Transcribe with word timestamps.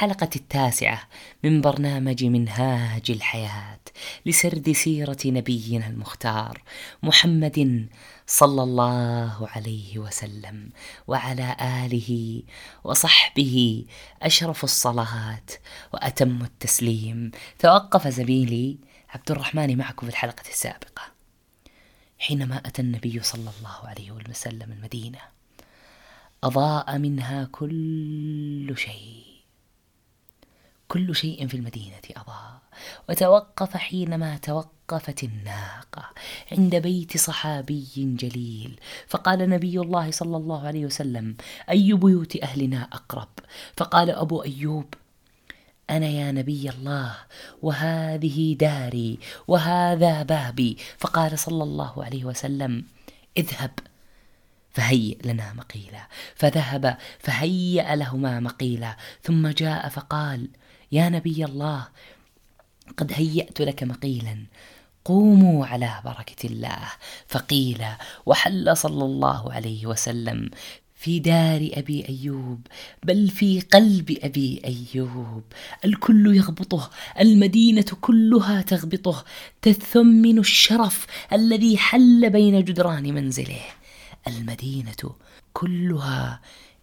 الحلقة 0.00 0.30
التاسعة 0.36 1.08
من 1.44 1.60
برنامج 1.60 2.24
منهاج 2.24 3.10
الحياة 3.10 3.80
لسرد 4.26 4.72
سيرة 4.72 5.18
نبينا 5.26 5.86
المختار 5.86 6.62
محمد 7.02 7.88
صلى 8.26 8.62
الله 8.62 9.48
عليه 9.48 9.98
وسلم 9.98 10.70
وعلى 11.06 11.56
آله 11.60 12.42
وصحبه 12.84 13.84
أشرف 14.22 14.64
الصلاة 14.64 15.46
وأتم 15.92 16.42
التسليم. 16.42 17.30
توقف 17.58 18.08
زميلي 18.08 18.78
عبد 19.10 19.30
الرحمن 19.30 19.78
معكم 19.78 20.06
في 20.06 20.12
الحلقة 20.12 20.48
السابقة. 20.48 21.02
حينما 22.18 22.56
أتى 22.56 22.82
النبي 22.82 23.22
صلى 23.22 23.50
الله 23.58 23.88
عليه 23.88 24.12
وسلم 24.12 24.72
المدينة 24.72 25.18
أضاء 26.44 26.98
منها 26.98 27.44
كل 27.44 28.74
شيء. 28.76 29.29
كل 30.90 31.14
شيء 31.14 31.46
في 31.46 31.54
المدينة 31.54 32.02
أضاء. 32.16 32.60
وتوقف 33.08 33.76
حينما 33.76 34.36
توقفت 34.36 35.24
الناقة 35.24 36.10
عند 36.52 36.76
بيت 36.76 37.16
صحابي 37.16 38.16
جليل. 38.18 38.80
فقال 39.08 39.50
نبي 39.50 39.80
الله 39.80 40.10
صلى 40.10 40.36
الله 40.36 40.66
عليه 40.66 40.86
وسلم 40.86 41.36
أي 41.70 41.92
بيوت 41.92 42.36
أهلنا 42.42 42.88
أقرب؟ 42.92 43.28
فقال 43.76 44.10
أبو 44.10 44.42
أيوب 44.42 44.94
أنا 45.90 46.06
يا 46.06 46.32
نبي 46.32 46.70
الله 46.70 47.16
وهذه 47.62 48.54
داري 48.54 49.18
وهذا 49.48 50.22
بابي. 50.22 50.76
فقال 50.98 51.38
صلى 51.38 51.62
الله 51.62 52.04
عليه 52.04 52.24
وسلم 52.24 52.84
اذهب 53.36 53.78
فهيئ 54.70 55.18
لنا 55.24 55.52
مقيلا. 55.52 56.08
فذهب 56.34 56.96
فهيأ 57.18 57.96
لهما 57.96 58.40
مقيلا. 58.40 58.96
ثم 59.22 59.48
جاء 59.48 59.88
فقال 59.88 60.48
يا 60.92 61.08
نبي 61.08 61.44
الله 61.44 61.88
قد 62.96 63.12
هيأت 63.14 63.60
لك 63.60 63.82
مقيلا. 63.82 64.46
قوموا 65.04 65.66
على 65.66 66.00
بركة 66.04 66.46
الله. 66.46 66.92
فقيل 67.26 67.84
وحل 68.26 68.76
صلى 68.76 69.04
الله 69.04 69.52
عليه 69.52 69.86
وسلم 69.86 70.50
في 70.94 71.18
دار 71.18 71.70
أبي 71.74 72.08
أيوب 72.08 72.66
بل 73.02 73.28
في 73.28 73.60
قلب 73.60 74.18
أبي 74.22 74.62
أيوب. 74.64 75.44
الكل 75.84 76.36
يغبطه 76.36 76.90
المدينة 77.20 77.86
كلها 78.00 78.62
تغبطه. 78.62 79.24
تثمن 79.62 80.38
الشرف 80.38 81.06
الذي 81.32 81.78
حل 81.78 82.30
بين 82.30 82.64
جدران 82.64 83.14
منزله. 83.14 83.64
المدينة 84.26 85.14
كلها 85.52 86.40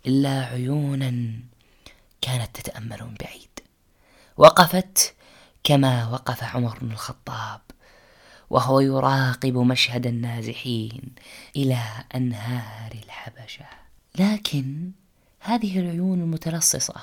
إلا 0.08 0.46
عيونا 0.46 1.32
كانت 2.22 2.56
تتأمل 2.58 2.98
من 3.02 3.16
بعيد. 3.20 3.47
وقفت 4.38 5.16
كما 5.64 6.08
وقف 6.08 6.44
عمر 6.44 6.78
بن 6.82 6.92
الخطاب 6.92 7.62
وهو 8.50 8.80
يراقب 8.80 9.58
مشهد 9.58 10.08
النازحين 10.08 11.02
إلى 11.56 11.80
أنهار 12.16 12.92
الحبشة. 13.06 13.66
لكن 14.20 14.92
هذه 15.40 15.80
العيون 15.80 16.22
المتلصصة 16.22 16.96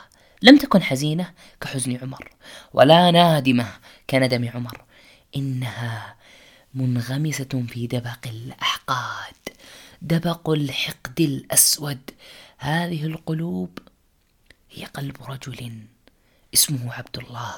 لم 0.43 0.59
تكن 0.59 0.83
حزينة 0.83 1.33
كحزن 1.61 1.97
عمر 2.03 2.31
ولا 2.73 3.11
نادمة 3.11 3.69
كندم 4.11 4.49
عمر. 4.55 4.84
إنها 5.37 6.17
منغمسة 6.75 7.65
في 7.69 7.87
دبق 7.87 8.27
الأحقاد 8.27 9.34
دبق 10.03 10.50
الحقد 10.50 11.21
الأسود. 11.21 12.11
هذه 12.59 13.06
القلوب 13.06 13.78
هي 14.71 14.84
قلب 14.84 15.17
رجل 15.23 15.87
اسمه 16.55 16.93
عبد 16.93 17.19
الله 17.19 17.55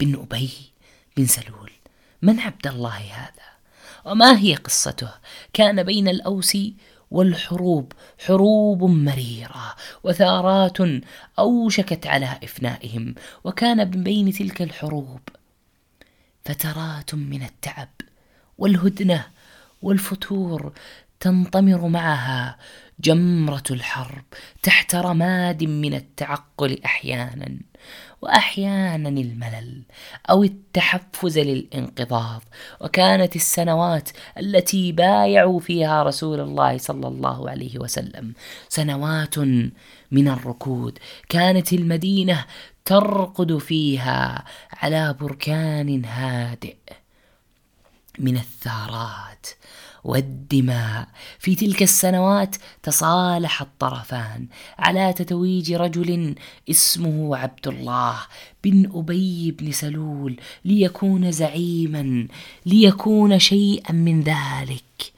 بن 0.00 0.14
أبي 0.14 0.50
بن 1.16 1.26
سلول. 1.26 1.72
من 2.22 2.40
عبد 2.40 2.66
الله 2.66 2.96
هذا؟ 2.96 3.46
وما 4.04 4.38
هي 4.38 4.54
قصته؟ 4.54 5.10
كان 5.52 5.82
بين 5.82 6.08
الأوس 6.08 6.58
والحروب 7.10 7.92
حروب 8.26 8.84
مريرة 8.84 9.76
وثارات 10.04 10.76
أوشكت 11.38 12.06
على 12.06 12.38
إفنائهم 12.44 13.14
وكان 13.44 13.76
من 13.76 14.04
بين 14.04 14.32
تلك 14.32 14.62
الحروب. 14.62 15.20
فترات 16.44 17.14
من 17.14 17.42
التعب 17.42 17.88
والهدنة 18.58 19.26
والفتور 19.82 20.72
تنطمر 21.20 21.88
معها 21.88 22.58
جمرة 23.00 23.62
الحرب 23.70 24.24
تحت 24.62 24.94
رماد 24.94 25.64
من 25.64 25.94
التعقل 25.94 26.80
أحيانا. 26.84 27.58
وأحيانا 28.22 29.08
الملل 29.08 29.82
أو 30.30 30.42
التحفز 30.44 31.38
للانقضاض. 31.38 32.42
وكانت 32.80 33.36
السنوات 33.36 34.10
التي 34.38 34.92
بايعوا 34.92 35.60
فيها 35.60 36.02
رسول 36.02 36.40
الله 36.40 36.78
صلى 36.78 37.08
الله 37.08 37.50
عليه 37.50 37.78
وسلم 37.78 38.34
سنوات 38.68 39.38
من 40.10 40.28
الركود. 40.28 40.98
كانت 41.28 41.72
المدينة 41.72 42.44
ترقد 42.84 43.58
فيها 43.58 44.44
على 44.72 45.14
بركان 45.20 46.04
هادئ 46.04 46.76
من 48.18 48.36
الثارات. 48.36 49.46
والدماء. 50.06 51.08
في 51.38 51.54
تلك 51.54 51.82
السنوات 51.82 52.56
تصالح 52.82 53.62
الطرفان 53.62 54.46
على 54.78 55.12
تتويج 55.12 55.72
رجل 55.72 56.34
اسمه 56.70 57.36
عبد 57.36 57.68
الله 57.68 58.16
بن 58.64 58.90
أبي 58.94 59.50
بن 59.50 59.72
سلول 59.72 60.40
ليكون 60.64 61.32
زعيما 61.32 62.28
ليكون 62.66 63.38
شيئا 63.38 63.92
من 63.92 64.20
ذلك. 64.20 65.15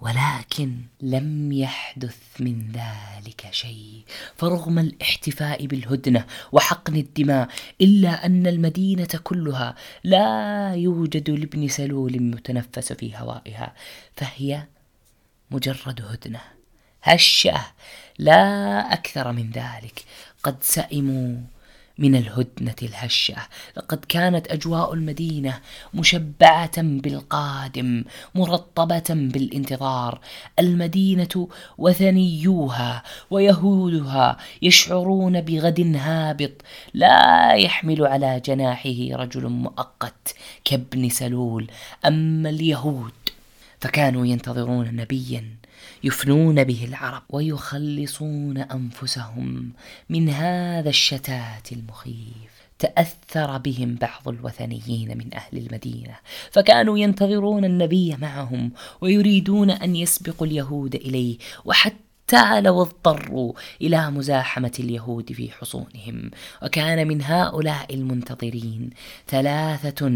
ولكن 0.00 0.82
لم 1.00 1.52
يحدث 1.52 2.16
من 2.40 2.72
ذلك 2.72 3.46
شيء. 3.50 4.04
فرغم 4.36 4.78
الاحتفاء 4.78 5.66
بالهدنة 5.66 6.26
وحقن 6.52 6.96
الدماء 6.96 7.48
إلا 7.80 8.26
أن 8.26 8.46
المدينة 8.46 9.08
كلها 9.24 9.74
لا 10.04 10.74
يوجد 10.74 11.30
لابن 11.30 11.68
سلول 11.68 12.22
متنفس 12.22 12.92
في 12.92 13.16
هوائها 13.16 13.74
فهي 14.16 14.66
مجرد 15.50 16.02
هدنة. 16.02 16.40
هشة 17.02 17.60
لا 18.18 18.92
أكثر 18.92 19.32
من 19.32 19.50
ذلك. 19.50 20.04
قد 20.42 20.62
سئموا 20.62 21.40
من 21.98 22.14
الهدنة 22.14 22.74
الهشة. 22.82 23.36
لقد 23.76 24.04
كانت 24.08 24.46
أجواء 24.46 24.94
المدينة 24.94 25.60
مشبعة 25.94 26.82
بالقادم 26.82 28.04
مرطبة 28.34 29.04
بالانتظار. 29.08 30.20
المدينة 30.58 31.48
وثنيوها 31.78 33.02
ويهودها 33.30 34.36
يشعرون 34.62 35.40
بغد 35.40 35.96
هابط 35.96 36.52
لا 36.94 37.52
يحمل 37.52 38.06
على 38.06 38.42
جناحه 38.44 39.08
رجل 39.12 39.48
مؤقت 39.48 40.34
كابن 40.64 41.08
سلول. 41.08 41.70
أما 42.06 42.50
اليهود 42.50 43.12
فكانوا 43.80 44.26
ينتظرون 44.26 44.96
نبيا. 44.96 45.57
يفنون 46.04 46.64
به 46.64 46.84
العرب 46.84 47.22
ويخلصون 47.30 48.58
أنفسهم 48.58 49.72
من 50.08 50.28
هذا 50.28 50.88
الشتات 50.88 51.72
المخيف. 51.72 52.58
تأثر 52.78 53.58
بهم 53.58 53.94
بعض 53.94 54.28
الوثنيين 54.28 55.18
من 55.18 55.34
أهل 55.34 55.58
المدينة 55.58 56.14
فكانوا 56.50 56.98
ينتظرون 56.98 57.64
النبي 57.64 58.16
معهم 58.16 58.72
ويريدون 59.00 59.70
أن 59.70 59.96
يسبقوا 59.96 60.46
اليهود 60.46 60.94
إليه 60.94 61.38
وحتى 61.64 62.60
لو 62.60 62.82
اضطروا 62.82 63.52
إلى 63.82 64.10
مزاحمة 64.10 64.72
اليهود 64.78 65.32
في 65.32 65.50
حصونهم. 65.50 66.30
وكان 66.62 67.08
من 67.08 67.22
هؤلاء 67.22 67.94
المنتظرين 67.94 68.90
ثلاثة 69.28 70.08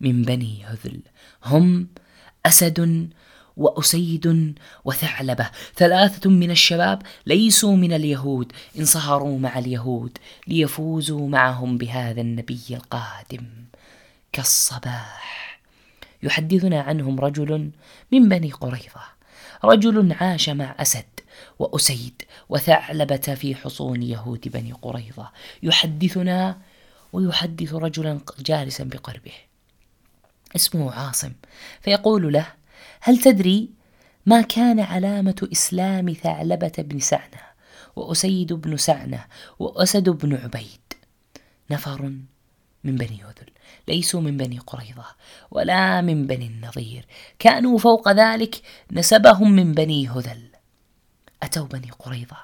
من 0.00 0.22
بني 0.22 0.64
هذل. 0.64 1.00
هم 1.44 1.88
أسد 2.46 3.08
وأسيد 3.60 4.54
وثعلبة 4.84 5.50
ثلاثة 5.76 6.30
من 6.30 6.50
الشباب 6.50 7.02
ليسوا 7.26 7.76
من 7.76 7.92
اليهود 7.92 8.52
انصهروا 8.78 9.38
مع 9.38 9.58
اليهود 9.58 10.18
ليفوزوا 10.46 11.28
معهم 11.28 11.78
بهذا 11.78 12.20
النبي 12.20 12.60
القادم 12.70 13.46
كالصباح. 14.32 15.60
يحدثنا 16.22 16.80
عنهم 16.80 17.20
رجل 17.20 17.70
من 18.12 18.28
بني 18.28 18.50
قريظة 18.50 19.02
رجل 19.64 20.12
عاش 20.12 20.48
مع 20.48 20.74
أسد 20.78 21.04
وأسيد 21.58 22.22
وثعلبة 22.48 23.16
في 23.16 23.54
حصون 23.54 24.02
يهود 24.02 24.48
بني 24.48 24.72
قريظة. 24.72 25.30
يحدثنا 25.62 26.58
ويحدث 27.12 27.74
رجلا 27.74 28.20
جالسا 28.38 28.84
بقربه 28.84 29.32
اسمه 30.56 30.92
عاصم 30.92 31.32
فيقول 31.80 32.32
له 32.32 32.59
هل 33.00 33.18
تدري 33.18 33.70
ما 34.26 34.40
كان 34.40 34.80
علامة 34.80 35.48
إسلام 35.52 36.12
ثعلبة 36.12 36.72
بن 36.78 36.98
سعنة 36.98 37.40
وأسيد 37.96 38.52
بن 38.52 38.76
سعنة 38.76 39.24
وأسد 39.58 40.08
بن 40.08 40.34
عبيد؟ 40.34 40.80
نفر 41.70 42.02
من 42.84 42.96
بني 42.96 43.24
هذل 43.24 43.50
ليسوا 43.88 44.20
من 44.20 44.36
بني 44.36 44.58
قريظة 44.58 45.06
ولا 45.50 46.00
من 46.00 46.26
بني 46.26 46.46
النظير. 46.46 47.06
كانوا 47.38 47.78
فوق 47.78 48.12
ذلك 48.12 48.62
نسبهم 48.92 49.52
من 49.52 49.72
بني 49.72 50.08
هذل 50.08 50.50
أتوا 51.42 51.66
بني 51.66 51.90
قريظة 51.90 52.36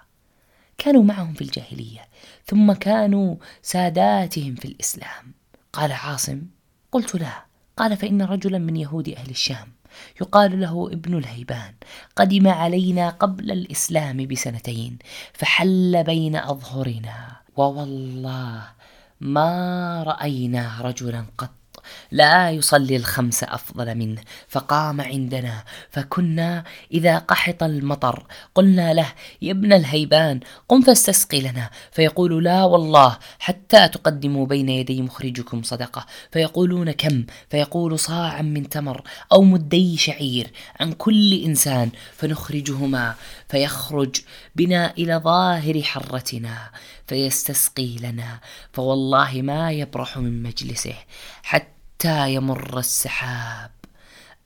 كانوا 0.78 1.02
معهم 1.02 1.34
في 1.34 1.42
الجاهلية 1.42 2.08
ثم 2.46 2.72
كانوا 2.72 3.36
ساداتهم 3.62 4.54
في 4.54 4.64
الإسلام. 4.64 5.34
قال 5.72 5.92
عاصم 5.92 6.42
قلت 6.92 7.14
لا. 7.14 7.46
قال 7.76 7.96
فإن 7.96 8.22
رجلا 8.22 8.58
من 8.58 8.76
يهود 8.76 9.08
أهل 9.08 9.30
الشام. 9.30 9.72
يقال 10.20 10.60
له 10.60 10.88
ابن 10.92 11.18
الهيبان 11.18 11.74
قدم 12.16 12.48
علينا 12.48 13.10
قبل 13.10 13.50
الإسلام 13.50 14.26
بسنتين 14.26 14.98
فحل 15.32 16.04
بين 16.04 16.36
أظهرنا 16.36 17.36
ووالله 17.56 18.62
ما 19.20 20.02
رأينا 20.02 20.80
رجلا 20.80 21.24
قط. 21.38 21.65
لا 22.10 22.50
يصلي 22.50 22.96
الخمس 22.96 23.44
أفضل 23.44 23.94
منه 23.94 24.20
فقام 24.48 25.00
عندنا 25.00 25.64
فكنا 25.90 26.64
إذا 26.92 27.18
قحط 27.18 27.62
المطر 27.62 28.26
قلنا 28.54 28.94
له 28.94 29.12
يا 29.42 29.52
ابن 29.52 29.72
الهيبان 29.72 30.40
قم 30.68 30.80
فاستسقي 30.82 31.40
لنا. 31.40 31.70
فيقول 31.92 32.44
لا 32.44 32.64
والله 32.64 33.18
حتى 33.38 33.88
تقدموا 33.88 34.46
بين 34.46 34.68
يدي 34.68 35.02
مخرجكم 35.02 35.62
صدقة. 35.62 36.06
فيقولون 36.32 36.92
كم؟ 36.92 37.24
فيقول 37.50 37.98
صاعا 37.98 38.42
من 38.42 38.68
تمر 38.68 39.02
أو 39.32 39.42
مدي 39.42 39.96
شعير 39.96 40.50
عن 40.80 40.92
كل 40.92 41.42
إنسان. 41.44 41.90
فنخرجهما 42.16 43.14
فيخرج 43.48 44.16
بنا 44.56 44.92
إلى 44.98 45.16
ظاهر 45.16 45.82
حرتنا 45.82 46.70
فيستسقي 47.06 47.96
لنا 47.96 48.40
فوالله 48.72 49.42
ما 49.42 49.72
يبرح 49.72 50.18
من 50.18 50.42
مجلسه 50.42 50.94
حتى 51.42 51.75
حتى 51.96 52.34
يمر 52.34 52.78
السحاب 52.78 53.70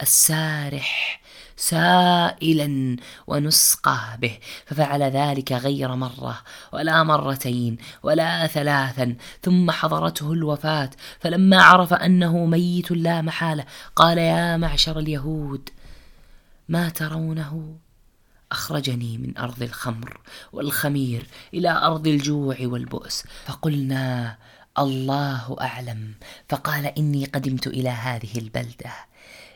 السارح 0.01 1.21
سائلا 1.57 2.97
ونسقى 3.27 4.17
به 4.21 4.37
ففعل 4.65 5.03
ذلك 5.03 5.51
غير 5.51 5.95
مرة 5.95 6.41
ولا 6.73 7.03
مرتين 7.03 7.77
ولا 8.03 8.47
ثلاثا 8.47 9.15
ثم 9.41 9.71
حضرته 9.71 10.33
الوفاة 10.33 10.89
فلما 11.19 11.61
عرف 11.63 11.93
أنه 11.93 12.45
ميت 12.45 12.91
لا 12.91 13.21
محالة 13.21 13.65
قال 13.95 14.17
يا 14.17 14.57
معشر 14.57 14.99
اليهود 14.99 15.69
ما 16.69 16.89
ترونه؟ 16.89 17.75
أخرجني 18.51 19.17
من 19.17 19.37
أرض 19.37 19.63
الخمر 19.63 20.19
والخمير 20.53 21.27
إلى 21.53 21.69
أرض 21.69 22.07
الجوع 22.07 22.57
والبؤس. 22.61 23.23
فقلنا 23.45 24.37
الله 24.79 25.57
أعلم. 25.61 26.13
فقال 26.49 26.85
إني 26.85 27.25
قدمت 27.25 27.67
إلى 27.67 27.89
هذه 27.89 28.37
البلدة 28.37 28.91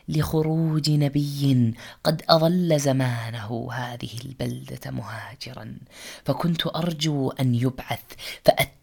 لخروج 0.08 0.90
نبي 0.90 1.74
قد 2.04 2.22
أظل 2.28 2.80
زمانه 2.80 3.68
هذه 3.72 4.10
البلدة 4.24 4.90
مهاجرا. 4.90 5.76
فكنت 6.24 6.66
أرجو 6.66 7.30
أن 7.30 7.54
يبعث 7.54 8.04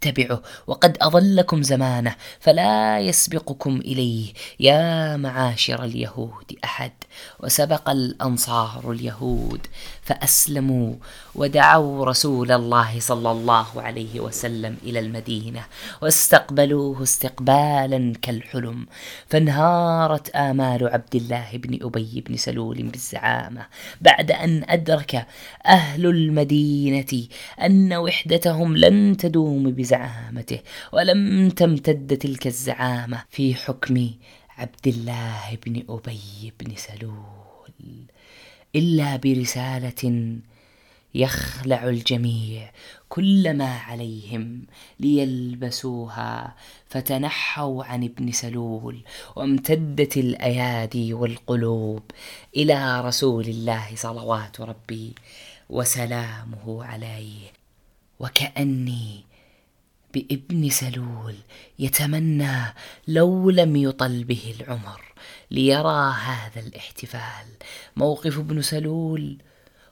فاتبعه 0.03 0.41
وقد 0.67 0.97
اظلكم 1.01 1.63
زمانه 1.63 2.15
فلا 2.39 2.99
يسبقكم 2.99 3.77
إليه. 3.77 4.33
يا 4.59 5.17
معاشر 5.17 5.83
اليهود 5.83 6.57
أحد 6.63 6.91
وسبق 7.39 7.89
الأنصار 7.89 8.91
اليهود 8.91 9.67
فأسلموا 10.01 10.93
ودعوا 11.35 12.05
رسول 12.05 12.51
الله 12.51 12.99
صلى 12.99 13.31
الله 13.31 13.81
عليه 13.81 14.19
وسلم 14.19 14.77
إلى 14.83 14.99
المدينة 14.99 15.65
واستقبلوه 16.01 17.03
استقبالا 17.03 18.13
كالحلم. 18.21 18.85
فانهارت 19.27 20.29
آمال 20.29 20.87
عبد 20.87 21.15
الله 21.15 21.47
بن 21.53 21.79
أبي 21.81 22.23
بن 22.27 22.37
سلول 22.37 22.83
بالزعامة 22.83 23.65
بعد 24.01 24.31
أن 24.31 24.63
أدرك 24.69 25.27
أهل 25.65 26.05
المدينة 26.05 27.27
أن 27.61 27.93
وحدتهم 27.93 28.77
لن 28.77 29.17
تدوم 29.17 29.71
بزعامته 29.93 30.59
ولم 30.91 31.49
تمتد 31.49 32.17
تلك 32.17 32.47
الزعامة 32.47 33.23
في 33.29 33.55
حكم 33.55 34.09
عبد 34.57 34.87
الله 34.87 35.57
بن 35.65 35.83
أبي 35.89 36.53
بن 36.59 36.75
سلول 36.75 38.05
إلا 38.75 39.15
برسالة 39.15 40.37
يخلع 41.15 41.89
الجميع 41.89 42.71
كل 43.09 43.57
ما 43.57 43.77
عليهم 43.77 44.65
ليلبسوها 44.99 46.55
فتنحوا 46.87 47.83
عن 47.83 48.03
ابن 48.03 48.31
سلول 48.31 49.03
وامتدت 49.35 50.17
الأيادي 50.17 51.13
والقلوب 51.13 52.03
إلى 52.55 53.01
رسول 53.01 53.45
الله 53.45 53.95
صلوات 53.95 54.61
ربي 54.61 55.13
وسلامه 55.69 56.85
عليه. 56.85 57.53
وكأني 58.19 59.32
بابن 60.13 60.69
سلول 60.69 61.35
يتمنى 61.79 62.73
لو 63.07 63.49
لم 63.49 63.75
يطل 63.75 64.23
به 64.23 64.55
العمر 64.59 65.01
ليرى 65.51 66.13
هذا 66.13 66.59
الاحتفال. 66.67 67.47
موقف 67.95 68.37
ابن 68.37 68.61
سلول 68.61 69.37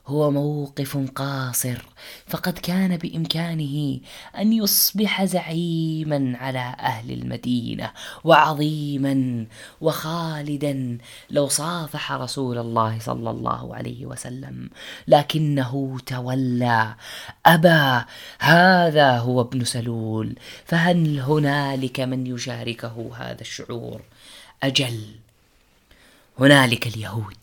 هو 0.06 0.30
موقف 0.30 1.10
قاصر 1.14 1.82
فقد 2.26 2.58
كان 2.58 2.96
بإمكانه 2.96 4.00
أن 4.38 4.52
يصبح 4.52 5.24
زعيما 5.24 6.38
على 6.38 6.74
أهل 6.80 7.10
المدينة 7.10 7.92
وعظيما 8.24 9.46
وخالدا. 9.80 10.98
لو 11.30 11.48
صافح 11.48 12.12
رسول 12.12 12.58
الله 12.58 12.98
صلى 12.98 13.30
الله 13.30 13.76
عليه 13.76 14.06
وسلم 14.06 14.70
لكنه 15.08 15.98
تولى. 16.06 16.94
ابى 17.46 18.04
هذا 18.38 19.18
هو 19.18 19.40
ابن 19.40 19.64
سلول 19.64 20.34
فهل 20.64 21.20
هنالك 21.20 22.00
من 22.00 22.26
يشاركه 22.26 23.10
هذا 23.16 23.40
الشعور؟ 23.40 24.02
أجل 24.62 25.00
هنالك 26.38 26.86
اليهود. 26.86 27.41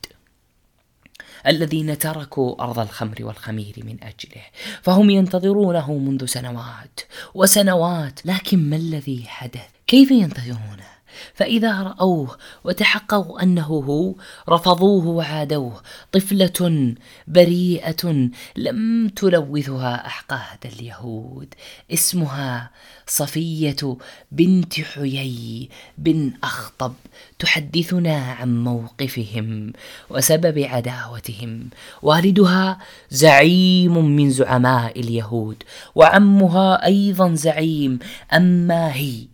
الذين 1.48 1.98
تركوا 1.98 2.64
أرض 2.64 2.80
الخمر 2.80 3.16
والخمير 3.20 3.74
من 3.78 3.98
أجله. 4.04 4.44
فهم 4.82 5.10
ينتظرونه 5.10 5.94
منذ 5.94 6.26
سنوات 6.26 7.00
وسنوات 7.34 8.26
لكن 8.26 8.70
ما 8.70 8.76
الذي 8.76 9.24
حدث؟ 9.28 9.70
كيف 9.88 10.12
ينتظرونه؟ 10.12 10.99
فإذا 11.34 11.84
رأوه 11.84 12.38
وتحققوا 12.64 13.44
أنه 13.44 13.66
هو 13.66 14.16
رفضوه 14.50 15.08
وعادوه. 15.08 15.82
طفلة 16.12 16.96
بريئة 17.28 18.30
لم 18.56 19.10
تلوثها 19.10 20.06
أحقاد 20.08 20.66
اليهود. 20.66 21.54
اسمها 21.94 22.72
صفية 23.08 23.98
بنت 24.32 24.82
حيي 24.82 25.70
بن 25.98 26.32
أخطب. 26.44 26.94
تحدثنا 27.40 28.16
عن 28.16 28.64
موقفهم 28.64 29.74
وسبب 30.10 30.60
عداوتهم. 30.60 31.70
والدها 32.02 32.80
زعيم 33.10 34.06
من 34.06 34.30
زعماء 34.30 35.00
اليهود 35.00 35.64
وعمها 35.96 36.86
أيضا 36.86 37.36
زعيم. 37.36 38.00
أما 38.34 38.96
هي 38.96 39.28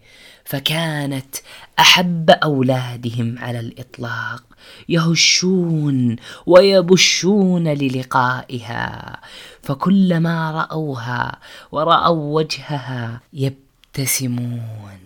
فكانت 0.46 1.36
أحب 1.80 2.30
أولادهم 2.30 3.40
على 3.40 3.60
الإطلاق 3.60 4.44
يهشون 4.90 6.16
ويبشون 6.46 7.68
للقائها. 7.68 9.20
فكلما 9.64 10.52
رأوها 10.52 11.40
ورأوا 11.72 12.36
وجهها 12.36 13.22
يبتسمون 13.34 15.00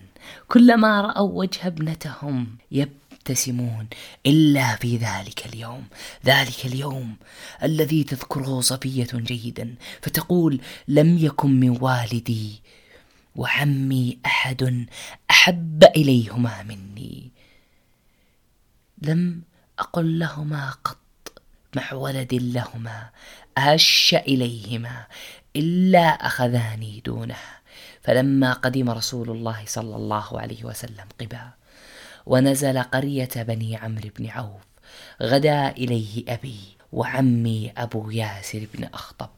كلما 0.47 1.01
رأوا 1.01 1.39
وجه 1.39 1.67
ابنتهم 1.67 2.47
يبتسمون. 2.71 3.87
إلا 4.25 4.75
في 4.75 4.97
ذلك 4.97 5.45
اليوم 5.53 5.83
ذلك 6.25 6.65
اليوم 6.65 7.15
الذي 7.63 8.03
تذكره 8.03 8.61
صفية 8.61 9.07
جيدا 9.13 9.75
فتقول 10.01 10.59
لم 10.87 11.17
يكن 11.17 11.59
من 11.59 11.77
والدي 11.81 12.61
وعمي 13.35 14.17
أحد 14.25 14.87
أحب 15.31 15.83
إليهما 15.83 16.63
مني. 16.63 17.31
لم 19.01 19.41
أقل 19.79 20.19
لهما 20.19 20.71
قط 20.83 20.97
مع 21.75 21.93
ولد 21.93 22.33
لهما 22.33 23.09
أهش 23.57 24.15
إليهما 24.27 25.07
إلا 25.55 26.07
أخذاني 26.07 27.01
دونه. 27.05 27.59
فلما 28.01 28.53
قدم 28.53 28.89
رسول 28.89 29.29
الله 29.29 29.63
صلى 29.65 29.95
الله 29.95 30.39
عليه 30.39 30.63
وسلم 30.63 31.05
قبا 31.21 31.49
ونزل 32.25 32.83
قرية 32.83 33.29
بني 33.35 33.77
عمرو 33.77 34.09
بن 34.19 34.27
عوف 34.27 34.61
غدا 35.21 35.69
إليه 35.69 36.23
أبي 36.27 36.59
وعمي 36.91 37.73
أبو 37.77 38.09
ياسر 38.09 38.67
بن 38.73 38.83
أخطب 38.83 39.29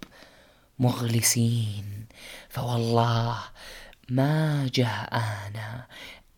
مغلسين. 0.79 2.05
فوالله 2.49 3.39
ما 4.11 4.69
جاءنا 4.73 5.85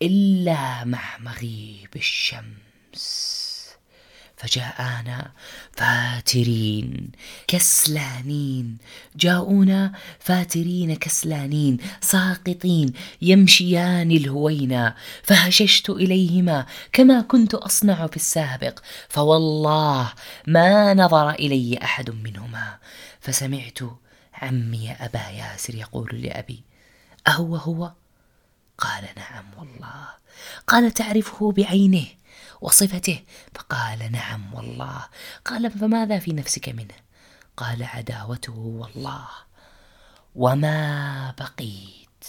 إلا 0.01 0.85
مع 0.85 1.17
مغيب 1.19 1.89
الشمس. 1.95 3.33
فجاءنا 4.37 5.31
فاترين 5.71 7.11
كسلانين. 7.47 8.77
جاءونا 9.15 9.93
فاترين 10.19 10.95
كسلانين 10.95 11.77
ساقطين 12.01 12.93
يمشيان 13.21 14.11
الهوينا. 14.11 14.95
فهششت 15.23 15.89
إليهما 15.89 16.65
كما 16.91 17.21
كنت 17.21 17.53
أصنع 17.53 18.07
في 18.07 18.15
السابق 18.15 18.79
فوالله 19.09 20.13
ما 20.47 20.93
نظر 20.93 21.29
إلي 21.29 21.79
أحد 21.83 22.09
منهما. 22.09 22.77
فسمعت 23.21 23.79
عمي 24.33 24.91
أبا 24.91 25.29
ياسر 25.29 25.75
يقول 25.75 26.21
لأبي 26.21 26.72
أهو 27.27 27.55
هو؟ 27.55 27.91
قال 28.77 29.09
نعم 29.17 29.45
والله. 29.57 30.07
قال 30.67 30.91
تعرفه 30.91 31.51
بعينه 31.51 32.05
وصفته؟ 32.61 33.23
فقال 33.55 34.11
نعم 34.11 34.53
والله. 34.53 35.07
قال 35.45 35.71
فماذا 35.71 36.19
في 36.19 36.33
نفسك 36.33 36.69
منه؟ 36.69 36.95
قال 37.57 37.83
عداوته 37.83 38.53
والله. 38.53 39.27
وما 40.35 41.31
بقيت. 41.39 42.25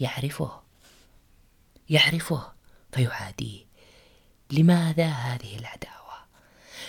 يعرفه. 0.00 0.62
يعرفه 1.88 2.52
فيعاديه. 2.92 3.64
لماذا 4.50 5.08
هذه 5.08 5.58
العداوة؟ 5.58 6.01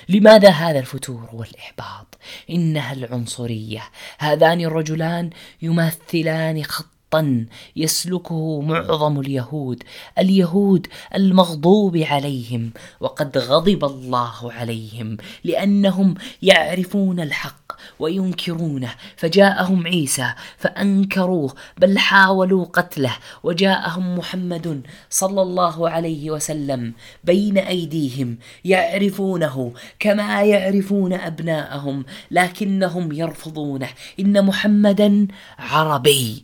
لماذا 0.09 0.49
هذا 0.49 0.79
الفتور 0.79 1.29
والإحباط؟ 1.33 2.17
إنها 2.49 2.93
العنصرية. 2.93 3.83
هذان 4.19 4.61
الرجلان 4.61 5.29
يمثلان 5.61 6.63
خط 6.63 6.93
يسلكه 7.75 8.61
معظم 8.61 9.19
اليهود 9.19 9.83
اليهود 10.17 10.87
المغضوب 11.15 11.97
عليهم 11.97 12.71
وقد 12.99 13.37
غضب 13.37 13.85
الله 13.85 14.53
عليهم 14.53 15.17
لأنهم 15.43 16.15
يعرفون 16.41 17.19
الحق. 17.19 17.62
وينكرونه. 17.99 18.91
فجاءهم 19.15 19.87
عيسى 19.87 20.33
فأنكروه 20.57 21.55
بل 21.77 21.97
حاولوا 21.97 22.65
قتله. 22.65 23.15
وجاءهم 23.43 24.17
محمد 24.17 24.81
صلى 25.09 25.41
الله 25.41 25.89
عليه 25.89 26.31
وسلم 26.31 26.93
بين 27.23 27.57
أيديهم 27.57 28.37
يعرفونه 28.65 29.73
كما 29.99 30.43
يعرفون 30.43 31.13
أبناءهم 31.13 32.05
لكنهم 32.31 33.11
يرفضونه. 33.11 33.89
إن 34.19 34.45
محمدا 34.45 35.27
عربي 35.59 36.43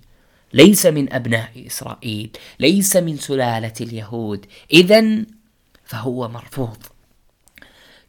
ليس 0.53 0.86
من 0.86 1.13
أبناء 1.13 1.67
إسرائيل 1.67 2.29
ليس 2.60 2.96
من 2.96 3.17
سلالة 3.17 3.74
اليهود. 3.81 4.46
اذا 4.74 5.25
فهو 5.86 6.27
مرفوض. 6.27 6.77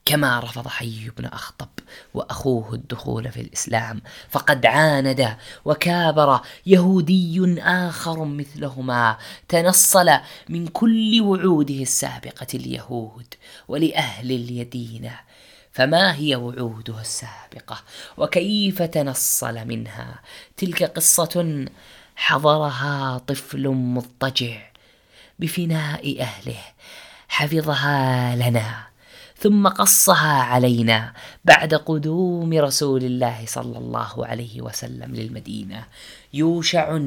كما 0.04 0.40
رفض 0.40 0.69
حي 0.69 1.11
بن 1.19 1.25
أخطب 1.25 1.69
وأخوه 2.14 2.75
الدخول 2.75 3.33
في 3.33 3.40
الإسلام 3.40 4.02
فقد 4.30 4.66
عاند 4.66 5.37
وكابر 5.64 6.40
يهودي 6.66 7.61
آخر 7.62 8.25
مثلهما 8.25 9.16
تنصل 9.49 10.11
من 10.49 10.66
كل 10.66 11.21
وعوده 11.21 11.83
السابقة 11.83 12.47
اليهود 12.54 13.35
ولأهل 13.69 14.30
اليدينة 14.30 15.21
فما 15.73 16.14
هي 16.14 16.37
وعوده 16.37 17.00
السابقة؟ 17.00 17.83
وكيف 18.16 18.83
تنصل 18.83 19.54
منها؟ 19.66 20.21
تلك 20.57 20.83
قصة 20.83 21.66
حضرها 22.16 23.19
طفل 23.19 23.69
مضطجع 23.69 24.71
بفناء 25.38 26.21
أهله 26.21 26.59
حفظها 27.28 28.37
لنا. 28.37 28.89
ثم 29.40 29.68
قصها 29.68 30.42
علينا 30.42 31.12
بعد 31.44 31.75
قدوم 31.75 32.54
رسول 32.54 33.04
الله 33.04 33.47
صلى 33.47 33.78
الله 33.78 34.26
عليه 34.26 34.61
وسلم 34.61 35.14
للمدينة. 35.14 35.87
يوشع 36.32 36.99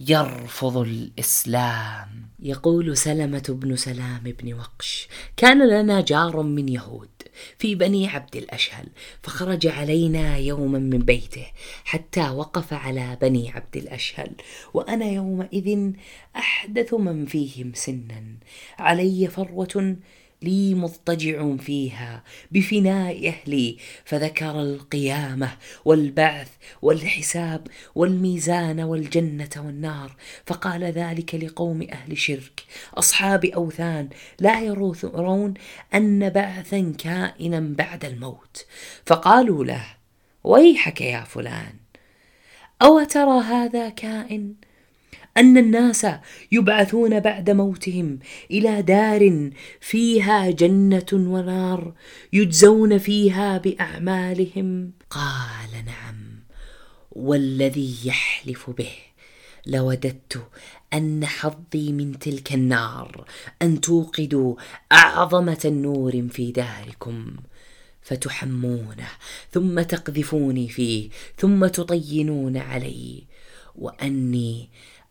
يرفض 0.00 0.76
الإسلام. 0.76 2.08
يقول 2.42 2.96
سلمة 2.96 3.42
بن 3.48 3.76
سلام 3.76 4.22
بن 4.22 4.52
وقش 4.54 5.08
كان 5.36 5.68
لنا 5.68 6.00
جار 6.00 6.42
من 6.42 6.68
يهود 6.68 7.08
في 7.58 7.74
بني 7.74 8.08
عبد 8.08 8.36
الأشهل 8.36 8.86
فخرج 9.22 9.66
علينا 9.66 10.36
يوما 10.36 10.78
من 10.78 10.98
بيته 10.98 11.46
حتى 11.84 12.30
وقف 12.30 12.72
على 12.72 13.18
بني 13.22 13.50
عبد 13.50 13.76
الأشهل 13.76 14.30
وأنا 14.74 15.04
يومئذ 15.04 15.92
أحدث 16.36 16.94
من 16.94 17.26
فيهم 17.26 17.72
سنا. 17.74 18.24
علي 18.78 19.28
فروة 19.28 19.96
لي 20.42 20.74
مضطجع 20.74 21.56
فيها 21.56 22.22
بفناء 22.50 23.28
أهلي 23.28 23.76
فذكر 24.04 24.60
القيامة 24.60 25.56
والبعث 25.84 26.48
والحساب 26.82 27.66
والميزان 27.94 28.80
والجنة 28.80 29.50
والنار. 29.56 30.16
فقال 30.46 30.84
ذلك 30.84 31.34
لقوم 31.34 31.86
أهل 31.92 32.18
شرك. 32.18 32.62
أصحاب 32.94 33.44
أوثان 33.44 34.08
لا 34.40 34.60
يرون 34.60 35.54
أن 35.94 36.28
بعثا 36.28 36.94
كائنا 36.98 37.60
بعد 37.60 38.04
الموت. 38.04 38.66
فقالوا 39.06 39.64
له 39.64 39.84
ويحك 40.44 41.00
يا 41.00 41.24
فلان 41.24 41.74
أو 42.82 43.04
ترى 43.04 43.40
هذا 43.40 43.88
كائن؟ 43.88 44.54
أن 45.36 45.58
الناس 45.58 46.06
يبعثون 46.52 47.20
بعد 47.20 47.50
موتهم 47.50 48.18
إلى 48.50 48.82
دار 48.82 49.50
فيها 49.80 50.50
جنة 50.50 51.06
ونار 51.12 51.92
يجزون 52.32 52.98
فيها 52.98 53.58
بأعمالهم. 53.58 54.92
قال 55.10 55.84
نعم 55.86 56.40
والذي 57.12 57.96
يحلف 58.04 58.70
به 58.70 58.92
لوددت 59.66 60.46
أن 60.94 61.26
حظي 61.26 61.92
من 61.92 62.18
تلك 62.18 62.52
النار 62.52 63.24
أن 63.62 63.80
توقدوا 63.80 64.54
اعظم 64.92 65.52
تنور 65.52 66.28
في 66.30 66.52
داركم 66.52 67.36
فتحمونه 68.02 69.08
ثم 69.50 69.80
تقذفوني 69.80 70.68
فيه 70.68 71.10
ثم 71.36 71.66
تطينون 71.66 72.56
علي 72.56 73.24
وأني 73.74 74.70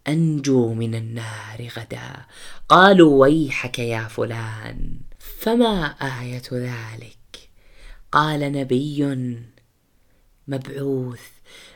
أنجو 0.10 0.74
من 0.74 0.96
النار 0.96 1.68
غدا. 1.78 2.26
قالوا 2.70 3.22
ويحك 3.22 3.80
يا 3.80 4.04
فلان 4.04 5.00
فما 5.20 5.86
آية 5.86 6.50
ذلك؟ 6.54 7.50
قال 8.12 8.40
نبي 8.40 9.18
مبعوث 10.48 11.22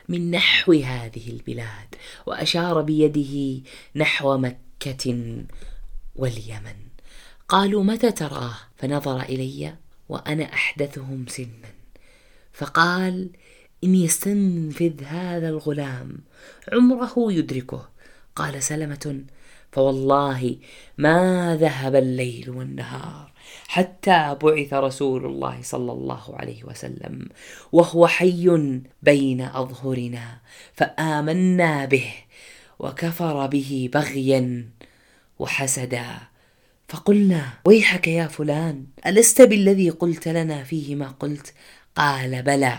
من 0.08 0.30
نحو 0.30 0.72
هذه 0.72 1.30
البلاد 1.30 1.94
وأشار 2.26 2.82
بيده 2.82 3.62
نحو 3.96 4.36
مكة 4.36 5.36
واليمن. 6.16 6.76
قالوا 7.48 7.84
متى 7.84 8.12
تراه؟ 8.12 8.56
فنظر 8.76 9.22
إلي 9.22 9.74
وأنا 10.08 10.44
أحدثهم 10.54 11.26
سنا. 11.28 11.74
فقال 12.52 13.30
إن 13.84 13.94
يستنفذ 13.94 15.04
هذا 15.04 15.48
الغلام 15.48 16.18
عمره 16.72 17.14
يدركه. 17.16 17.93
قال 18.36 18.62
سلمة 18.62 19.24
فوالله 19.72 20.56
ما 20.98 21.56
ذهب 21.60 21.94
الليل 21.96 22.50
والنهار 22.50 23.32
حتى 23.68 24.36
بعث 24.42 24.74
رسول 24.74 25.26
الله 25.26 25.58
صلى 25.62 25.92
الله 25.92 26.36
عليه 26.36 26.64
وسلم 26.64 27.28
وهو 27.72 28.06
حي 28.06 28.80
بين 29.02 29.40
أظهرنا 29.40 30.38
فآمنا 30.72 31.84
به 31.84 32.12
وكفر 32.78 33.46
به 33.46 33.90
بغيا 33.92 34.68
وحسدا. 35.38 36.06
فقلنا 36.88 37.48
ويحك 37.64 38.08
يا 38.08 38.26
فلان 38.26 38.86
ألست 39.06 39.42
بالذي 39.42 39.90
قلت 39.90 40.28
لنا 40.28 40.64
فيه 40.64 40.94
ما 40.94 41.08
قلت؟ 41.08 41.54
قال 41.96 42.42
بلى 42.42 42.78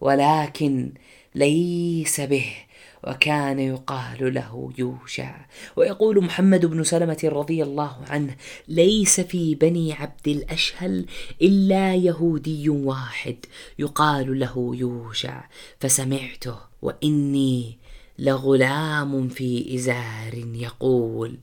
ولكن 0.00 0.92
ليس 1.34 2.20
به. 2.20 2.63
وكان 3.06 3.58
يقال 3.58 4.34
له 4.34 4.72
يوشع. 4.78 5.46
ويقول 5.76 6.24
محمد 6.24 6.66
بن 6.66 6.84
سلمة 6.84 7.20
رضي 7.24 7.62
الله 7.62 7.96
عنه 8.08 8.36
ليس 8.68 9.20
في 9.20 9.54
بني 9.54 9.92
عبد 9.92 10.28
الأشهل 10.28 11.06
إلا 11.42 11.94
يهودي 11.94 12.68
واحد 12.68 13.36
يقال 13.78 14.38
له 14.38 14.72
يوشع. 14.74 15.44
فسمعته 15.80 16.56
وإني 16.82 17.78
لغلام 18.18 19.28
في 19.28 19.74
إزار 19.74 20.34
يقول 20.34 21.38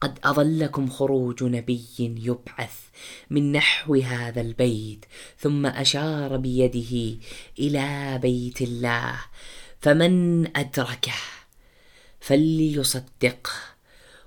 قد 0.00 0.18
أظلكم 0.24 0.90
خروج 0.90 1.44
نبي 1.44 1.84
يبعث 1.98 2.74
من 3.30 3.52
نحو 3.52 3.94
هذا 3.94 4.40
البيت 4.40 5.04
ثم 5.38 5.66
أشار 5.66 6.36
بيده 6.36 7.18
إلى 7.58 8.18
بيت 8.22 8.62
الله 8.62 9.14
فمن 9.84 10.46
أدركه 10.56 11.12
فليصدقه 12.20 13.52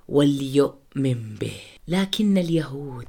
وليؤمن 0.08 1.36
به. 1.36 1.60
لكن 1.88 2.38
اليهود 2.38 3.08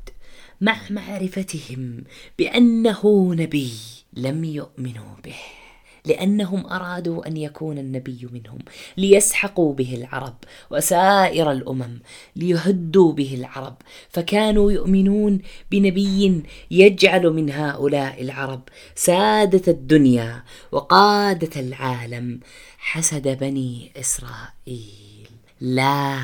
مع 0.61 0.77
معرفتهم 0.91 2.05
بأنه 2.39 3.35
نبي 3.35 3.73
لم 4.13 4.45
يؤمنوا 4.45 5.17
به. 5.25 5.68
لأنهم 6.07 6.67
أرادوا 6.67 7.27
أن 7.27 7.37
يكون 7.37 7.79
النبي 7.79 8.29
منهم 8.33 8.59
ليسحقوا 8.97 9.75
به 9.75 9.95
العرب 9.95 10.37
وسائر 10.71 11.53
الأمم 11.53 12.01
ليهدوا 12.37 13.13
به 13.13 13.35
العرب. 13.35 13.77
فكانوا 14.11 14.73
يؤمنون 14.73 15.41
بنبي 15.71 16.43
يجعل 16.71 17.31
من 17.31 17.51
هؤلاء 17.51 18.23
العرب 18.23 18.63
سادة 18.95 19.73
الدنيا 19.73 20.43
وقادة 20.73 21.61
العالم. 21.61 22.41
حسد 22.79 23.29
بني 23.29 23.93
إسرائيل. 23.97 25.29
لا 25.61 26.19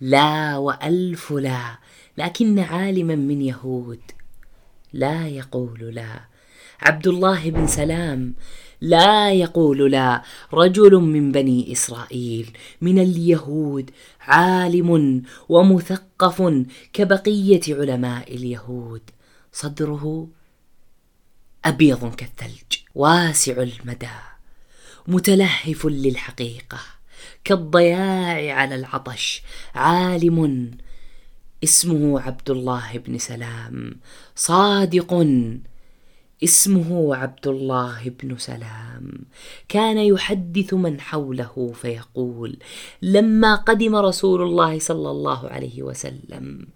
لا 0.00 0.56
وألف 0.56 1.32
لا 1.32 1.78
لكن 2.18 2.58
عالما 2.58 3.14
من 3.16 3.42
يهود 3.42 4.00
لا 4.92 5.28
يقول 5.28 5.94
لا. 5.94 6.20
عبد 6.80 7.06
الله 7.06 7.50
بن 7.50 7.66
سلام 7.66 8.34
لا 8.80 9.32
يقول 9.32 9.90
لا. 9.90 10.22
رجل 10.52 10.94
من 10.94 11.32
بني 11.32 11.72
إسرائيل 11.72 12.50
من 12.80 12.98
اليهود 12.98 13.90
عالم 14.20 15.22
ومثقف 15.48 16.66
كبقية 16.92 17.60
علماء 17.68 18.34
اليهود. 18.34 19.02
صدره 19.52 20.28
أبيض 21.64 22.14
كالثلج 22.14 22.78
واسع 22.94 23.52
المدى 23.52 24.08
متلهف 25.08 25.86
للحقيقة 25.86 26.78
كالضياع 27.44 28.54
على 28.54 28.74
العطش 28.74 29.42
عالم 29.74 30.70
اسمه 31.64 32.20
عبد 32.20 32.50
الله 32.50 32.98
بن 32.98 33.18
سلام 33.18 33.96
صادق 34.36 35.26
اسمه 36.44 37.16
عبد 37.16 37.46
الله 37.46 38.14
بن 38.22 38.36
سلام. 38.38 39.12
كان 39.68 39.98
يحدث 39.98 40.74
من 40.74 41.00
حوله 41.00 41.72
فيقول 41.74 42.58
لما 43.02 43.54
قدم 43.54 43.96
رسول 43.96 44.42
الله 44.42 44.78
صلى 44.78 45.10
الله 45.10 45.48
عليه 45.48 45.82
وسلم 45.82 46.66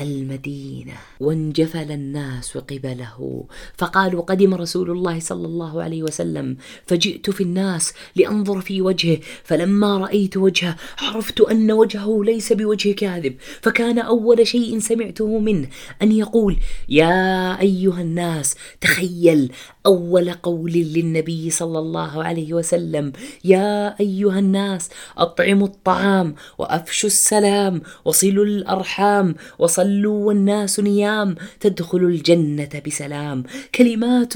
المدينة 0.00 0.94
وانجفل 1.20 1.92
الناس 1.92 2.56
قبله. 2.58 3.44
فقالوا 3.78 4.22
قدم 4.22 4.54
رسول 4.54 4.90
الله 4.90 5.20
صلى 5.20 5.46
الله 5.46 5.82
عليه 5.82 6.02
وسلم 6.02 6.56
فجئت 6.86 7.30
في 7.30 7.42
الناس 7.42 7.94
لأنظر 8.16 8.60
في 8.60 8.82
وجهه 8.82 9.18
فلما 9.44 9.98
رأيت 9.98 10.36
وجهه 10.36 10.76
عرفت 10.98 11.40
أن 11.40 11.72
وجهه 11.72 12.24
ليس 12.24 12.52
بوجه 12.52 12.92
كاذب 12.92 13.34
فكان 13.62 13.98
أول 13.98 14.46
شيء 14.46 14.78
سمعته 14.78 15.38
منه 15.38 15.68
أن 16.02 16.12
يقول 16.12 16.56
يا 16.88 17.60
أيها 17.60 18.00
الناس 18.00 18.56
تخيل 18.80 19.52
أول 19.86 20.32
قول 20.32 20.72
للنبي 20.72 21.50
صلى 21.50 21.78
الله 21.78 22.24
عليه 22.24 22.54
وسلم 22.54 23.12
يا 23.44 24.00
أيها 24.00 24.38
الناس 24.38 24.90
أطعموا 25.18 25.66
الطعام 25.66 26.34
وأفشوا 26.58 27.08
السلام 27.08 27.82
وصلوا 28.04 28.44
الأرحام 28.44 29.34
وصلوا 29.58 30.26
والناس 30.26 30.80
نيام 30.80 31.34
تدخلوا 31.60 32.10
الجنة 32.10 32.82
بسلام. 32.86 33.44
كلمات 33.74 34.34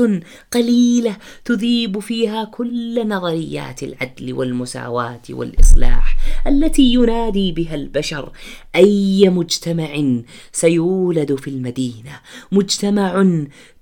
قليلة 0.52 1.16
تذيب 1.44 1.98
فيها 1.98 2.44
كل 2.44 3.08
نظريات 3.08 3.82
العدل 3.82 4.32
والمساواة 4.32 5.22
والإصلاح 5.30 6.16
التي 6.46 6.82
ينادي 6.82 7.52
بها 7.52 7.74
البشر. 7.74 8.32
أي 8.76 9.28
مجتمع 9.28 10.22
سيولد 10.52 11.34
في 11.34 11.48
المدينة؟ 11.48 12.20
مجتمع 12.52 13.24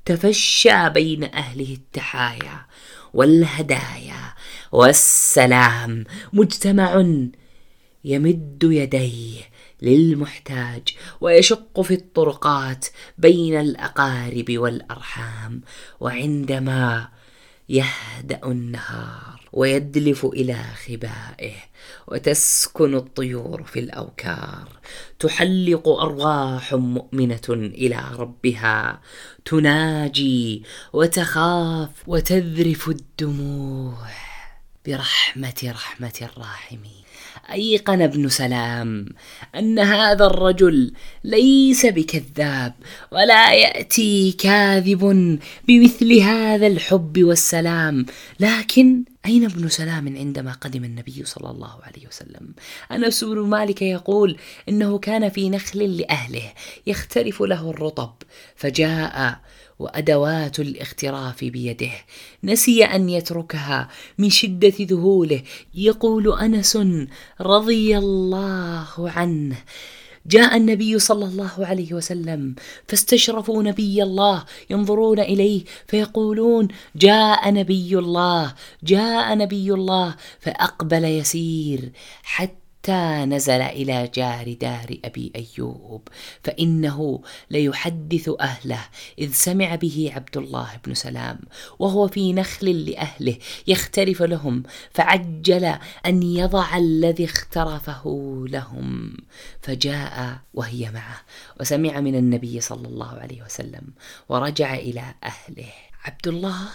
تفشى 0.05 0.89
بين 0.89 1.25
أهله 1.25 1.73
التحايا 1.75 2.67
والهدايا 3.15 4.35
والسلام. 4.73 6.05
مجتمع 6.33 7.05
يمد 8.05 8.63
يديه 8.63 9.41
للمحتاج 9.83 10.83
ويشق 11.21 11.81
في 11.81 11.95
الطرقات 11.95 12.87
بين 13.19 13.61
الأقارب 13.61 14.45
والأرحام 14.51 15.61
وعندما 16.01 17.09
يهدأ 17.69 18.41
النهار 18.45 19.42
ويدلف 19.53 20.25
إلى 20.25 20.57
خبائه 20.87 21.55
وتسكن 22.09 22.95
الطيور 22.95 23.63
في 23.63 23.81
الأوكار. 23.81 24.69
تحلق 25.19 25.89
أرواح 25.89 26.75
مؤمنة 26.75 27.49
إلى 27.51 28.05
ربها. 28.19 29.01
تناجي 29.45 30.63
وتخاف 30.93 31.91
وتذرف 32.07 32.89
الدموع. 32.89 34.07
برحمة 34.87 35.55
رحمة 35.65 36.13
الراحمين. 36.23 37.03
أيقن 37.53 38.03
ابن 38.03 38.29
سلام 38.29 39.07
أن 39.55 39.79
هذا 39.79 40.27
الرجل 40.27 40.93
ليس 41.25 41.87
بكذاب 41.87 42.75
ولا 43.13 43.53
يأتي 43.53 44.33
كاذب 44.33 45.39
بمثل 45.69 46.19
هذا 46.19 46.67
الحب 46.67 47.25
والسلام. 47.25 48.07
لكن 48.41 49.05
أين 49.27 49.45
ابن 49.45 49.69
سلام 49.69 50.17
عندما 50.17 50.53
قدم 50.53 50.85
النبي 50.85 51.25
صلى 51.25 51.51
الله 51.51 51.79
عليه 51.83 52.07
وسلم؟ 52.07 52.55
أنس 52.93 53.25
بن 53.25 53.39
مالك 53.39 53.83
يقول 53.83 54.37
إنه 54.69 54.99
كان 54.99 55.29
في 55.29 55.51
نخل 55.51 55.97
لأهله 55.97 56.53
يخترف 56.87 57.43
له 57.43 57.71
الرطب 57.71 58.13
فجاء 58.57 59.41
وأدوات 59.79 60.61
الاختراف 60.61 61.45
بيده. 61.45 61.93
نسي 62.45 62.85
أن 62.85 63.09
يتركها 63.09 63.89
من 64.19 64.31
شدة 64.31 64.75
ذهوله. 64.81 65.43
يقول 65.75 66.39
أنس 66.39 66.79
رضي 67.41 67.99
الله 67.99 69.11
عنه. 69.11 69.57
جاء 70.27 70.57
النبي 70.57 70.99
صلى 70.99 71.25
الله 71.25 71.67
عليه 71.67 71.93
وسلم 71.95 72.55
فاستشرفوا 72.89 73.63
نبي 73.63 74.03
الله 74.03 74.45
ينظرون 74.71 75.21
إليه 75.21 75.65
فيقولون 75.87 76.69
جاء 76.97 77.51
نبي 77.51 77.99
الله 77.99 78.55
جاء 78.83 79.35
نبي 79.35 79.73
الله 79.73 80.15
فأقبل 80.41 81.05
يسير 81.05 81.93
حتى 82.23 82.62
حتى 82.83 83.25
نزل 83.25 83.61
إلى 83.61 84.11
جار 84.15 84.53
دار 84.53 84.97
أبي 85.05 85.33
أيوب 85.37 86.09
فإنه 86.45 87.23
ليحدث 87.51 88.31
أهله 88.41 88.81
إذ 89.19 89.33
سمع 89.33 89.75
به 89.75 90.13
عبد 90.15 90.37
الله 90.37 90.69
بن 90.87 90.95
سلام 90.95 91.39
وهو 91.79 92.09
في 92.09 92.33
نخل 92.33 92.91
لأهله 92.91 93.37
يختلف 93.67 94.23
لهم 94.23 94.63
فعجل 94.91 95.65
أن 96.07 96.23
يضع 96.23 96.77
الذي 96.77 97.25
اخترفه 97.25 98.03
لهم 98.49 99.17
فجاء 99.63 100.39
وهي 100.55 100.91
معه 100.91 101.21
وسمع 101.61 102.01
من 102.01 102.15
النبي 102.15 102.61
صلى 102.61 102.89
الله 102.89 103.19
عليه 103.19 103.43
وسلم 103.43 103.85
ورجع 104.29 104.75
إلى 104.75 105.15
أهله 105.25 105.73
عبد 106.05 106.29
الله 106.29 106.69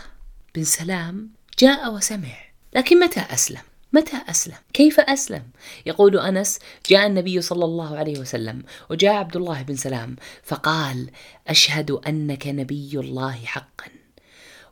بن 0.55 0.63
سلام 0.63 1.29
جاء 1.59 1.93
وسمع 1.93 2.37
لكن 2.75 2.99
متى 2.99 3.19
أسلم؟ 3.19 3.76
متى 3.97 4.17
أسلم؟ 4.29 4.57
كيف 4.73 4.99
أسلم؟ 4.99 5.43
يقول 5.85 6.19
أنس 6.19 6.59
جاء 6.89 7.07
النبي 7.07 7.41
صلى 7.41 7.65
الله 7.65 7.97
عليه 7.97 8.19
وسلم 8.19 8.63
وجاء 8.89 9.13
عبد 9.13 9.35
الله 9.35 9.61
بن 9.61 9.75
سلام 9.75 10.15
فقال 10.43 11.09
أشهد 11.47 11.91
أنك 11.91 12.47
نبي 12.47 12.91
الله 12.93 13.35
حقا 13.45 13.85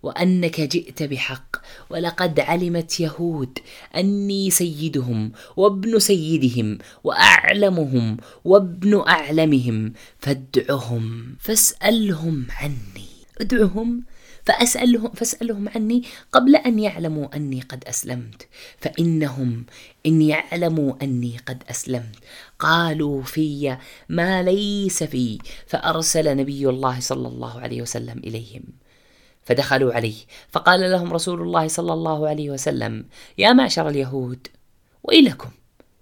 وأنك 0.03 0.61
جئت 0.61 1.03
بحق 1.03 1.55
ولقد 1.89 2.39
علمت 2.39 2.99
يهود 2.99 3.59
أني 3.95 4.49
سيدهم 4.49 5.31
وابن 5.57 5.99
سيدهم 5.99 6.77
وأعلمهم 7.03 8.17
وابن 8.43 9.03
أعلمهم 9.07 9.93
فادعهم 10.19 11.35
فاسألهم 11.39 12.47
عني 12.49 13.09
ادعهم 13.41 14.03
فأسألهم 14.45 15.11
فأسألهم 15.11 15.69
عني 15.69 16.03
قبل 16.31 16.55
أن 16.55 16.79
يعلموا 16.79 17.35
أني 17.35 17.61
قد 17.61 17.83
أسلمت. 17.83 18.47
فإنهم 18.77 19.65
إن 20.05 20.21
يعلموا 20.21 20.93
أني 21.01 21.37
قد 21.37 21.63
أسلمت. 21.69 22.15
قالوا 22.59 23.21
في 23.21 23.77
ما 24.09 24.43
ليس 24.43 25.03
في. 25.03 25.39
فأرسل 25.67 26.37
نبي 26.37 26.69
الله 26.69 26.99
صلى 26.99 27.27
الله 27.27 27.61
عليه 27.61 27.81
وسلم 27.81 28.17
إليهم. 28.17 28.63
فدخلوا 29.43 29.93
عليه. 29.93 30.15
فقال 30.51 30.91
لهم 30.91 31.13
رسول 31.13 31.41
الله 31.41 31.67
صلى 31.67 31.93
الله 31.93 32.29
عليه 32.29 32.49
وسلم 32.49 33.05
يا 33.37 33.53
معشر 33.53 33.89
اليهود 33.89 34.47
ويلكم 35.03 35.49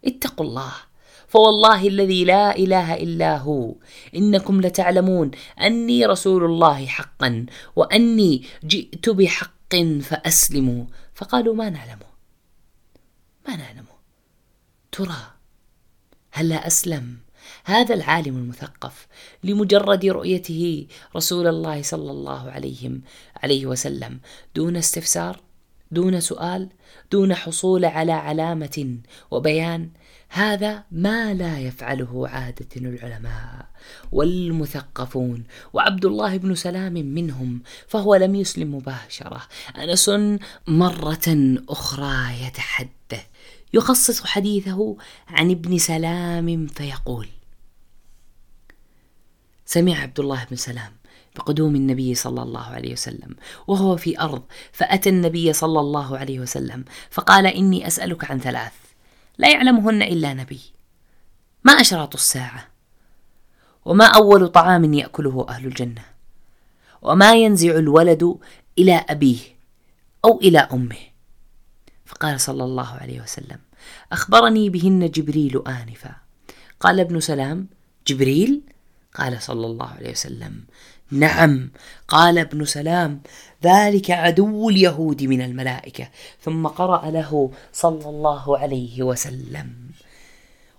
اتقوا 0.05 0.45
الله. 0.45 0.73
فوالله 1.33 1.87
الذي 1.87 2.25
لا 2.25 2.55
إله 2.55 2.93
إلا 2.93 3.37
هو. 3.37 3.75
إنكم 4.15 4.61
لتعلمون 4.61 5.31
أني 5.61 6.05
رسول 6.05 6.45
الله 6.45 6.85
حقا 6.85 7.45
وأني 7.75 8.43
جئت 8.63 9.09
بحق 9.09 9.75
فأسلموا. 10.01 10.85
فقالوا 11.15 11.55
ما 11.55 11.69
نعلمه 11.69 12.11
ما 13.47 13.55
نعلمه 13.55 13.95
ترى 14.91 15.21
هلا 16.31 16.67
أسلم؟ 16.67 17.17
هذا 17.65 17.93
العالم 17.95 18.37
المثقف 18.37 19.07
لمجرد 19.43 20.05
رؤيته 20.05 20.87
رسول 21.15 21.47
الله 21.47 21.81
صلى 21.81 22.11
الله 22.11 22.51
عليه 22.51 22.91
عليه 23.43 23.65
وسلم. 23.65 24.19
دون 24.55 24.75
استفسار 24.75 25.39
دون 25.91 26.19
سؤال 26.19 26.69
دون 27.11 27.35
حصول 27.35 27.85
على 27.85 28.11
علامة 28.11 28.97
وبيان 29.31 29.89
هذا 30.35 30.83
ما 30.91 31.33
لا 31.33 31.59
يفعله 31.59 32.27
عادة 32.27 32.67
العلماء 32.77 33.65
والمثقفون. 34.11 35.43
وعبد 35.73 36.05
الله 36.05 36.37
بن 36.37 36.55
سلام 36.55 36.93
منهم 36.93 37.61
فهو 37.87 38.15
لم 38.15 38.35
يسلم 38.35 38.75
مباشرة. 38.75 39.41
أنس 39.77 40.11
مرة 40.67 41.57
أخرى 41.69 42.45
يتحدث 42.47 43.25
يخصص 43.73 44.25
حديثه 44.25 44.97
عن 45.27 45.51
ابن 45.51 45.77
سلام 45.77 46.67
فيقول 46.67 47.27
سمع 49.65 49.95
عبد 49.97 50.19
الله 50.19 50.45
بن 50.51 50.55
سلام 50.55 50.91
بقدوم 51.35 51.75
النبي 51.75 52.15
صلى 52.15 52.41
الله 52.41 52.65
عليه 52.65 52.93
وسلم 52.93 53.35
وهو 53.67 53.97
في 53.97 54.19
أرض 54.19 54.43
فأتى 54.71 55.09
النبي 55.09 55.53
صلى 55.53 55.79
الله 55.79 56.17
عليه 56.17 56.39
وسلم 56.39 56.85
فقال 57.09 57.47
إني 57.47 57.87
أسألك 57.87 58.31
عن 58.31 58.39
ثلاث 58.39 58.73
لا 59.37 59.51
يعلمهن 59.51 60.01
إلا 60.01 60.33
نبي. 60.33 60.61
ما 61.63 61.73
أشراط 61.73 62.13
الساعة؟ 62.13 62.67
وما 63.85 64.05
أول 64.05 64.47
طعام 64.47 64.93
يأكله 64.93 65.45
أهل 65.49 65.65
الجنة؟ 65.65 66.03
وما 67.01 67.33
ينزع 67.35 67.71
الولد 67.71 68.37
إلى 68.77 69.05
أبيه 69.09 69.39
أو 70.25 70.39
إلى 70.39 70.59
أمه؟ 70.59 71.03
فقال 72.05 72.41
صلى 72.41 72.63
الله 72.63 72.87
عليه 72.87 73.21
وسلم 73.21 73.59
أخبرني 74.11 74.69
بهن 74.69 75.11
جبريل 75.11 75.63
آنفا. 75.67 76.15
قال 76.79 76.99
ابن 76.99 77.19
سلام 77.19 77.67
جبريل؟ 78.07 78.61
قال 79.15 79.41
صلى 79.41 79.65
الله 79.65 79.87
عليه 79.87 80.11
وسلم 80.11 80.63
نعم. 81.11 81.69
قال 82.07 82.37
ابن 82.37 82.65
سلام 82.65 83.21
ذلك 83.63 84.11
عدو 84.11 84.69
اليهود 84.69 85.23
من 85.23 85.41
الملائكة. 85.41 86.09
ثم 86.41 86.67
قرأ 86.67 87.11
له 87.11 87.51
صلى 87.73 88.09
الله 88.09 88.57
عليه 88.57 89.03
وسلم. 89.03 89.89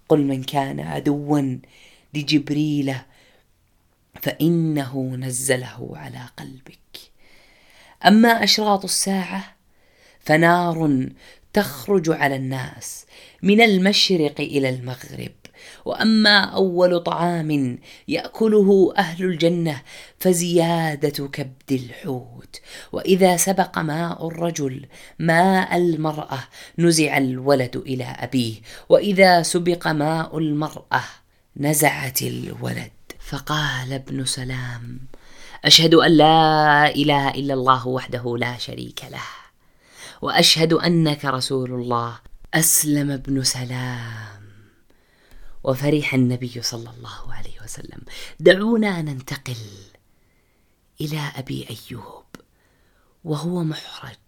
قل 0.09 0.21
من 0.21 0.43
كان 0.43 0.81
عدوا 0.81 1.59
لجبريل 2.15 2.95
فإنه 4.23 5.17
نزله 5.17 5.91
على 5.95 6.21
قلبك. 6.37 6.99
أما 8.07 8.45
أشراط 8.45 8.85
الساعة 8.85 9.57
فنار 10.21 11.09
تخرج 11.53 12.11
على 12.11 12.37
الناس 12.37 13.07
من 13.43 13.61
المشرق 13.61 14.41
إلى 14.41 14.69
المغرب. 14.69 15.33
وأما 15.85 16.39
أول 16.39 17.01
طعام 17.01 17.79
يأكله 18.09 18.95
أهل 18.99 19.25
الجنة 19.25 19.83
فزيادة 20.19 21.29
كبد 21.29 21.71
الحوت. 21.73 22.61
وإذا 22.93 23.37
سبق 23.37 23.79
ماء 23.79 24.29
الرجل 24.29 24.87
ماء 25.19 25.77
المرأة 25.77 26.39
نزع 26.79 27.19
الولد 27.19 27.77
إلى 27.77 28.05
أبيه. 28.05 28.55
وإذا 28.89 29.43
سبق 29.43 29.89
ماء 29.89 30.39
المرأة 30.39 31.05
نزعت 31.57 32.23
الولد. 32.23 32.93
فقال 33.29 33.93
ابن 33.93 34.25
سلام 34.25 35.01
أشهد 35.65 35.95
أن 35.95 36.11
لا 36.11 36.89
إله 36.95 37.31
إلا 37.31 37.55
الله 37.55 37.89
وحده 37.89 38.37
لا 38.39 38.59
شريك 38.59 39.05
له. 39.11 39.29
وأشهد 40.23 40.73
أنك 40.73 41.25
رسول 41.25 41.73
الله. 41.73 42.19
أسلم 42.55 43.11
ابن 43.11 43.43
سلام. 43.43 44.44
وفرح 45.65 46.15
النبي 46.15 46.63
صلى 46.63 46.91
الله 46.91 47.35
عليه 47.35 47.63
وسلم. 47.65 48.01
دعونا 48.41 49.03
ننتقل 49.03 49.57
إلى 51.01 51.33
أبي 51.37 51.67
أيوب 51.71 52.25
وهو 53.25 53.65
محرج. 53.65 54.24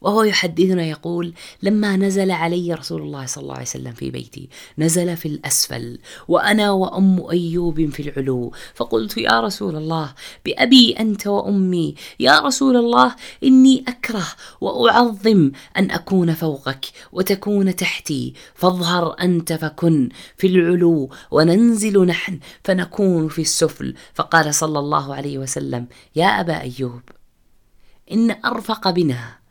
وهو 0.00 0.22
يحدثنا 0.22 0.84
يقول 0.84 1.32
لما 1.62 1.96
نزل 1.96 2.30
علي 2.30 2.74
رسول 2.74 3.02
الله 3.02 3.26
صلى 3.26 3.42
الله 3.42 3.54
عليه 3.54 3.62
وسلم 3.62 3.92
في 3.92 4.10
بيتي 4.10 4.48
نزل 4.78 5.16
في 5.16 5.28
الأسفل 5.28 5.98
وأنا 6.28 6.70
وأم 6.70 7.30
أيوب 7.30 7.90
في 7.90 8.02
العلو. 8.02 8.52
فقلت 8.74 9.18
يا 9.18 9.40
رسول 9.40 9.76
الله 9.76 10.14
بأبي 10.44 10.92
أنت 10.92 11.26
وأمي 11.26 11.94
يا 12.20 12.40
رسول 12.40 12.76
الله 12.76 13.14
إني 13.44 13.84
أكره 13.88 14.26
وأعظم 14.60 15.50
أن 15.76 15.90
أكون 15.90 16.34
فوقك 16.34 16.86
وتكون 17.12 17.76
تحتي. 17.76 18.34
فاظهر 18.54 19.16
أنت 19.20 19.52
فكن 19.52 20.08
في 20.36 20.46
العلو 20.46 21.10
وننزل 21.30 22.04
نحن 22.06 22.38
فنكون 22.64 23.28
في 23.28 23.42
السفل. 23.42 23.94
فقال 24.14 24.54
صلى 24.54 24.78
الله 24.78 25.14
عليه 25.14 25.38
وسلم 25.38 25.86
يا 26.16 26.26
أبا 26.40 26.60
أيوب 26.60 27.00
إن 28.12 28.30
أرفق 28.44 28.90
بنا 28.90 29.45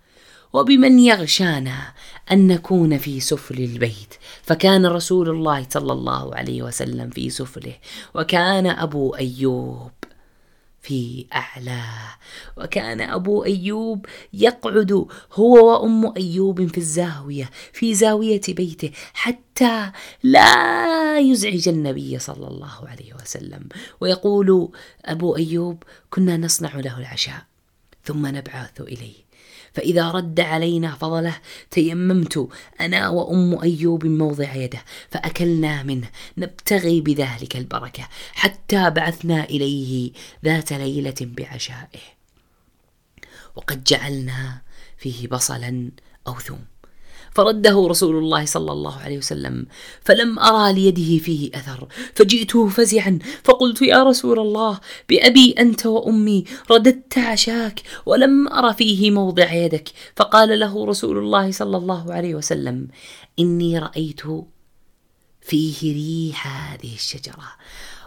وبمن 0.56 1.00
يغشانا 1.00 1.94
أن 2.32 2.48
نكون 2.48 2.98
في 2.98 3.20
سفل 3.20 3.58
البيت. 3.58 4.14
فكان 4.44 4.86
رسول 4.86 5.30
الله 5.30 5.68
صلى 5.70 5.94
الله 5.94 6.36
عليه 6.36 6.64
وسلم 6.64 7.10
في 7.10 7.30
سفله 7.30 7.74
وكان 8.14 8.68
أبو 8.68 9.16
أيوب 9.16 9.92
في 10.82 11.26
اعلاه 11.36 12.18
وكان 12.58 13.02
أبو 13.02 13.44
أيوب 13.44 14.06
يقعد 14.34 15.08
هو 15.34 15.72
وأم 15.72 16.14
أيوب 16.18 16.68
في 16.68 16.78
الزاوية 16.78 17.50
في 17.74 17.94
زاوية 17.94 18.42
بيته 18.48 18.92
حتى 19.14 19.92
لا 20.24 21.20
يزعج 21.20 21.70
النبي 21.70 22.20
صلى 22.20 22.48
الله 22.48 22.88
عليه 22.88 23.14
وسلم. 23.14 23.70
ويقول 24.02 24.70
أبو 25.06 25.36
أيوب 25.36 25.84
كنا 26.10 26.38
نصنع 26.38 26.76
له 26.76 27.00
العشاء 27.00 27.46
ثم 28.04 28.26
نبعث 28.28 28.82
إليه. 28.82 29.25
فإذا 29.76 30.12
رد 30.12 30.40
علينا 30.40 30.96
فضله 30.96 31.36
تيممت 31.72 32.50
أنا 32.82 33.10
وأم 33.10 33.62
أيوب 33.62 34.06
موضع 34.06 34.56
يده 34.56 34.84
فأكلنا 35.10 35.84
منه 35.84 36.10
نبتغي 36.38 37.02
بذلك 37.02 37.56
البركة 37.56 38.08
حتى 38.34 38.90
بعثنا 38.90 39.44
إليه 39.44 40.12
ذات 40.46 40.74
ليلة 40.74 41.16
بعشائه. 41.22 42.16
وقد 43.56 43.84
جعلنا 43.84 44.62
فيه 44.98 45.28
بصلا 45.28 45.92
أو 46.28 46.40
ثوم. 46.40 46.66
فرده 47.36 47.88
رسول 47.88 48.16
الله 48.18 48.46
صلى 48.46 48.72
الله 48.72 49.00
عليه 49.02 49.18
وسلم 49.18 49.66
فلم 50.02 50.40
أرى 50.40 50.74
ليده 50.74 51.24
فيه 51.24 51.50
أثر 51.56 51.88
فجئته 52.16 52.68
فزعا 52.68 53.20
فقلت 53.44 53.82
يا 53.82 54.04
رسول 54.04 54.40
الله 54.40 54.80
بأبي 55.10 55.56
أنت 55.60 55.86
وأمي 55.86 56.44
رددت 56.72 57.18
عشاك 57.18 57.82
ولم 58.06 58.48
أر 58.48 58.74
فيه 58.74 59.12
موضع 59.12 59.54
يدك 59.54 59.90
فقال 60.16 60.60
له 60.60 60.86
رسول 60.86 61.18
الله 61.18 61.52
صلى 61.52 61.78
الله 61.78 62.14
عليه 62.14 62.36
وسلم 62.36 62.88
إني 63.40 63.80
رأيت 63.80 64.22
فيه 65.42 65.94
ريح 65.94 66.48
هذه 66.72 66.94
الشجرة. 66.94 67.48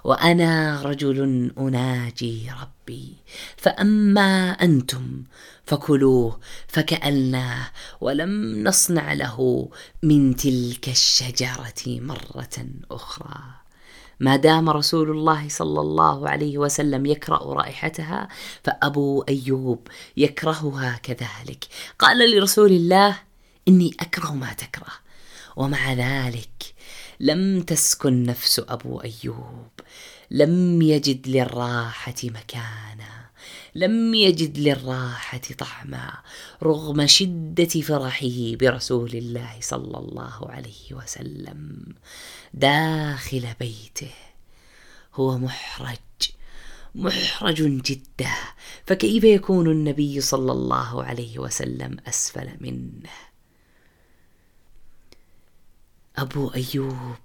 وأنا 0.05 0.83
رجل 0.83 1.51
أناجي 1.59 2.51
ربي. 2.63 3.15
فأما 3.57 4.51
أنتم 4.51 5.23
فكلوه 5.65 6.41
فكأناه 6.69 7.71
ولم 8.01 8.63
نصنع 8.65 9.13
له 9.13 9.69
من 10.03 10.37
تلك 10.37 10.89
الشجرة 10.89 11.83
مرة 11.87 12.67
أخرى. 12.91 13.39
ما 14.21 14.37
دام 14.37 14.71
رسول 14.71 15.11
الله 15.11 15.49
صلى 15.49 15.81
الله 15.81 16.29
عليه 16.29 16.59
وسلم 16.59 17.07
يكرأ 17.07 17.55
رائحتها 17.55 18.29
فأبو 18.65 19.23
أيوب 19.29 19.89
يكرهها 20.17 21.01
كذلك. 21.03 21.65
قال 21.99 22.31
لرسول 22.31 22.73
الله 22.73 23.19
إني 23.69 23.97
أكره 24.01 24.35
ما 24.35 24.53
تكره. 24.53 24.93
ومع 25.57 25.93
ذلك 25.93 26.75
لم 27.21 27.63
تسكن 27.63 28.23
نفس 28.23 28.61
أبو 28.69 29.01
أيوب 29.01 29.69
لم 30.31 30.83
يجد 30.83 31.29
للراحة 31.29 32.15
مكانا 32.25 33.29
لم 33.75 34.15
يجد 34.15 34.59
للراحة 34.59 35.41
طعما 35.59 36.13
رغم 36.63 37.07
شدة 37.07 37.65
فرحه 37.81 38.57
برسول 38.61 39.11
الله 39.11 39.57
صلى 39.61 39.99
الله 39.99 40.51
عليه 40.51 40.93
وسلم. 40.93 41.95
داخل 42.55 43.47
بيته 43.61 44.11
هو 45.15 45.39
محرج 45.39 45.99
محرج 46.95 47.63
جدا 47.63 48.35
فكيف 48.87 49.25
يكون 49.25 49.71
النبي 49.71 50.21
صلى 50.21 50.53
الله 50.53 51.05
عليه 51.05 51.39
وسلم 51.39 51.97
أسفل 52.09 52.51
منه؟ 52.61 53.11
أبو 56.19 56.49
أيوب 56.49 57.23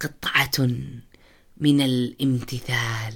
قطعة 0.00 0.68
من 1.60 1.80
الامتثال 1.80 3.14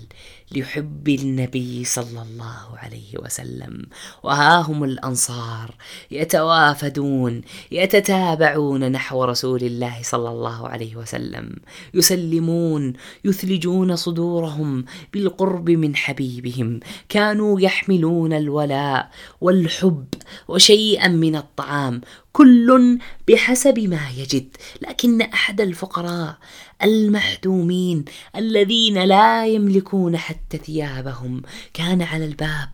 لحب 0.53 1.09
النبي 1.09 1.85
صلى 1.85 2.23
الله 2.23 2.79
عليه 2.79 3.19
وسلم. 3.19 3.87
وها 4.23 4.61
هم 4.61 4.85
الأنصار 4.85 5.75
يتوافدون 6.11 7.41
يتتابعون 7.73 8.93
نحو 8.93 9.25
رسول 9.25 9.63
الله 9.63 10.03
صلى 10.03 10.29
الله 10.29 10.69
عليه 10.69 10.97
وسلم. 10.97 11.57
يسلمون 11.95 12.93
يثلجون 13.25 13.97
صدورهم 13.97 14.85
بالقرب 15.13 15.71
من 15.71 15.97
حبيبهم. 15.97 16.81
كانوا 17.09 17.61
يحملون 17.61 18.33
الولاء 18.33 19.11
والحب 19.41 20.07
وشيئا 20.49 21.09
من 21.09 21.37
الطعام 21.37 22.01
كل 22.33 22.99
بحسب 23.29 23.79
ما 23.79 24.11
يجد 24.17 24.57
لكن 24.81 25.23
أحد 25.23 25.61
الفقراء 25.61 26.39
المحدومين 26.83 28.05
الذين 28.37 29.05
لا 29.05 29.47
يملكون 29.47 30.17
حتى 30.17 30.59
ثيابهم 30.59 31.43
كان 31.75 32.03
على 32.03 32.25
الباب 32.25 32.71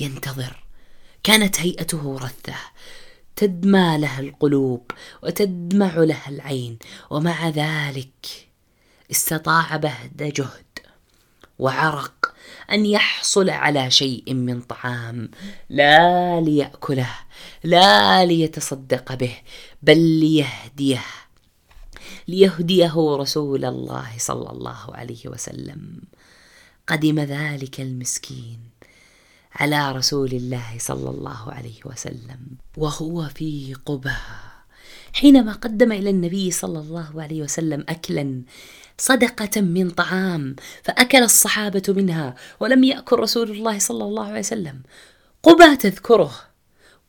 ينتظر. 0.00 0.64
كانت 1.22 1.60
هيئته 1.60 2.18
رثة 2.18 2.54
تدمى 3.36 3.98
لها 3.98 4.20
القلوب 4.20 4.90
وتدمع 5.22 5.94
لها 5.94 6.28
العين 6.28 6.78
ومع 7.10 7.48
ذلك 7.48 8.26
استطاع 9.10 9.76
بهد 9.76 10.22
جهد 10.22 10.78
وعرق 11.58 12.34
أن 12.70 12.86
يحصل 12.86 13.50
على 13.50 13.90
شيء 13.90 14.34
من 14.34 14.60
طعام 14.60 15.30
لا 15.70 16.40
ليأكله. 16.40 17.10
لا 17.64 18.24
ليتصدق 18.24 19.14
به 19.14 19.36
بل 19.82 19.98
ليهديه. 19.98 21.04
ليهديه 22.28 22.94
رسول 22.96 23.64
الله 23.64 24.10
صلى 24.18 24.50
الله 24.50 24.96
عليه 24.96 25.28
وسلم. 25.28 26.02
قدم 26.86 27.20
ذلك 27.20 27.80
المسكين 27.80 28.60
على 29.54 29.92
رسول 29.92 30.32
الله 30.32 30.78
صلى 30.78 31.10
الله 31.10 31.52
عليه 31.52 31.80
وسلم 31.84 32.40
وهو 32.76 33.28
في 33.28 33.74
قبى 33.86 34.20
حينما 35.12 35.52
قدم 35.52 35.92
إلى 35.92 36.10
النبي 36.10 36.50
صلى 36.50 36.78
الله 36.78 37.22
عليه 37.22 37.42
وسلم 37.42 37.84
اكلا 37.88 38.42
صدقة 38.98 39.60
من 39.60 39.90
طعام 39.90 40.56
فأكل 40.82 41.22
الصحابة 41.22 41.82
منها 41.88 42.34
ولم 42.60 42.84
يأكل 42.84 43.16
رسول 43.16 43.50
الله 43.50 43.78
صلى 43.78 44.04
الله 44.04 44.24
عليه 44.24 44.38
وسلم. 44.38 44.82
قبى 45.42 45.76
تذكره. 45.76 46.49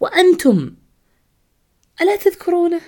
وأنتم 0.02 0.76
ألا 2.02 2.16
تذكرونه؟ 2.16 2.82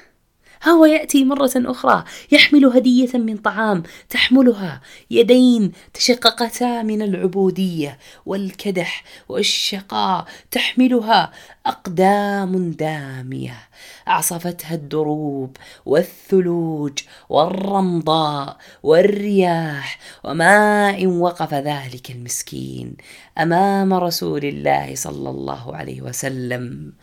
هو 0.70 0.86
يأتي 0.86 1.26
مرة 1.26 1.52
أخرى 1.56 2.04
يحمل 2.32 2.66
هدية 2.66 3.18
من 3.18 3.38
طعام 3.38 3.84
تحملها. 4.10 4.82
يدين 5.12 5.72
تشققتا 5.94 6.82
من 6.82 7.02
العبودية 7.02 8.00
والكدح 8.26 9.04
والشقاء 9.30 10.26
تحملها. 10.52 11.32
أقدام 11.66 12.72
دامية 12.72 13.58
عصفتها 14.08 14.76
الدروب 14.76 15.58
والثلوج 15.86 17.00
والرمضاء 17.30 18.58
والرياح 18.84 20.00
وماء 20.24 21.08
وقف 21.08 21.54
ذلك 21.54 22.12
المسكين 22.12 22.98
أمام 23.38 23.94
رسول 23.94 24.46
الله 24.46 24.96
صلى 24.96 25.30
الله 25.30 25.76
عليه 25.76 26.02
وسلم 26.02 26.94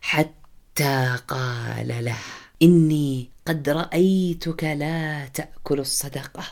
حتى 0.00 1.16
قال 1.28 2.04
له. 2.04 2.39
إني 2.62 3.30
قد 3.46 3.68
رأيتك 3.68 4.64
لا 4.64 5.26
تأكل 5.26 5.80
الصدقة 5.80 6.44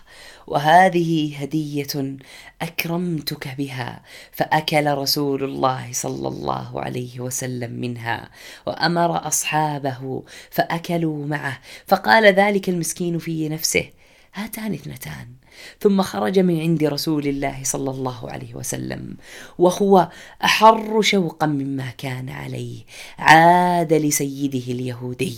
وهذه 0.47 1.37
هدية 1.37 2.17
أكرمتك 2.63 3.49
بها 3.59 4.03
فأكل 4.33 4.95
رسول 4.95 5.45
الله 5.45 5.93
صلى 5.93 6.29
الله 6.29 6.81
عليه 6.81 7.21
وسلم 7.21 7.73
منها 7.73 8.31
وأمر 8.67 9.27
أصحابه 9.27 10.23
فأكلوا 10.51 11.27
معه 11.27 11.61
فقال 11.87 12.25
ذلك 12.35 12.69
المسكين 12.69 13.19
في 13.19 13.49
نفسه 13.49 13.91
هاتان 14.35 14.75
اثنتان. 14.75 15.38
ثم 15.81 16.03
خرج 16.03 16.39
من 16.39 16.61
عند 16.61 16.85
رسول 16.85 17.27
الله 17.27 17.57
صلى 17.63 17.91
الله 17.91 18.31
عليه 18.31 18.55
وسلم. 18.55 19.17
وهو 19.59 20.09
أحر 20.45 21.03
شوقا 21.03 21.47
مما 21.47 21.91
كان 21.99 22.29
عليه. 22.29 22.79
عاد 23.19 23.93
لسيده 23.93 24.73
اليهودي. 24.73 25.37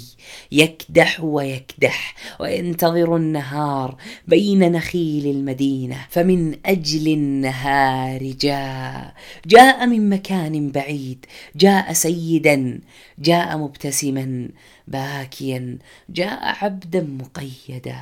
يكدح 0.52 1.24
ويكدح 1.24 2.14
وينتظر 2.40 3.16
النهار 3.16 3.96
بين 4.28 4.72
نخيل 4.72 5.26
المدينة. 5.26 6.06
فمن 6.10 6.56
أجل 6.66 7.12
النهار 7.12 8.22
جاء. 8.22 9.14
جاء 9.46 9.86
من 9.86 10.10
مكان 10.10 10.70
بعيد. 10.70 11.26
جاء 11.56 11.92
سيدا. 11.92 12.80
جاء 13.18 13.58
مبتسما. 13.58 14.48
باكيا. 14.90 15.78
جاء 16.08 16.64
عبدا 16.64 17.02
مقيدا 17.02 18.00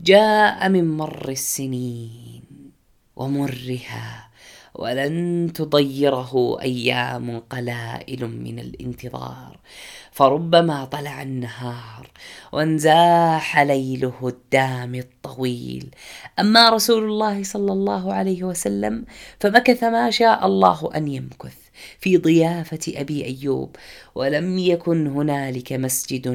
جاء 0.00 0.68
من 0.68 0.96
مر 0.96 1.28
السنين 1.28 2.42
ومرها 3.16 4.30
ولن 4.74 5.50
تضيره 5.54 6.58
أيام 6.62 7.38
قلائل 7.50 8.26
من 8.26 8.58
الانتظار. 8.58 9.58
فربما 10.12 10.84
طلع 10.84 11.22
النهار 11.22 12.10
وانزاح 12.52 13.58
ليله 13.58 14.18
الدام 14.22 14.94
الطويل. 14.94 15.94
أما 16.38 16.70
رسول 16.70 17.04
الله 17.04 17.42
صلى 17.42 17.72
الله 17.72 18.14
عليه 18.14 18.44
وسلم 18.44 19.04
فمكث 19.40 19.84
ما 19.84 20.10
شاء 20.10 20.46
الله 20.46 20.90
أن 20.94 21.08
يمكث. 21.08 21.69
في 22.00 22.16
ضيافة 22.16 22.92
أبي 22.96 23.24
أيوب 23.24 23.76
ولم 24.14 24.58
يكن 24.58 25.06
هنالك 25.06 25.72
مسجد 25.72 26.26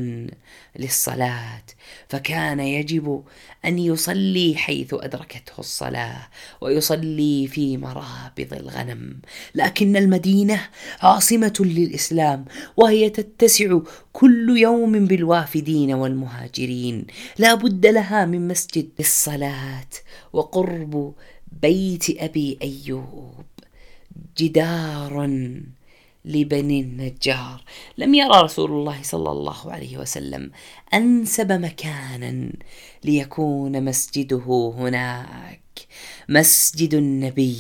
للصلاة 0.76 1.64
فكان 2.10 2.60
يجب 2.60 3.24
أن 3.66 3.80
يصلي 3.80 4.56
حيث 4.56 4.94
أدركته 4.94 5.60
الصلاة 5.60 6.28
ويصلي 6.62 7.48
في 7.48 7.78
مرابض 7.78 8.54
الغنم. 8.54 9.20
لكن 9.56 9.98
المدينة 9.98 10.62
عاصمة 11.02 11.54
للإسلام 11.60 12.46
وهي 12.78 13.10
تتسع 13.10 13.80
كل 14.14 14.58
يوم 14.58 15.06
بالوافدين 15.06 15.94
والمهاجرين. 15.94 17.08
لا 17.38 17.54
بد 17.54 17.86
لها 17.86 18.26
من 18.26 18.48
مسجد 18.48 18.90
للصلاة 19.00 19.88
وقرب 20.34 21.14
بيت 21.62 22.06
أبي 22.20 22.58
أيوب. 22.62 23.55
جدار 24.38 25.26
لبني 26.26 26.82
النجار. 26.82 27.64
لم 27.98 28.14
يرى 28.14 28.42
رسول 28.42 28.72
الله 28.72 29.04
صلى 29.04 29.32
الله 29.32 29.72
عليه 29.72 29.98
وسلم 29.98 30.52
أنسب 30.94 31.52
مكانا 31.52 32.52
ليكون 33.04 33.84
مسجده 33.84 34.74
هناك. 34.78 35.60
مسجد 36.30 36.94
النبي 36.94 37.58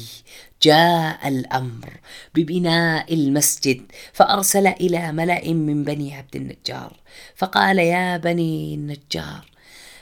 جاء 0.62 1.28
الأمر 1.28 1.90
ببناء 2.36 3.14
المسجد 3.14 3.82
فأرسل 4.14 4.68
إلى 4.68 5.12
ملأ 5.12 5.54
من 5.54 5.84
بني 5.84 6.16
عبد 6.16 6.36
النجار 6.36 6.94
فقال 7.36 7.80
يا 7.80 8.18
بني 8.18 8.76
النجار 8.76 9.46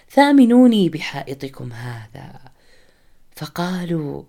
ثامنوني 0.09 0.89
بحائطكم 0.89 1.73
هذا. 1.73 2.39
فقالوا 3.35 4.23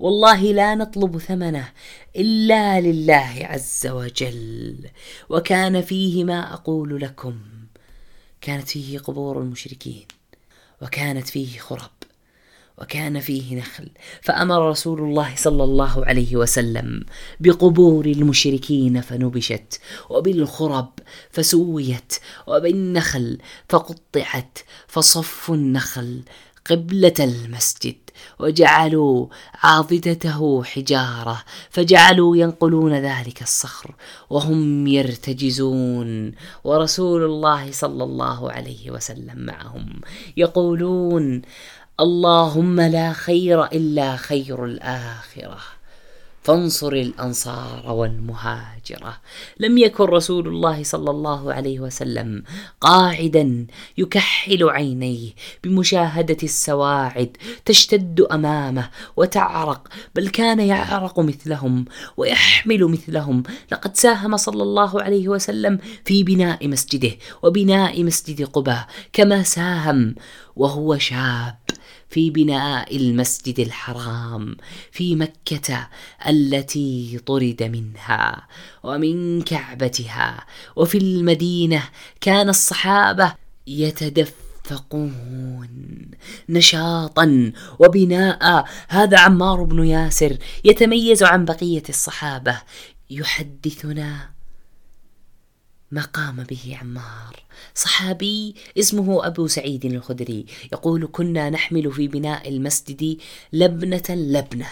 والله 0.00 0.42
لا 0.42 0.74
نطلب 0.74 1.18
ثمنه 1.18 1.68
إلا 2.16 2.80
لله 2.80 3.38
عز 3.40 3.86
وجل. 3.86 4.88
وكان 5.28 5.82
فيه 5.82 6.24
ما 6.24 6.54
أقول 6.54 7.00
لكم. 7.00 7.40
كانت 8.40 8.68
فيه 8.68 8.98
قبور 8.98 9.42
المشركين 9.42 10.06
وكانت 10.82 11.28
فيه 11.28 11.58
خرب 11.58 11.90
وكان 12.78 13.20
فيه 13.20 13.56
نخل. 13.56 13.90
فأمر 14.22 14.70
رسول 14.70 15.00
الله 15.00 15.34
صلى 15.36 15.64
الله 15.64 16.06
عليه 16.06 16.36
وسلم 16.36 17.04
بقبور 17.40 18.06
المشركين 18.06 19.00
فنبشت 19.00 19.80
وبالخرب 20.10 20.92
فسويت 21.30 22.12
وبالنخل 22.46 23.38
فقطعت 23.68 24.58
فصف 24.86 25.50
النخل 25.50 26.22
قبلة 26.70 27.14
المسجد. 27.20 28.09
وجعلوا 28.38 29.26
عاضدته 29.54 30.64
حجارة 30.64 31.42
فجعلوا 31.70 32.36
ينقلون 32.36 32.94
ذلك 32.94 33.42
الصخر 33.42 33.94
وهم 34.30 34.86
يرتجزون. 34.86 36.32
ورسول 36.64 37.24
الله 37.24 37.72
صلى 37.72 38.04
الله 38.04 38.52
عليه 38.52 38.90
وسلم 38.90 39.38
معهم 39.38 40.00
يقولون 40.36 41.42
اللهم 42.00 42.80
لا 42.80 43.12
خير 43.12 43.64
إلا 43.64 44.16
خير 44.16 44.64
الآخرة. 44.64 45.79
فانصر 46.50 46.92
الأنصار 46.92 47.92
والمهاجرة. 47.92 49.20
لم 49.60 49.78
يكن 49.78 50.04
رسول 50.04 50.48
الله 50.48 50.82
صلى 50.82 51.10
الله 51.10 51.52
عليه 51.52 51.80
وسلم 51.80 52.42
قاعدا 52.80 53.66
يكحل 53.98 54.68
عينيه 54.68 55.30
بمشاهدة 55.64 56.36
السواعد 56.42 57.36
تشتد 57.64 58.20
أمامه 58.32 58.90
وتعرق 59.16 59.88
بل 60.14 60.28
كان 60.28 60.60
يعرق 60.60 61.20
مثلهم 61.20 61.84
ويحمل 62.16 62.84
مثلهم. 62.84 63.42
لقد 63.72 63.96
ساهم 63.96 64.36
صلى 64.36 64.62
الله 64.62 65.02
عليه 65.02 65.28
وسلم 65.28 65.78
في 66.04 66.22
بناء 66.22 66.68
مسجده 66.68 67.12
وبناء 67.42 68.04
مسجد 68.04 68.42
قباء 68.42 68.86
كما 69.12 69.42
ساهم 69.42 70.14
وهو 70.56 70.98
شاب. 70.98 71.59
في 72.10 72.30
بناء 72.30 72.96
المسجد 72.96 73.60
الحرام 73.60 74.56
في 74.92 75.16
مكة 75.16 75.88
التي 76.28 77.20
طرد 77.26 77.62
منها 77.62 78.46
ومن 78.82 79.42
كعبتها. 79.42 80.46
وفي 80.76 80.98
المدينة 80.98 81.82
كان 82.20 82.48
الصحابة 82.48 83.34
يتدفقون 83.66 85.20
نشاطا 86.48 87.52
وبناء. 87.78 88.64
هذا 88.88 89.18
عمار 89.18 89.62
بن 89.62 89.84
ياسر 89.84 90.36
يتميز 90.64 91.22
عن 91.22 91.44
بقية 91.44 91.82
الصحابة. 91.88 92.62
يحدثنا 93.10 94.39
ما 95.90 96.02
قام 96.02 96.44
به 96.44 96.78
عمار. 96.80 97.42
صحابي 97.74 98.54
اسمه 98.78 99.26
أبو 99.26 99.46
سعيد 99.46 99.84
الخدري 99.84 100.46
يقول 100.72 101.08
كنا 101.12 101.50
نحمل 101.50 101.92
في 101.92 102.08
بناء 102.08 102.48
المسجد 102.48 103.16
لبنة 103.52 104.02
لبنة 104.08 104.68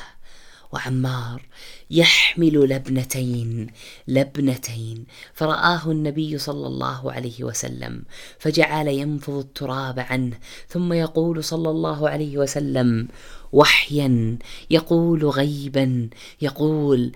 وعمار 0.73 1.47
يحمل 1.91 2.69
لبنتين 2.69 3.67
لبنتين. 4.09 5.07
فرآه 5.35 5.91
النبي 5.91 6.39
صلى 6.39 6.67
الله 6.67 7.13
عليه 7.13 7.45
وسلم 7.45 8.03
فجعل 8.39 8.89
ينفض 8.89 9.39
التراب 9.39 9.99
عنه 9.99 10.39
ثم 10.69 10.93
يقول 10.93 11.45
صلى 11.45 11.71
الله 11.71 12.09
عليه 12.09 12.39
وسلم 12.39 13.09
وحيا 13.53 14.39
يقول 14.71 15.25
غيبا 15.25 16.09
يقول 16.43 17.13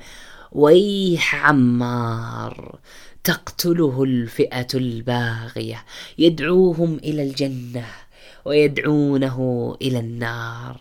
ويح 0.53 1.35
عمار 1.35 2.79
تقتله 3.25 4.03
الفئة 4.03 4.67
الباغية. 4.75 5.85
يدعوهم 6.19 6.97
إلى 6.97 7.23
الجنة 7.23 7.87
ويدعونه 8.45 9.39
إلى 9.83 9.99
النار. 9.99 10.81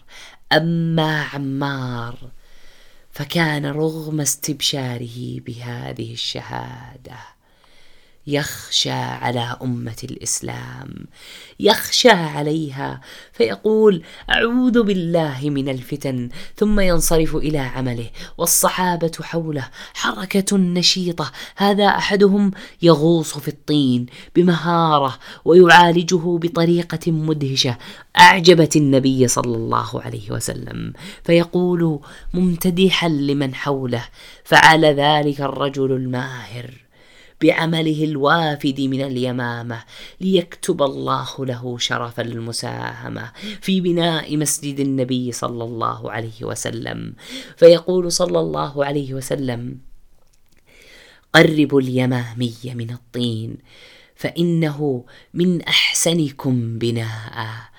أما 0.51 1.23
عمار 1.23 2.17
فكان 3.11 3.65
رغم 3.65 4.21
استبشاره 4.21 5.39
بهذه 5.39 6.13
الشهادة. 6.13 7.40
يخشى 8.31 8.91
على 8.91 9.57
أمة 9.61 9.97
الإسلام 10.03 10.89
يخشى 11.59 12.09
عليها 12.09 13.01
فيقول 13.33 14.03
أعوذ 14.29 14.83
بالله 14.83 15.39
من 15.43 15.69
الفتن 15.69 16.29
ثم 16.55 16.79
ينصرف 16.79 17.35
إلى 17.35 17.59
عمله 17.59 18.09
والصحابة 18.37 19.11
حوله 19.21 19.69
حركة 19.93 20.57
نشيطة 20.57 21.31
هذا 21.55 21.87
أحدهم 21.87 22.51
يغوص 22.81 23.37
في 23.37 23.47
الطين 23.47 24.05
بمهارة 24.35 25.19
ويعالجه 25.45 26.37
بطريقة 26.37 27.11
مدهشة 27.11 27.77
أعجبت 28.19 28.75
النبي 28.75 29.27
صلى 29.27 29.55
الله 29.55 30.01
عليه 30.01 30.31
وسلم 30.31 30.93
فيقول 31.23 31.99
ممتدحا 32.33 33.09
لمن 33.09 33.55
حوله 33.55 34.05
فعل 34.43 34.85
ذلك 34.85 35.41
الرجل 35.41 35.91
الماهر. 35.91 36.90
بعمله 37.41 38.03
الوافد 38.03 38.81
من 38.81 39.01
اليمامة 39.01 39.83
ليكتب 40.21 40.81
الله 40.81 41.45
له 41.45 41.77
شرف 41.77 42.19
المساهمه 42.19 43.31
في 43.61 43.81
بناء 43.81 44.37
مسجد 44.37 44.79
النبي 44.79 45.31
صلى 45.31 45.63
الله 45.63 46.11
عليه 46.11 46.39
وسلم. 46.41 47.13
فيقول 47.57 48.11
صلى 48.11 48.39
الله 48.39 48.85
عليه 48.85 49.13
وسلم 49.13 49.77
قربوا 51.33 51.81
اليمامي 51.81 52.55
من 52.65 52.91
الطين 52.91 53.57
فإنه 54.15 55.05
من 55.33 55.61
أحسنكم 55.61 56.77
بناء 56.77 57.71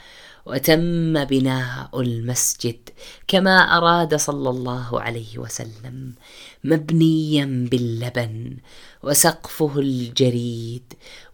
وتم 0.46 1.24
بناء 1.24 2.00
المسجد 2.00 2.90
كما 3.28 3.56
أراد 3.78 4.14
صلى 4.14 4.50
الله 4.50 5.00
عليه 5.00 5.38
وسلم 5.38 6.14
مبنيا 6.64 7.68
باللبن 7.70 8.56
وسقفه 9.02 9.78
الجريد 9.78 10.92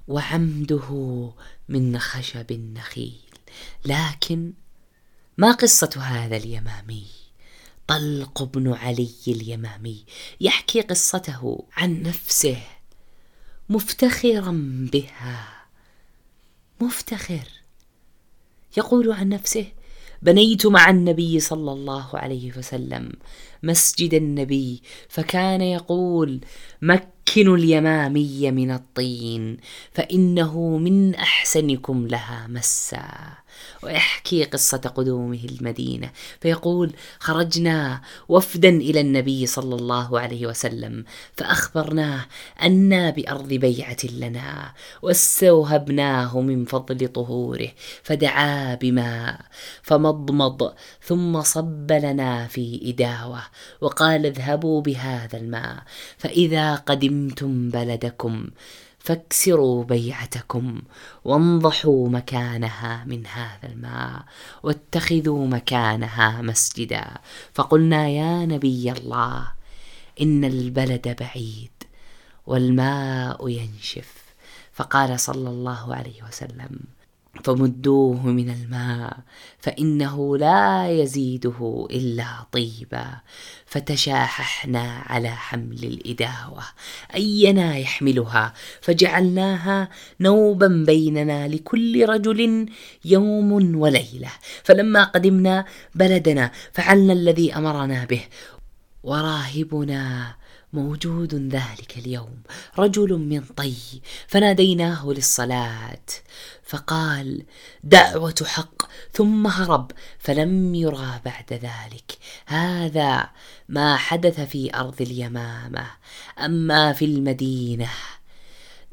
وعمده 0.09 1.31
من 1.69 1.99
خشب 1.99 2.51
النخيل. 2.51 3.21
لكن 3.85 4.53
ما 5.39 5.53
قصة 5.53 5.91
هذا 6.03 6.37
اليمامي؟ 6.37 7.07
طلق 7.87 8.43
بن 8.43 8.73
علي 8.73 9.15
اليمامي 9.29 10.05
يحكي 10.41 10.81
قصته 10.81 11.65
عن 11.77 12.03
نفسه 12.03 12.63
مفتخرا 13.69 14.53
بها. 14.93 15.49
مفتخر. 16.81 17.49
يقول 18.77 19.13
عن 19.13 19.29
نفسه 19.29 19.67
بنيت 20.23 20.67
مع 20.67 20.91
النبي 20.91 21.41
صلى 21.41 21.73
الله 21.73 22.19
عليه 22.19 22.59
وسلم 22.59 23.13
مسجد 23.63 24.15
النبي 24.15 24.83
فكان 25.09 25.61
يقول 25.61 26.41
مكنوا 27.29 27.57
اليمامي 27.57 28.51
من 28.51 28.71
الطين 28.71 29.57
فإنه 29.93 30.79
من 30.79 31.15
أحسنكم 31.15 32.07
لها 32.07 32.47
مسا 32.49 33.38
ويحكي 33.83 34.45
قصة 34.45 34.79
قدومه 34.79 35.41
المدينة 35.45 36.11
فيقول 36.41 36.93
خرجنا 37.19 38.01
وفدا 38.29 38.69
إلى 38.69 39.01
النبي 39.01 39.47
صلى 39.47 39.75
الله 39.75 40.21
عليه 40.21 40.47
وسلم 40.47 41.05
فأخبرناه 41.37 42.27
أنا 42.63 43.11
بأرض 43.11 43.49
بيعة 43.49 43.97
لنا 44.19 44.73
واستوهبناه 45.03 46.41
من 46.41 46.65
فضل 46.65 47.09
طهوره 47.09 47.69
فدعا 48.03 48.75
بماء 48.75 49.41
فمضمض 49.83 50.73
ثم 51.03 51.43
صب 51.43 51.93
لنا 51.93 52.47
في 52.47 52.81
إداوة 52.85 53.43
وقال 53.81 54.27
اذهبوا 54.27 54.83
بهذا 54.83 55.39
الماء 55.39 55.83
فإذا 56.19 56.75
قدمتم 56.75 57.71
بلدكم 57.71 58.47
فاكسروا 59.09 59.85
بيعتكم 59.85 60.83
وانضحوا 61.25 62.09
مكانها 62.09 63.05
من 63.05 63.27
هذا 63.27 63.69
الماء 63.73 64.25
واتخذوا 64.63 65.47
مكانها 65.47 66.43
مسجدا. 66.43 67.05
فقلنا 67.55 68.09
يا 68.09 68.47
نبي 68.47 68.93
الله 68.93 69.53
إن 70.21 70.45
البلد 70.45 71.17
بعيد 71.21 71.71
والماء 72.47 73.49
ينشف. 73.49 74.13
فقال 74.73 75.21
صلى 75.21 75.49
الله 75.49 75.95
عليه 75.95 76.23
وسلم 76.23 76.81
فمدوه 77.45 78.27
من 78.27 78.51
الماء 78.51 79.19
فإنه 79.59 80.37
لا 80.37 80.91
يزيده 80.91 81.87
إلا 81.91 82.27
طيبا. 82.53 83.07
فتشاححنا 83.67 85.03
على 85.07 85.29
حمل 85.29 85.85
الإداوة 85.85 86.63
أينا 87.15 87.77
يحملها؟ 87.79 88.55
فجعلناها 88.81 89.89
نوبا 90.21 90.85
بيننا 90.87 91.49
لكل 91.49 92.09
رجل 92.09 92.69
يوم 93.05 93.77
وليلة. 93.77 94.31
فلما 94.65 95.05
قدمنا 95.05 95.65
بلدنا 95.95 96.53
فعلنا 96.73 97.13
الذي 97.13 97.55
أمرنا 97.55 98.05
به. 98.05 98.23
وراهبنا 99.03 100.35
موجود 100.73 101.35
ذلك 101.35 101.99
اليوم 101.99 102.43
رجل 102.79 103.13
من 103.19 103.41
طي 103.41 103.75
فناديناه 104.27 105.07
للصلاة. 105.07 106.07
فقال 106.69 107.43
دعوة 107.85 108.35
حق 108.45 108.83
ثم 109.13 109.47
هرب 109.47 109.91
فلم 110.19 110.75
يرى 110.75 111.21
بعد 111.25 111.53
ذلك. 111.53 112.19
هذا 112.47 113.31
ما 113.69 113.97
حدث 113.97 114.41
في 114.41 114.75
أرض 114.75 115.03
اليمامة. 115.03 115.87
أما 116.39 116.93
في 116.93 117.05
المدينة 117.05 117.91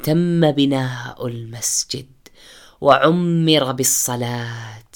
تم 0.03 0.51
بناء 0.51 1.28
المسجد 1.28 2.07
وعمر 2.82 3.71
بالصلاة 3.71 4.91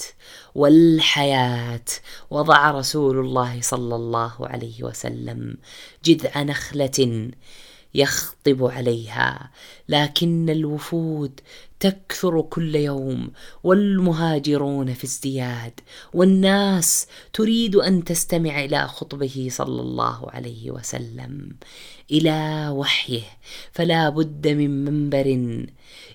والحياة. 0.54 1.84
وضع 2.30 2.70
رسول 2.70 3.18
الله 3.18 3.60
صلى 3.60 3.94
الله 3.94 4.48
عليه 4.48 4.82
وسلم 4.82 5.56
جذع 6.04 6.42
نخلة 6.42 7.30
يخطب 7.94 8.64
عليها 8.64 9.50
لكن 9.88 10.50
الوفود 10.50 11.40
تكثر 11.80 12.42
كل 12.42 12.76
يوم 12.76 13.30
والمهاجرون 13.64 14.94
في 14.94 15.04
ازدياد 15.04 15.80
والناس 16.14 17.06
تريد 17.32 17.76
أن 17.76 18.04
تستمع 18.04 18.64
إلى 18.64 18.88
خطبه 18.88 19.48
صلى 19.50 19.80
الله 19.80 20.30
عليه 20.30 20.70
وسلم. 20.70 21.56
إلى 22.10 22.68
وحيه 22.68 23.22
فلا 23.72 24.08
بد 24.08 24.48
من 24.48 24.84
منبر 24.84 25.66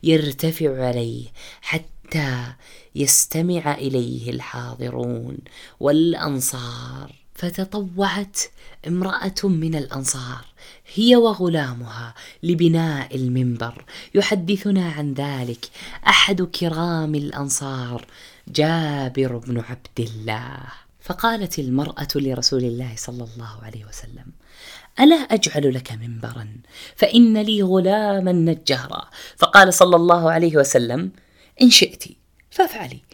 يرتفع 0.04 0.86
عليه 0.88 1.26
حتى 1.62 2.54
يستمع 2.96 3.74
إليه 3.74 4.30
الحاضرون 4.30 5.38
والأنصار. 5.80 7.26
فتطوعت 7.36 8.40
امرأة 8.88 9.36
من 9.44 9.76
الأنصار 9.76 10.46
هي 10.96 11.16
وغلامها 11.16 12.14
لبناء 12.44 13.16
المنبر. 13.16 13.86
يحدثنا 14.16 14.90
عن 14.90 15.14
ذلك 15.14 15.66
أحد 16.08 16.42
كرام 16.42 17.16
الأنصار 17.16 18.06
جابر 18.48 19.38
بن 19.38 19.60
عبد 19.60 20.00
الله. 20.00 20.58
فقالت 21.02 21.60
المرأة 21.60 22.08
لرسول 22.16 22.64
الله 22.64 22.94
صلى 22.96 23.24
الله 23.24 23.64
عليه 23.64 23.86
وسلم 23.86 24.26
ألا 25.00 25.16
أجعل 25.16 25.74
لك 25.74 25.92
منبرا؟ 25.92 26.48
فإن 26.96 27.38
لي 27.38 27.64
غلاما 27.64 28.32
نجارا. 28.32 29.10
فقال 29.38 29.74
صلى 29.74 29.96
الله 29.96 30.32
عليه 30.32 30.58
وسلم 30.58 31.12
إن 31.62 31.70
شئت 31.70 32.04
فافعلي. 32.52 33.05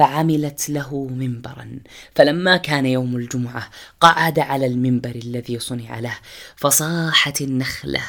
فعملت 0.00 0.70
له 0.70 1.08
منبرا. 1.10 1.78
فلما 2.14 2.56
كان 2.56 2.86
يوم 2.86 3.16
الجمعة 3.16 3.70
قعد 4.00 4.38
على 4.38 4.66
المنبر 4.66 5.10
الذي 5.10 5.58
صنع 5.58 5.98
له 5.98 6.18
فصاحت 6.56 7.40
النخلة 7.40 8.02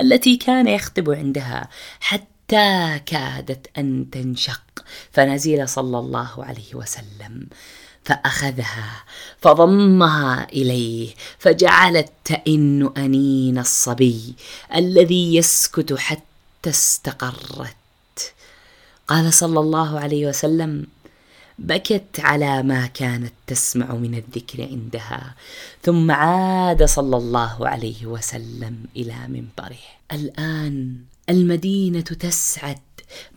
التي 0.00 0.36
كان 0.36 0.68
يخطب 0.68 1.10
عندها 1.10 1.68
حتى 2.00 3.00
كادت 3.06 3.66
أن 3.78 4.10
تنشق. 4.12 4.60
فنزل 5.12 5.68
صلى 5.68 5.98
الله 5.98 6.44
عليه 6.44 6.74
وسلم 6.74 7.46
فأخذها 8.04 9.04
فضمها 9.40 10.46
إليه 10.52 11.14
فجعلت 11.38 12.12
تئن 12.24 12.92
أنين 12.96 13.58
الصبي 13.58 14.34
الذي 14.74 15.36
يسكت 15.36 15.94
حتى 15.94 16.70
استقرت. 16.70 17.74
قال 19.08 19.32
صلى 19.32 19.60
الله 19.60 20.00
عليه 20.00 20.26
وسلم 20.26 20.86
بكت 21.58 22.20
على 22.20 22.62
ما 22.62 22.86
كانت 22.86 23.32
تسمع 23.46 23.94
من 23.94 24.14
الذكر 24.14 24.62
عندها 24.62 25.34
ثم 25.82 26.10
عاد 26.10 26.84
صلى 26.84 27.16
الله 27.16 27.68
عليه 27.68 28.06
وسلم 28.06 28.84
إلى 28.96 29.14
منبره. 29.28 29.84
الآن 30.12 30.96
المدينة 31.30 32.00
تسعد 32.00 32.78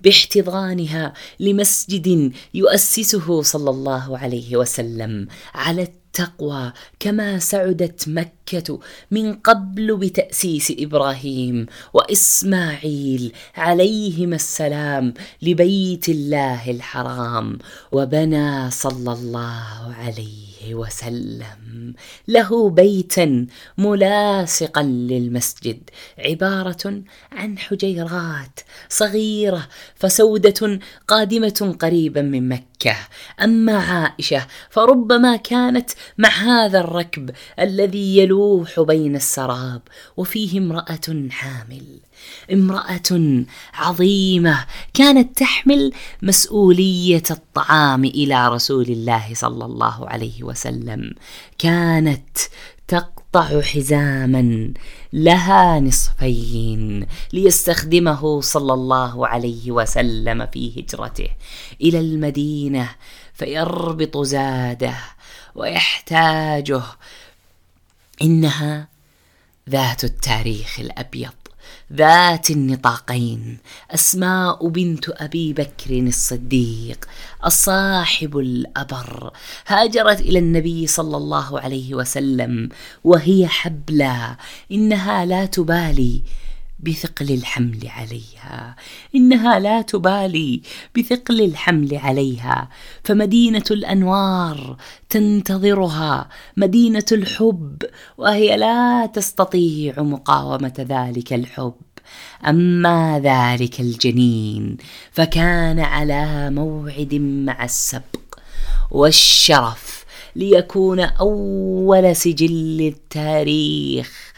باحتضانها 0.03 1.13
لمسجد 1.39 2.34
يؤسسه 2.53 3.41
صلى 3.41 3.69
الله 3.69 4.17
عليه 4.17 4.57
وسلم 4.57 5.28
على 5.53 5.88
التقوى 6.12 6.74
كما 6.99 7.39
سعدت 7.39 8.07
مكة 8.07 8.80
من 9.12 9.34
قبل 9.34 9.97
بتأسيس 9.97 10.74
إبراهيم 10.80 11.66
وإسماعيل 11.93 13.34
عليهما 13.55 14.36
السلام 14.36 15.14
لبيت 15.41 16.09
الله 16.09 16.72
الحرام 16.72 17.57
وبنى 17.91 18.72
صلى 18.72 19.14
الله 19.14 19.95
عليه 19.99 20.51
وسلم. 20.70 21.93
له 22.28 22.70
بيتا 22.70 23.47
ملاصقا 23.78 24.84
للمسجد 24.84 25.89
عبارة 26.20 27.01
عن 27.32 27.57
حجيرات 27.57 28.59
صغيرة 28.89 29.68
فسودة 29.95 30.80
قادمة 31.07 31.76
قريبا 31.80 32.22
من 32.22 32.49
مكة. 32.49 32.95
أما 33.41 33.78
عائشة 33.78 34.47
فربما 34.70 35.36
كانت 35.36 35.89
مع 36.18 36.30
هذا 36.30 36.80
الركب 36.80 37.30
الذي 37.59 38.18
يلوح 38.18 38.80
بين 38.80 39.16
السراب 39.16 39.82
وفيه 40.18 40.59
امرأة 40.59 41.30
حامل. 41.30 41.99
امرأة 42.53 43.43
عظيمة 43.74 44.65
كانت 44.93 45.38
تحمل 45.38 45.93
مسؤولية 46.22 47.24
الطعام 47.32 48.05
إلى 48.05 48.47
رسول 48.47 48.86
الله 48.86 49.34
صلى 49.34 49.65
الله 49.65 50.09
عليه 50.09 50.43
وسلم. 50.43 51.13
كانت 51.57 52.38
تقطع 52.88 53.61
حزاما 53.61 54.74
لها 55.13 55.80
نصفين 55.80 57.07
ليستخدمه 57.34 58.41
صلى 58.41 58.74
الله 58.74 59.28
عليه 59.28 59.72
وسلم 59.72 60.45
في 60.45 60.80
هجرته 60.80 61.30
إلى 61.82 61.99
المدينة 61.99 62.89
فيربط 63.34 64.17
زاده 64.17 64.95
ويحتاجه. 65.55 66.82
إنها 68.22 68.88
ذات 69.69 70.03
التاريخ 70.03 70.80
الأبيض. 70.80 71.41
ذات 71.96 72.50
النطاقين. 72.50 73.58
أسماء 73.92 74.68
بنت 74.68 75.10
أبي 75.10 75.54
بكر 75.54 75.89
الصديق 75.89 77.06
الصاحب 77.46 78.38
الأبر. 78.38 79.32
هاجرت 79.68 80.22
إلى 80.22 80.39
النبي 80.39 80.88
صلى 80.88 81.18
الله 81.18 81.60
عليه 81.60 81.96
وسلم 81.96 82.70
وهي 83.04 83.48
حبلى. 83.48 84.36
إنها 84.72 85.26
لا 85.26 85.46
تبالي 85.46 86.22
بثقل 86.84 87.32
الحمل 87.32 87.88
عليها 87.88 88.76
إنها 89.16 89.60
لا 89.60 89.82
تبالي 89.82 90.62
بثقل 90.98 91.42
الحمل 91.42 91.96
عليها. 91.96 92.70
فمدينة 93.04 93.64
الأنوار 93.72 94.78
تنتظرها 95.10 96.30
مدينة 96.58 97.06
الحب 97.12 97.78
وهي 98.18 98.58
لا 98.58 99.06
تستطيع 99.06 100.02
مقاومة 100.02 100.74
ذلك 100.80 101.34
الحب. 101.34 101.74
أما 102.48 103.20
ذلك 103.20 103.80
الجنين 103.80 104.78
فكان 105.12 105.80
على 105.80 106.50
موعد 106.50 107.14
مع 107.16 107.64
السبق 107.64 108.40
والشرف 108.92 110.06
ليكون 110.36 111.00
أول 111.00 112.16
سجل 112.16 112.82
التاريخ. 112.88 114.31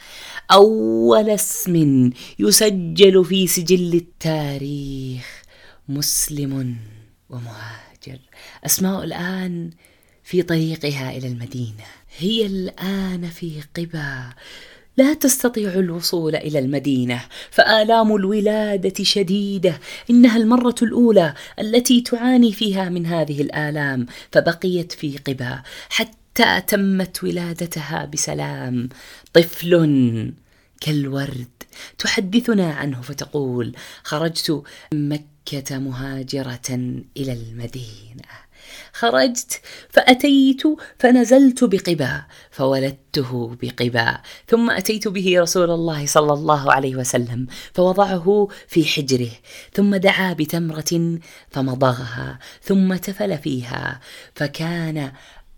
أول 0.51 1.29
اسم 1.29 2.09
يسجل 2.39 3.25
في 3.25 3.47
سجل 3.47 3.93
التاريخ 3.93 5.43
مسلم 5.89 6.75
ومهاجر. 7.29 8.19
أسماء 8.65 9.03
الآن 9.03 9.69
في 10.23 10.41
طريقها 10.41 11.17
إلى 11.17 11.27
المدينة. 11.27 11.83
هي 12.17 12.45
الآن 12.45 13.29
في 13.29 13.51
قبا. 13.75 14.33
لا 14.97 15.13
تستطيع 15.13 15.73
الوصول 15.73 16.35
إلى 16.35 16.59
المدينة. 16.59 17.25
فآلام 17.51 18.15
الولادة 18.15 19.03
شديدة. 19.03 19.79
إنها 20.09 20.37
المرة 20.37 20.75
الأولى 20.81 21.33
التي 21.59 22.01
تعاني 22.01 22.51
فيها 22.51 22.89
من 22.89 23.05
هذه 23.05 23.41
الآلام. 23.41 24.05
فبقيت 24.31 24.91
في 24.91 25.17
قبا. 25.17 25.63
حتى 25.89 26.22
تمت 26.67 27.23
ولادتها 27.23 28.05
بسلام. 28.05 28.89
طفل 29.33 30.33
كالورد. 30.81 31.63
تحدثنا 31.97 32.73
عنه 32.73 33.01
فتقول 33.01 33.75
خرجت 34.03 34.63
من 34.93 35.09
مكة 35.09 35.77
مهاجرة 35.77 36.69
إلى 37.17 37.33
المدينة. 37.33 38.43
خرجت 38.93 39.61
فأتيت 39.89 40.61
فنزلت 40.99 41.63
بقباء 41.63 42.25
فولدته 42.51 43.57
بقباء 43.61 44.21
ثم 44.47 44.69
أتيت 44.69 45.07
به 45.07 45.41
رسول 45.41 45.71
الله 45.71 46.05
صلى 46.05 46.33
الله 46.33 46.71
عليه 46.71 46.95
وسلم 46.95 47.47
فوضعه 47.73 48.47
في 48.67 48.85
حجره 48.85 49.31
ثم 49.73 49.95
دعا 49.95 50.33
بتمرة 50.33 51.19
فمضغها 51.51 52.39
ثم 52.61 52.95
تفل 52.95 53.37
فيها 53.37 53.99
فكان 54.35 55.11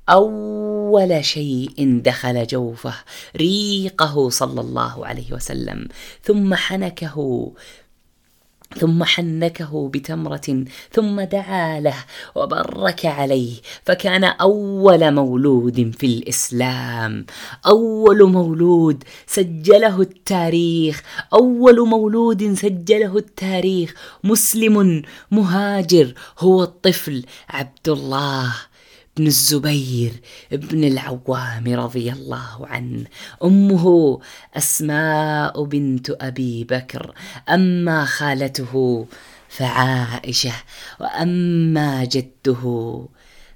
أول 0.10 1.26
شيء 1.26 2.02
دخل 2.06 2.48
جوفه 2.48 2.94
ريقه 3.36 4.30
صلى 4.30 4.62
الله 4.62 5.06
عليه 5.08 5.34
وسلم 5.34 5.88
ثم 6.24 6.56
حنكه 6.56 7.52
ثم 8.78 9.04
حنكه 9.04 9.90
بتمرة 9.94 10.66
ثم 10.92 11.22
دعا 11.22 11.80
له 11.80 11.96
وبرك 12.36 13.06
عليه 13.06 13.54
فكان 13.84 14.24
أول 14.24 15.12
مولود 15.12 15.96
في 16.00 16.06
الإسلام. 16.06 17.26
أول 17.66 18.32
مولود 18.32 19.04
سجله 19.28 20.02
التاريخ 20.02 21.04
أول 21.34 21.88
مولود 21.88 22.54
سجله 22.54 23.18
التاريخ. 23.18 23.94
مسلم 24.24 25.02
مهاجر 25.32 26.14
هو 26.40 26.64
الطفل 26.64 27.26
عبد 27.50 27.90
الله. 27.90 28.54
بن 29.18 29.28
الزبير 29.28 30.12
بن 30.52 30.84
العوام 30.84 31.64
رضي 31.68 32.12
الله 32.12 32.68
عنه. 32.68 33.06
أمه 33.44 34.20
أسماء 34.58 35.64
بنت 35.64 36.10
أبي 36.10 36.64
بكر. 36.64 37.14
أما 37.50 38.06
خالته 38.06 39.06
فعائشة 39.50 40.54
وأما 41.00 42.06
جده 42.06 43.06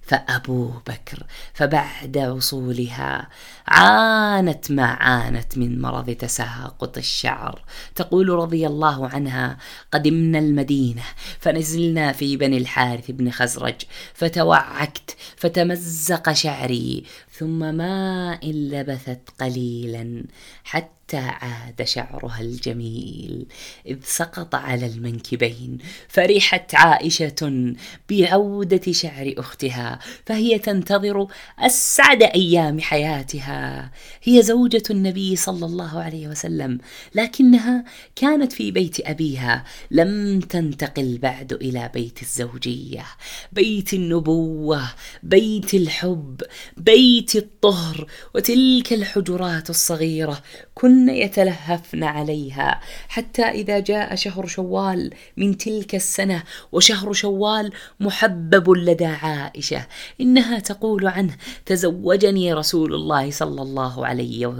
فأبو 0.09 0.71
بكر 0.87 1.23
فبعد 1.53 2.17
وصولها 2.17 3.29
عانت 3.67 4.71
ما 4.71 4.85
عانت 4.85 5.57
من 5.57 5.81
مرض 5.81 6.09
تساقط 6.09 6.97
الشعر. 6.97 7.61
تقول 7.95 8.29
رضي 8.29 8.67
الله 8.67 9.07
عنها 9.07 9.57
قدمنا 9.91 10.39
المدينة 10.39 11.03
فنزلنا 11.39 12.11
في 12.11 12.37
بني 12.37 12.57
الحارث 12.57 13.11
بن 13.11 13.31
خزرج 13.31 13.75
فتوعكت 14.13 15.17
فتمزق 15.37 16.31
شعري 16.31 17.03
ثم 17.39 17.59
ما 17.59 18.33
إن 18.43 18.69
لبثت 18.69 19.29
قليلا 19.39 20.23
حتى 20.63 21.17
عاد 21.17 21.83
شعرها 21.83 22.41
الجميل. 22.41 23.45
إذ 23.85 23.97
سقط 24.03 24.55
على 24.55 24.85
المنكبين 24.85 25.77
فرحت 26.07 26.75
عائشة 26.75 27.73
بعودة 28.09 28.91
شعر 28.91 29.33
أختها 29.37 29.99
فهي 30.25 30.59
تنتظر 30.59 31.27
أسعد 31.59 32.23
أيام 32.23 32.79
حياتها. 32.79 33.91
هي 34.23 34.41
زوجة 34.41 34.83
النبي 34.89 35.35
صلى 35.35 35.65
الله 35.65 35.99
عليه 36.01 36.27
وسلم 36.27 36.79
لكنها 37.15 37.83
كانت 38.15 38.53
في 38.53 38.71
بيت 38.71 39.07
أبيها 39.07 39.63
لم 39.91 40.39
تنتقل 40.39 41.17
بعد 41.17 41.53
إلى 41.53 41.89
بيت 41.93 42.21
الزوجية. 42.21 43.05
بيت 43.51 43.93
النبوة 43.93 44.89
بيت 45.23 45.73
الحب 45.73 46.41
بيت 46.77 47.28
الطهر 47.37 48.07
وتلك 48.35 48.93
الحجرات 48.93 49.69
الصغيرة 49.69 50.41
كن 50.75 51.09
يتلهفن 51.09 52.03
عليها. 52.03 52.79
حتى 53.07 53.43
إذا 53.43 53.79
جاء 53.79 54.15
شهر 54.15 54.47
شوال 54.47 55.13
من 55.37 55.57
تلك 55.57 55.95
السنة 55.95 56.43
وشهر 56.71 57.13
شوال 57.13 57.71
محبب 57.99 58.69
لدى 58.69 59.05
عائشة 59.05 59.87
إنها 60.21 60.59
تقول 60.59 61.07
عنه 61.07 61.37
تزوجني 61.65 62.53
رسول 62.53 62.93
الله 62.93 63.31
صلى 63.31 63.61
الله 63.61 64.05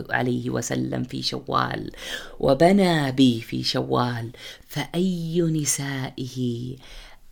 عليه 0.09 0.49
وسلم 0.49 1.03
في 1.03 1.21
شوال 1.21 1.91
وبنى 2.39 3.11
بي 3.11 3.41
في 3.41 3.63
شوال 3.63 4.29
فأي 4.67 5.41
نسائه 5.41 6.75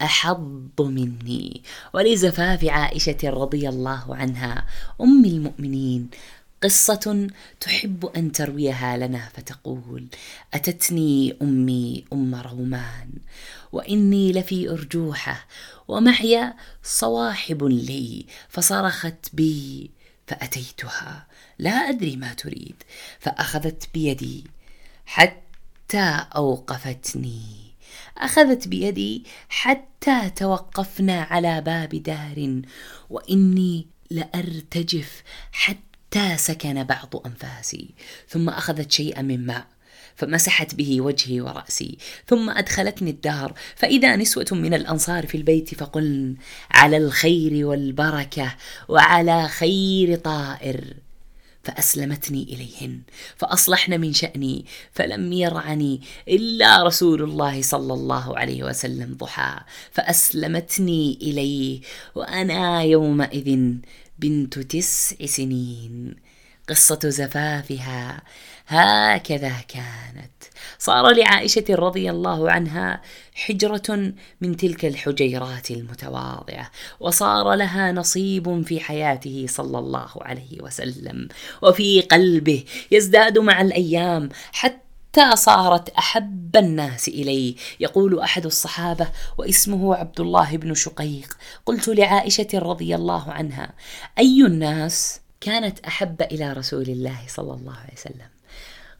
أحظ 0.01 0.81
مني. 0.81 1.61
ولزفاف 1.93 2.65
عائشة 2.65 3.17
رضي 3.23 3.69
الله 3.69 4.15
عنها. 4.15 4.65
أم 5.01 5.25
المؤمنين 5.25 6.09
قصة 6.63 7.27
تحب 7.59 8.05
أن 8.05 8.31
ترويها 8.31 8.97
لنا 8.97 9.29
فتقول: 9.33 10.07
أتتني 10.53 11.37
أمي 11.41 12.05
أم 12.13 12.35
رومان 12.35 13.09
وإني 13.71 14.31
لفي 14.31 14.69
أرجوحة 14.69 15.47
ومعي 15.87 16.53
صواحب 16.83 17.63
لي 17.63 18.25
فصرخت 18.49 19.29
بي 19.33 19.91
فأتيتها. 20.27 21.27
لا 21.59 21.71
أدري 21.71 22.15
ما 22.15 22.33
تريد 22.33 22.83
فأخذت 23.19 23.89
بيدي 23.93 24.43
حتى 25.05 26.25
أوقفتني. 26.35 27.56
أخذت 28.17 28.67
بيدي 28.67 29.23
حتى 29.49 30.29
توقفنا 30.35 31.21
على 31.21 31.61
باب 31.61 31.89
دار 31.89 32.61
وإني 33.09 33.87
لأرتجف 34.11 35.23
حتى 35.51 36.37
سكن 36.37 36.83
بعض 36.83 37.15
أنفاسي. 37.25 37.89
ثم 38.27 38.49
أخذت 38.49 38.91
شيئا 38.91 39.21
من 39.21 39.45
ماء 39.45 39.67
فمسحت 40.15 40.75
به 40.75 41.01
وجهي 41.01 41.41
ورأسي. 41.41 41.97
ثم 42.27 42.49
أدخلتني 42.49 43.09
الدار 43.09 43.53
فإذا 43.75 44.15
نسوة 44.15 44.47
من 44.51 44.73
الأنصار 44.73 45.27
في 45.27 45.37
البيت 45.37 45.75
فقلن 45.75 46.35
على 46.71 46.97
الخير 46.97 47.65
والبركة 47.65 48.55
وعلى 48.87 49.47
خير 49.47 50.15
طائر. 50.15 51.06
فأسلمتني 51.67 52.43
إليهن 52.43 53.01
فأصلحن 53.35 54.01
من 54.01 54.13
شأني 54.13 54.65
فلم 54.91 55.33
يرعني 55.33 56.01
إلا 56.27 56.83
رسول 56.83 57.23
الله 57.23 57.61
صلى 57.61 57.93
الله 57.93 58.37
عليه 58.37 58.63
وسلم 58.63 59.13
ضحى 59.19 59.59
فأسلمتني 59.91 61.17
إليه 61.21 61.81
وأنا 62.15 62.83
يومئذ 62.83 63.49
بنت 64.19 64.59
تسع 64.59 65.25
سنين. 65.25 66.15
قصة 66.69 66.99
زفافها 67.03 68.21
هكذا 68.67 69.53
كانت. 69.67 70.31
صار 70.79 71.13
لعائشة 71.13 71.65
رضي 71.69 72.09
الله 72.09 72.51
عنها 72.51 73.01
حجرة 73.33 74.13
من 74.41 74.57
تلك 74.57 74.85
الحجيرات 74.85 75.71
المتواضعة 75.71 76.71
وصار 76.99 77.53
لها 77.53 77.91
نصيب 77.91 78.61
في 78.65 78.79
حياته 78.79 79.45
صلى 79.49 79.79
الله 79.79 80.09
عليه 80.21 80.61
وسلم 80.61 81.27
وفي 81.61 82.01
قلبه 82.01 82.63
يزداد 82.91 83.37
مع 83.37 83.61
الأيام 83.61 84.29
حتى 84.51 84.87
حتى 85.17 85.35
صارت 85.35 85.89
أحب 85.89 86.57
الناس 86.57 87.07
إليه. 87.07 87.55
يقول 87.79 88.19
أحد 88.19 88.45
الصحابة 88.45 89.07
واسمه 89.37 89.95
عبد 89.95 90.19
الله 90.19 90.57
بن 90.57 90.73
شقيق 90.73 91.37
قلت 91.65 91.87
لعائشة 91.87 92.47
رضي 92.53 92.95
الله 92.95 93.31
عنها 93.31 93.73
أي 94.17 94.45
الناس 94.45 95.21
كانت 95.41 95.79
أحب 95.79 96.21
إلى 96.21 96.53
رسول 96.53 96.89
الله 96.89 97.17
صلى 97.27 97.53
الله 97.53 97.73
عليه 97.73 97.93
وسلم؟ 97.93 98.36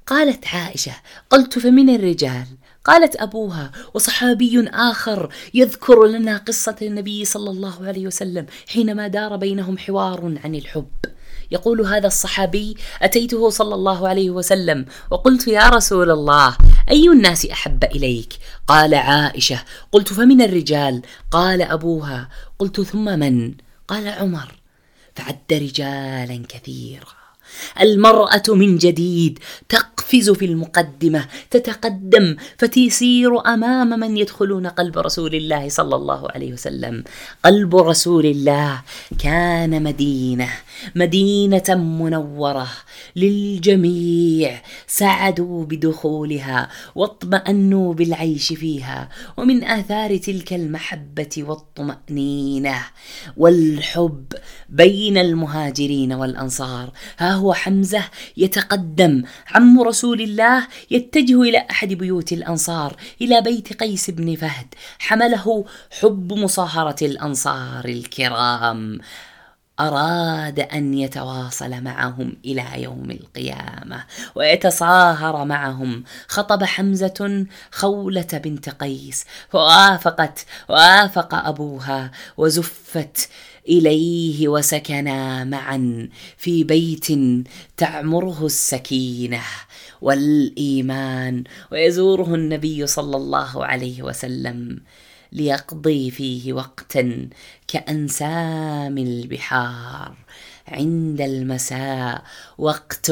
قالت 0.07 0.47
عائشة 0.47 0.91
قلت 1.29 1.59
فمن 1.59 1.95
الرجال؟ 1.95 2.45
قالت 2.85 3.15
أبوها 3.15 3.71
وصحابي 3.93 4.69
آخر 4.69 5.33
يذكر 5.53 6.05
لنا 6.05 6.37
قصة 6.37 6.75
النبي 6.81 7.25
صلى 7.25 7.49
الله 7.49 7.87
عليه 7.87 8.07
وسلم 8.07 8.45
حينما 8.67 9.07
دار 9.07 9.35
بينهم 9.35 9.77
حوار 9.77 10.37
عن 10.43 10.55
الحب. 10.55 10.87
يقول 11.51 11.81
هذا 11.81 12.07
الصحابي 12.07 12.77
أتيته 13.01 13.49
صلى 13.49 13.75
الله 13.75 14.07
عليه 14.07 14.29
وسلم 14.29 14.85
وقلت 15.11 15.47
يا 15.47 15.69
رسول 15.69 16.11
الله 16.11 16.57
أي 16.89 17.09
الناس 17.09 17.45
أحب 17.45 17.83
إليك؟ 17.83 18.33
قال 18.67 18.93
عائشة 18.93 19.63
قلت 19.91 20.13
فمن 20.13 20.41
الرجال؟ 20.41 21.01
قال 21.31 21.61
أبوها 21.61 22.29
قلت 22.59 22.81
ثم 22.81 23.19
من؟ 23.19 23.53
قال 23.87 24.07
عمر 24.07 24.55
فعد 25.15 25.37
رجالا 25.51 26.43
كثيرا. 26.49 27.16
المرأة 27.81 28.43
من 28.47 28.77
جديد 28.77 29.39
تقفز 29.69 30.29
في 30.29 30.45
المقدمة 30.45 31.25
تتقدم 31.51 32.35
فتسير 32.57 33.45
أمام 33.47 33.99
من 33.99 34.17
يدخلون 34.17 34.67
قلب 34.67 34.97
رسول 34.97 35.35
الله 35.35 35.69
صلى 35.69 35.95
الله 35.95 36.31
عليه 36.31 36.53
وسلم. 36.53 37.03
قلب 37.45 37.75
رسول 37.75 38.25
الله 38.25 38.81
كان 39.19 39.83
مدينة 39.83 40.49
مدينة 40.95 41.69
منورة 41.69 42.67
للجميع 43.15 44.61
سعدوا 44.87 45.65
بدخولها 45.65 46.69
واطمأنوا 46.95 47.93
بالعيش 47.93 48.53
فيها 48.53 49.09
ومن 49.37 49.63
آثار 49.63 50.17
تلك 50.17 50.53
المحبة 50.53 51.29
والطمأنينة 51.37 52.77
والحب 53.37 54.25
بين 54.69 55.17
المهاجرين 55.17 56.13
والأنصار. 56.13 56.91
ها 57.17 57.31
هو 57.31 57.46
حمزة 57.53 58.03
يتقدم. 58.37 59.23
عم 59.47 59.81
رسول 59.81 60.21
الله 60.21 60.67
يتجه 60.91 61.41
إلى 61.41 61.65
أحد 61.71 61.93
بيوت 61.93 62.31
الأنصار 62.31 62.95
إلى 63.21 63.41
بيت 63.41 63.73
قيس 63.73 64.09
بن 64.09 64.35
فهد. 64.35 64.67
حمله 64.99 65.65
حب 66.01 66.33
مصاهرة 66.33 66.95
الأنصار 67.01 67.85
الكرام. 67.85 68.99
أراد 69.79 70.59
أن 70.59 70.93
يتواصل 70.93 71.81
معهم 71.81 72.37
إلى 72.45 72.65
يوم 72.83 73.11
القيامة 73.11 74.03
ويتصاهر 74.35 75.45
معهم. 75.45 76.03
خطب 76.27 76.63
حمزة 76.63 77.45
خولة 77.71 78.27
بنت 78.33 78.69
قيس 78.69 79.25
فوافقت 79.49 80.45
وافق 80.69 81.35
أبوها 81.35 82.11
وزفت 82.37 83.29
إليه 83.67 84.47
وسكنا 84.47 85.43
معا 85.43 86.09
في 86.37 86.63
بيت 86.63 87.07
تعمره 87.77 88.45
السكينة 88.45 89.41
والإيمان 90.01 91.43
ويزوره 91.71 92.35
النبي 92.35 92.87
صلى 92.87 93.17
الله 93.17 93.65
عليه 93.65 94.03
وسلم 94.03 94.79
ليقضي 95.31 96.11
فيه 96.11 96.53
وقتا 96.53 97.29
كأنسام 97.67 98.97
البحار. 98.97 100.15
عند 100.67 101.21
المساء 101.21 102.23
وقت 102.57 103.11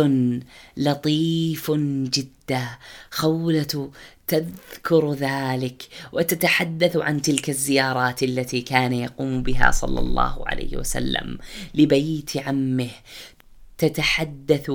لطيف 0.78 1.72
جدا 2.16 2.68
خولة 3.12 3.92
تذكر 4.28 5.14
ذلك 5.14 5.88
وتتحدث 6.12 6.98
عن 6.98 7.22
تلك 7.22 7.50
الزيارات 7.50 8.24
التي 8.24 8.62
كان 8.62 8.94
يقوم 8.94 9.44
بها 9.44 9.72
صلى 9.72 10.00
الله 10.00 10.48
عليه 10.48 10.78
وسلم 10.78 11.38
لبيت 11.74 12.38
عمه. 12.38 12.90
تتحدث 13.78 14.72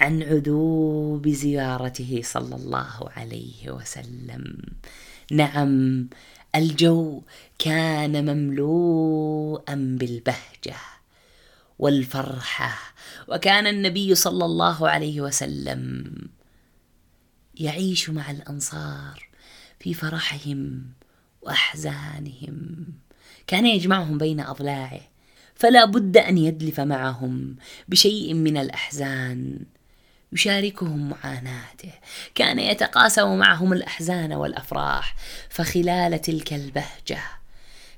عن 0.00 0.22
عذوب 0.22 1.28
زيارته 1.28 2.20
صلى 2.24 2.54
الله 2.56 3.10
عليه 3.16 3.70
وسلم. 3.70 4.44
نعم 5.30 6.08
الجو 6.54 7.22
كان 7.58 8.24
مملوءا 8.24 9.74
بالبهجة 9.74 10.76
والفرحة 11.78 12.94
وكان 13.28 13.66
النبي 13.66 14.14
صلى 14.14 14.44
الله 14.44 14.88
عليه 14.88 15.20
وسلم 15.20 16.04
يعيش 17.58 18.10
مع 18.10 18.30
الأنصار 18.30 19.28
في 19.80 19.94
فرحهم 19.94 20.84
وأحزانهم. 21.42 22.86
كان 23.46 23.66
يجمعهم 23.66 24.18
بين 24.18 24.40
أضلاعه 24.40 25.00
فلا 25.54 25.84
بد 25.84 26.16
أن 26.16 26.38
يدلف 26.38 26.80
معهم 26.80 27.56
بشيء 27.88 28.34
من 28.34 28.56
الأحزان. 28.56 29.58
يشاركهم 30.32 31.10
معاناته 31.10 31.92
كان 32.34 32.58
يتقاسم 32.58 33.38
معهم 33.38 33.72
الأحزان 33.72 34.32
والأفراح 34.32 35.16
فخلال 35.50 36.20
تلك 36.20 36.52
البهجة 36.52 37.20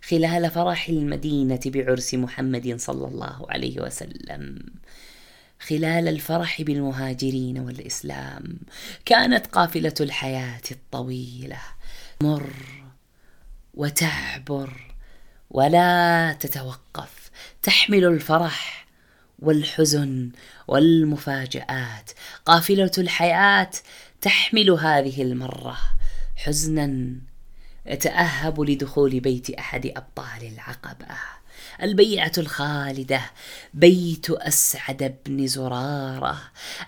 خلال 0.08 0.50
فرح 0.50 0.88
المدينة 0.88 1.60
بعرس 1.66 2.14
محمد 2.14 2.74
صلى 2.80 3.06
الله 3.06 3.46
عليه 3.50 3.80
وسلم 3.80 4.58
خلال 5.60 6.08
الفرح 6.08 6.62
بالمهاجرين 6.62 7.58
والإسلام. 7.58 8.58
كانت 9.04 9.46
قافلة 9.46 9.94
الحياة 10.00 10.62
الطويلة. 10.70 11.60
مر 12.22 12.52
وتعبر 13.74 14.94
ولا 15.50 16.32
تتوقف. 16.40 17.30
تحمل 17.62 18.04
الفرح 18.04 18.86
والحزن 19.38 20.30
والمفاجآت. 20.68 22.10
قافلة 22.46 22.90
الحياة 22.98 23.70
تحمل 24.20 24.70
هذه 24.70 25.22
المرة 25.22 25.76
حزنا 26.36 27.20
يتأهب 27.90 28.60
لدخول 28.60 29.20
بيت 29.20 29.50
أحد 29.50 29.86
أبطال 29.86 30.52
العقبة. 30.54 31.06
البيعة 31.82 32.32
الخالدة 32.38 33.20
بيت 33.74 34.30
أسعد 34.30 35.16
بن 35.26 35.46
زرارة 35.46 36.38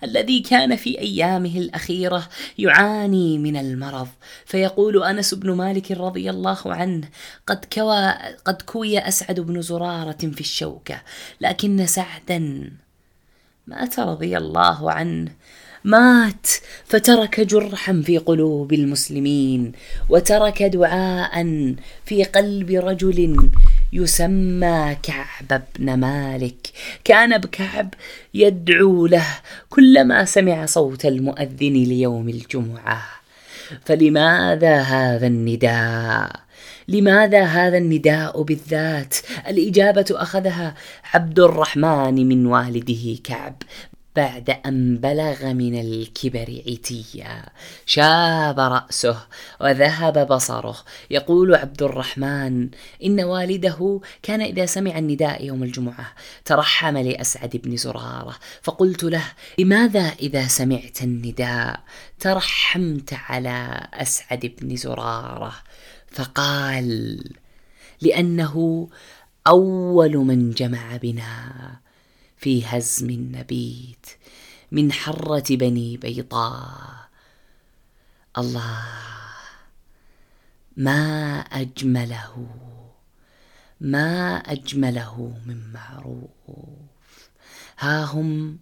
الذي 0.05 0.41
كان 0.41 0.77
في 0.77 0.99
أيامه 0.99 1.59
الأخيرة 1.59 2.29
يعاني 2.59 3.39
من 3.39 3.57
المرض. 3.57 4.09
فيقول 4.47 5.05
أنس 5.05 5.35
بن 5.35 5.51
مالك 5.51 5.91
رضي 5.91 6.31
الله 6.31 6.61
عنه 6.67 7.09
قد 7.47 7.65
كوى 7.73 8.13
قد 8.45 8.63
كوي 8.63 8.99
أسعد 8.99 9.41
بن 9.41 9.63
زرارة 9.63 10.31
في 10.33 10.41
الشوكة 10.41 11.03
لكن 11.41 11.87
سعدا. 11.87 12.71
مات 13.67 14.01
رضي 14.01 14.37
الله 14.37 14.93
عنه. 14.93 15.33
مات 15.85 16.47
فترك 16.85 17.41
جرحا 17.41 18.03
في 18.07 18.19
قلوب 18.19 18.73
المسلمين 18.73 19.73
وترك 20.09 20.63
دعاء 20.63 21.47
في 22.05 22.25
قلب 22.25 22.71
رجل 22.71 23.51
يسمى 23.93 24.97
كعب 25.03 25.63
بن 25.79 25.95
مالك. 25.95 26.69
كان 27.05 27.39
بكعب 27.39 27.95
يدعو 28.35 29.07
له 29.07 29.27
كلما 29.71 30.25
سمع 30.25 30.67
صوت 30.67 31.07
المؤذن 31.07 31.73
ليوم 31.73 32.29
الجمعة. 32.29 33.03
فلماذا 33.85 34.81
هذا 34.81 35.27
النداء؟ 35.27 36.41
لماذا 36.89 37.45
هذا 37.45 37.79
النداء 37.79 38.43
بالذات؟ 38.43 39.17
الإجابة 39.49 40.07
أخذها 40.11 40.75
عبد 41.15 41.41
الرحمن 41.41 42.29
من 42.29 42.47
والده 42.47 43.19
كعب 43.25 43.55
بعد 44.17 44.51
أن 44.67 44.97
بلغ 44.97 45.53
من 45.53 45.81
الكبر 45.81 46.63
عتيا. 46.69 47.45
شاب 47.87 48.61
رأسه 48.61 49.27
وذهب 49.61 50.27
بصره. 50.27 50.77
يقول 51.11 51.55
عبد 51.55 51.83
الرحمن 51.83 52.69
إن 53.05 53.21
والده 53.21 54.01
كان 54.23 54.41
إذا 54.41 54.67
سمع 54.67 54.99
النداء 54.99 55.45
يوم 55.45 55.63
الجمعة 55.63 56.15
ترحم 56.45 56.97
لأسعد 56.97 57.57
بن 57.57 57.77
زرارة. 57.77 58.37
فقلت 58.63 59.05
له 59.05 59.25
لماذا 59.59 60.13
إذا 60.21 60.47
سمعت 60.47 61.03
النداء 61.03 61.81
ترحمت 62.21 63.15
على 63.15 63.89
أسعد 63.95 64.55
بن 64.61 64.77
زرارة؟ 64.77 65.53
فقال 66.11 67.19
لأنه 68.03 68.89
أول 69.47 70.17
من 70.17 70.51
جمع 70.51 70.97
بنا. 70.97 71.83
في 72.43 72.67
هزم 72.67 73.11
النبيت 73.11 74.07
من 74.73 74.93
حرة 74.93 75.45
بني 75.51 75.97
بيضاء 75.97 77.09
الله 78.39 78.85
ما 80.77 81.39
أجمله 81.39 82.47
ما 83.81 84.37
أجمله 84.37 85.37
من 85.47 85.73
معروف. 85.73 87.31
ها 87.79 88.05
هم 88.05 88.59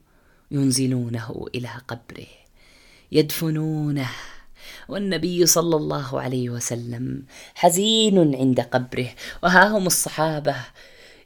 ينزلونه 0.51 1.47
إلى 1.55 1.69
قبره 1.89 2.33
يدفنونه. 3.13 4.11
والنبي 4.89 5.47
صلى 5.47 5.77
الله 5.77 6.21
عليه 6.21 6.51
وسلم 6.51 7.23
حزين 7.55 8.35
عند 8.35 8.61
قبره. 8.61 9.09
وها 9.43 9.69
هم 9.69 9.87
الصحابة 9.87 10.57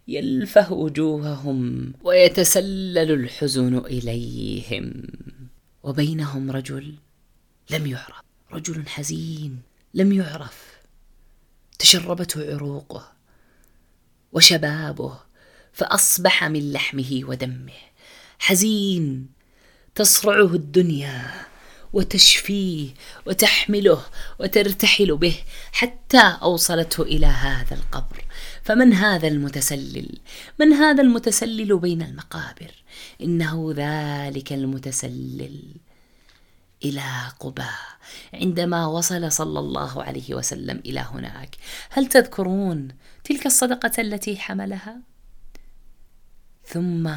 يلفه 0.09 0.73
وجوههم 0.73 1.93
ويتسلل 2.03 3.11
الحزن 3.11 3.79
إليهم. 3.79 5.03
وبينهم 5.83 6.51
رجل 6.51 6.95
لم 7.71 7.87
يعرف 7.87 8.21
رجل 8.53 8.89
حزين 8.89 9.63
لم 9.95 10.13
يعرف. 10.13 10.75
تشربته 11.79 12.55
عروقه 12.55 13.13
وشبابه 14.33 15.19
فأصبح 15.73 16.45
من 16.45 16.73
لحمه 16.73 17.21
ودمه. 17.25 17.73
حزين 18.39 19.29
تصرعه 19.95 20.55
الدنيا 20.55 21.31
وتشفيه 21.93 22.91
وتحمله 23.27 24.05
وترتحل 24.41 25.17
به 25.17 25.37
حتى 25.73 26.37
أوصلته 26.43 27.03
إلى 27.03 27.27
هذا 27.27 27.77
القبر. 27.77 28.24
فمن 28.65 28.93
هذا 28.93 29.29
المتسلل؟ 29.29 30.19
من 30.61 30.73
هذا 30.73 31.03
المتسلل 31.03 31.79
بين 31.79 32.03
المقابر؟ 32.03 32.71
إنه 33.21 33.73
ذلك 33.77 34.53
المتسلل. 34.53 35.63
إلى 36.85 37.03
قباء. 37.41 37.95
عندما 38.35 38.87
وصل 38.87 39.33
صلى 39.33 39.59
الله 39.59 40.03
عليه 40.03 40.35
وسلم 40.35 40.83
إلى 40.87 41.01
هناك. 41.01 41.57
هل 41.91 42.07
تذكرون 42.07 42.89
تلك 43.25 43.47
الصدقة 43.47 43.93
التي 43.99 44.37
حملها؟ 44.37 45.14
ثم 46.67 47.11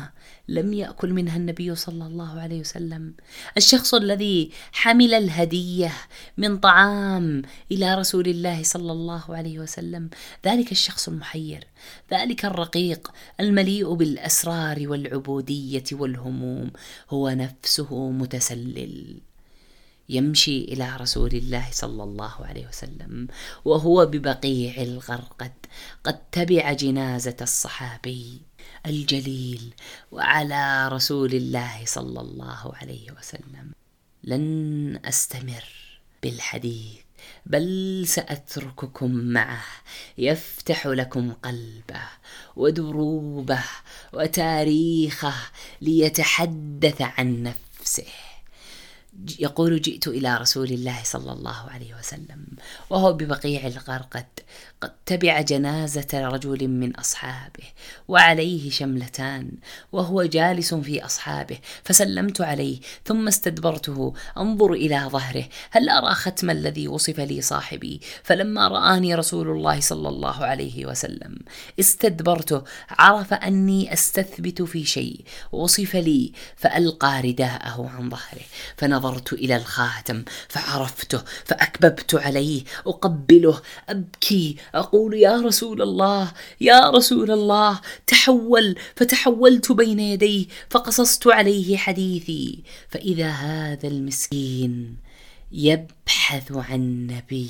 لم 0.47 0.73
يأكل 0.73 1.13
منها 1.13 1.37
النبي 1.37 1.75
صلى 1.75 2.07
الله 2.07 2.39
عليه 2.39 2.59
وسلم. 2.59 3.13
الشخص 3.57 3.93
الذي 3.93 4.51
حمل 4.71 5.13
الهدية 5.13 5.93
من 6.37 6.57
طعام 6.57 7.41
إلى 7.71 7.95
رسول 7.95 8.27
الله 8.27 8.63
صلى 8.63 8.91
الله 8.91 9.35
عليه 9.35 9.59
وسلم 9.59 10.09
ذلك 10.45 10.71
الشخص 10.71 11.07
المحير 11.07 11.67
ذلك 12.11 12.45
الرقيق 12.45 13.11
المليء 13.39 13.93
بالأسرار 13.93 14.87
والعبودية 14.87 15.83
والهموم 15.91 16.71
هو 17.09 17.29
نفسه 17.29 18.09
متسلل 18.09 19.21
يمشي 20.09 20.63
إلى 20.63 20.97
رسول 20.97 21.31
الله 21.33 21.65
صلى 21.71 22.03
الله 22.03 22.45
عليه 22.45 22.67
وسلم 22.67 23.27
وهو 23.65 24.05
ببقيع 24.05 24.81
الغرقد 24.81 25.51
قد 26.03 26.19
تبع 26.31 26.73
جنازة 26.73 27.35
الصحابي. 27.41 28.46
الجليل 28.89 29.73
وعلى 30.11 30.87
رسول 30.87 31.33
الله 31.33 31.85
صلى 31.85 32.21
الله 32.21 32.75
عليه 32.75 33.11
وسلم. 33.11 33.71
لن 34.23 34.99
أستمر 35.05 35.63
بالحديث 36.23 36.97
بل 37.45 38.03
سأترككم 38.07 39.11
معه 39.11 39.65
يفتح 40.17 40.87
لكم 40.87 41.33
قلبه 41.33 42.03
ودروبه 42.55 43.63
وتاريخه 44.13 45.33
ليتحدث 45.81 47.01
عن 47.01 47.43
نفسه. 47.43 48.05
يقول 49.39 49.81
جئت 49.81 50.07
إلى 50.07 50.37
رسول 50.37 50.67
الله 50.67 51.03
صلى 51.03 51.31
الله 51.31 51.69
عليه 51.69 51.95
وسلم 51.95 52.45
وهو 52.89 53.13
ببقيع 53.13 53.67
الغرقد 53.67 54.27
قد 54.81 54.91
تبع 55.05 55.41
جنازة 55.41 56.07
رجل 56.13 56.67
من 56.67 56.95
أصحابه 56.95 57.63
وعليه 58.07 58.69
شملتان 58.69 59.51
وهو 59.91 60.23
جالس 60.23 60.73
في 60.73 61.05
أصحابه 61.05 61.57
فسلمت 61.83 62.41
عليه 62.41 62.79
ثم 63.05 63.27
استدبرته 63.27 64.13
أنظر 64.37 64.73
إلى 64.73 65.09
ظهره 65.11 65.49
هل 65.71 65.89
أرى 65.89 66.13
ختم 66.13 66.49
الذي 66.49 66.87
وصف 66.87 67.19
لي 67.19 67.41
صاحبي؟ 67.41 68.01
فلما 68.23 68.67
رآني 68.67 69.15
رسول 69.15 69.49
الله 69.49 69.79
صلى 69.79 70.09
الله 70.09 70.45
عليه 70.45 70.85
وسلم 70.85 71.35
استدبرته 71.79 72.63
عرف 72.89 73.33
أني 73.33 73.93
أستثبت 73.93 74.61
في 74.61 74.85
شيء 74.85 75.21
وصف 75.51 75.95
لي 75.95 76.31
فألقى 76.55 77.21
رداءه 77.21 77.91
عن 77.97 78.09
ظهره 78.09 78.45
فنظرت 78.77 79.33
إلى 79.33 79.55
الخاتم 79.55 80.23
فعرفته 80.49 81.21
فأكببت 81.45 82.15
عليه 82.15 82.63
أقبله 82.87 83.61
أبكي 83.89 84.57
أقول 84.75 85.13
يا 85.13 85.41
رسول 85.41 85.81
الله 85.81 86.31
يا 86.61 86.89
رسول 86.89 87.31
الله 87.31 87.81
تحول 88.07 88.75
فتحولت 88.95 89.71
بين 89.71 89.99
يديه 89.99 90.45
فقصصت 90.69 91.27
عليه 91.27 91.77
حديثي. 91.77 92.63
فإذا 92.89 93.29
هذا 93.29 93.87
المسكين 93.87 94.97
يبحث 95.51 96.51
عن 96.51 97.07
نبي 97.07 97.49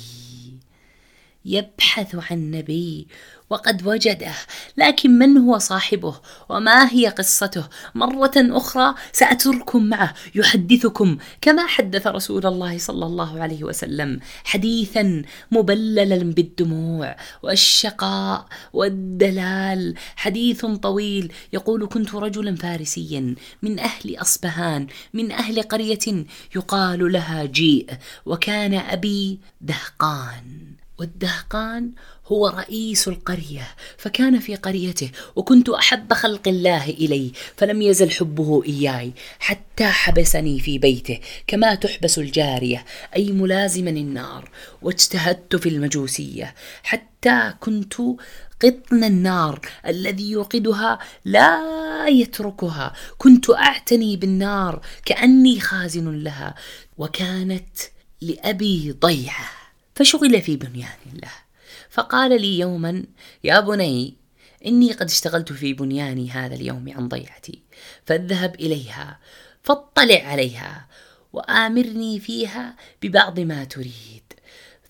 يبحث 1.44 2.16
عن 2.30 2.50
نبي 2.50 3.06
وقد 3.50 3.86
وجده 3.86 4.32
لكن 4.76 5.18
من 5.18 5.38
هو 5.38 5.58
صاحبه؟ 5.58 6.14
وما 6.48 6.92
هي 6.92 7.06
قصته؟ 7.06 7.64
مرة 7.94 8.32
أخرى 8.36 8.94
ساتركم 9.12 9.84
معه 9.84 10.14
يحدثكم 10.34 11.18
كما 11.40 11.66
حدث 11.66 12.06
رسول 12.06 12.46
الله 12.46 12.78
صلى 12.78 13.06
الله 13.06 13.42
عليه 13.42 13.64
وسلم 13.64 14.20
حديثا 14.44 15.22
مبللا 15.50 16.16
بالدموع 16.16 17.16
والشقاء 17.42 18.46
والدلال. 18.72 19.94
حديث 20.16 20.66
طويل 20.66 21.32
يقول 21.52 21.86
كنت 21.86 22.14
رجلا 22.14 22.56
فارسيا 22.56 23.34
من 23.62 23.78
أهل 23.78 24.16
أصبهان 24.16 24.86
من 25.14 25.32
أهل 25.32 25.62
قرية 25.62 26.26
يقال 26.56 27.12
لها 27.12 27.44
جيء 27.44 27.90
وكان 28.26 28.74
أبي 28.74 29.40
دهقان. 29.60 30.77
والدهقان 30.98 31.90
هو 32.26 32.48
رئيس 32.48 33.08
القرية 33.08 33.68
فكان 33.96 34.38
في 34.38 34.56
قريته 34.56 35.10
وكنت 35.36 35.68
أحب 35.68 36.12
خلق 36.12 36.48
الله 36.48 36.84
إلي 36.84 37.32
فلم 37.56 37.82
يزل 37.82 38.10
حبه 38.10 38.64
إياي 38.64 39.12
حتى 39.38 39.84
حبسني 39.86 40.60
في 40.60 40.78
بيته 40.78 41.20
كما 41.46 41.74
تحبس 41.74 42.18
الجارية 42.18 42.84
أي 43.16 43.32
ملازما 43.32 43.90
النار 43.90 44.50
واجتهدت 44.82 45.56
في 45.56 45.68
المجوسية 45.68 46.54
حتى 46.82 47.54
كنت 47.60 47.94
قطن 48.62 49.04
النار 49.04 49.60
الذي 49.86 50.30
يوقدها 50.30 50.98
لا 51.24 51.58
يتركها 52.08 52.92
كنت 53.18 53.50
أعتني 53.50 54.16
بالنار 54.16 54.80
كأني 55.04 55.60
خازن 55.60 56.22
لها 56.22 56.54
وكانت 56.98 57.78
لأبي 58.20 58.92
ضيعة. 59.00 59.57
فشغل 59.98 60.42
في 60.42 60.56
بنيان 60.56 60.98
الله 61.12 61.32
فقال 61.90 62.40
لي 62.40 62.58
يوما 62.58 63.04
يا 63.44 63.60
بني 63.60 64.14
إني 64.66 64.92
قد 64.92 65.06
اشتغلت 65.06 65.52
في 65.52 65.72
بنياني 65.72 66.30
هذا 66.30 66.54
اليوم 66.54 66.92
عن 66.96 67.08
ضيعتي. 67.08 67.62
فاذهب 68.06 68.54
إليها 68.54 69.18
فاطلع 69.62 70.22
عليها 70.22 70.86
وآمرني 71.32 72.20
فيها 72.20 72.76
ببعض 73.02 73.40
ما 73.40 73.64
تريد. 73.64 74.22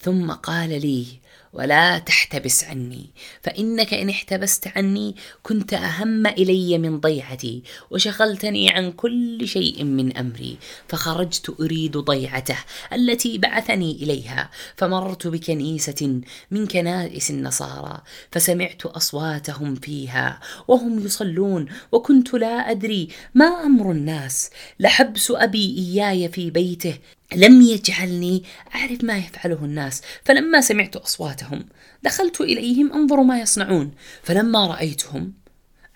ثم 0.00 0.32
قال 0.32 0.68
لي 0.68 1.17
ولا 1.52 1.98
تحتبس 1.98 2.64
عني. 2.64 3.10
فإنك 3.42 3.94
إن 3.94 4.08
احتبست 4.10 4.68
عني 4.76 5.16
كنت 5.42 5.74
أهم 5.74 6.26
إلي 6.26 6.78
من 6.78 7.00
ضيعتي 7.00 7.62
وشغلتني 7.90 8.70
عن 8.70 8.92
كل 8.92 9.48
شيء 9.48 9.84
من 9.84 10.16
أمري 10.16 10.58
فخرجت 10.88 11.56
أريد 11.60 11.96
ضيعته 11.96 12.58
التي 12.92 13.38
بعثني 13.38 13.92
إليها 13.92 14.50
فمررت 14.76 15.26
بكنيسة 15.26 16.20
من 16.50 16.66
كنائس 16.66 17.30
النصارى 17.30 18.02
فسمعت 18.32 18.86
أصواتهم 18.86 19.74
فيها 19.74 20.40
وهم 20.68 21.04
يصلون 21.04 21.66
وكنت 21.92 22.34
لا 22.34 22.70
أدري 22.70 23.08
ما 23.34 23.46
أمر 23.46 23.92
الناس 23.92 24.50
لحبس 24.80 25.30
أبي 25.30 25.76
إياي 25.78 26.28
في 26.28 26.50
بيته 26.50 26.98
لم 27.36 27.62
يجعلني 27.62 28.42
أعرف 28.88 29.04
ما 29.04 29.16
يفعله 29.16 29.64
الناس. 29.64 30.02
فلما 30.24 30.60
سمعت 30.60 30.96
أصواتهم 30.96 31.66
دخلت 32.02 32.40
إليهم 32.40 32.92
أنظر 32.92 33.22
ما 33.22 33.40
يصنعون. 33.40 33.92
فلما 34.22 34.66
رأيتهم 34.66 35.32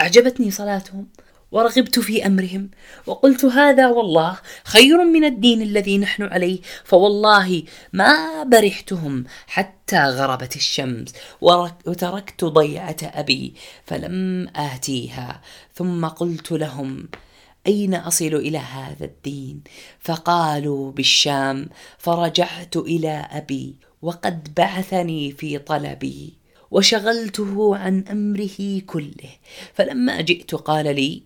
أعجبتني 0.01 0.51
صلاتهم 0.51 1.07
ورغبت 1.53 1.99
في 1.99 2.26
أمرهم 2.26 2.70
وقلت 3.07 3.45
هذا 3.45 3.88
والله 3.88 4.38
خير 4.64 5.05
من 5.05 5.24
الدين 5.24 5.62
الذي 5.62 5.99
نحن 5.99 6.22
عليه. 6.22 6.61
فوالله 6.84 7.62
ما 7.93 8.43
برحتهم 8.43 9.24
حتى 9.47 10.03
غربت 10.05 10.57
الشمس 10.57 11.12
وتركت 11.40 12.45
ضيعة 12.45 12.97
أبي 13.03 13.55
فلم 13.86 14.49
آتيها. 14.57 15.40
ثم 15.74 16.07
قلت 16.07 16.53
لهم 16.53 17.09
أين 17.66 17.94
أصل 17.94 18.34
إلى 18.34 18.58
هذا 18.58 19.04
الدين؟ 19.04 19.62
فقالوا 20.00 20.92
بالشام 20.92 21.68
فرجعت 21.98 22.76
إلى 22.76 23.28
أبي 23.30 23.76
وقد 24.02 24.54
بعثني 24.54 25.32
في 25.32 25.58
طلبي 25.58 26.34
وشغلته 26.70 27.76
عن 27.76 28.04
أمره 28.10 28.80
كله. 28.86 29.30
فلما 29.74 30.20
جئت 30.20 30.54
قال 30.54 30.96
لي 30.96 31.22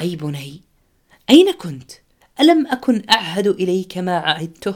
أي 0.00 0.16
بني 0.16 0.60
أين 1.30 1.52
كنت؟ 1.52 1.92
ألم 2.40 2.66
أكن 2.66 3.02
أعهد 3.10 3.46
إليك 3.46 3.98
ما 3.98 4.16
عهدته؟ 4.16 4.74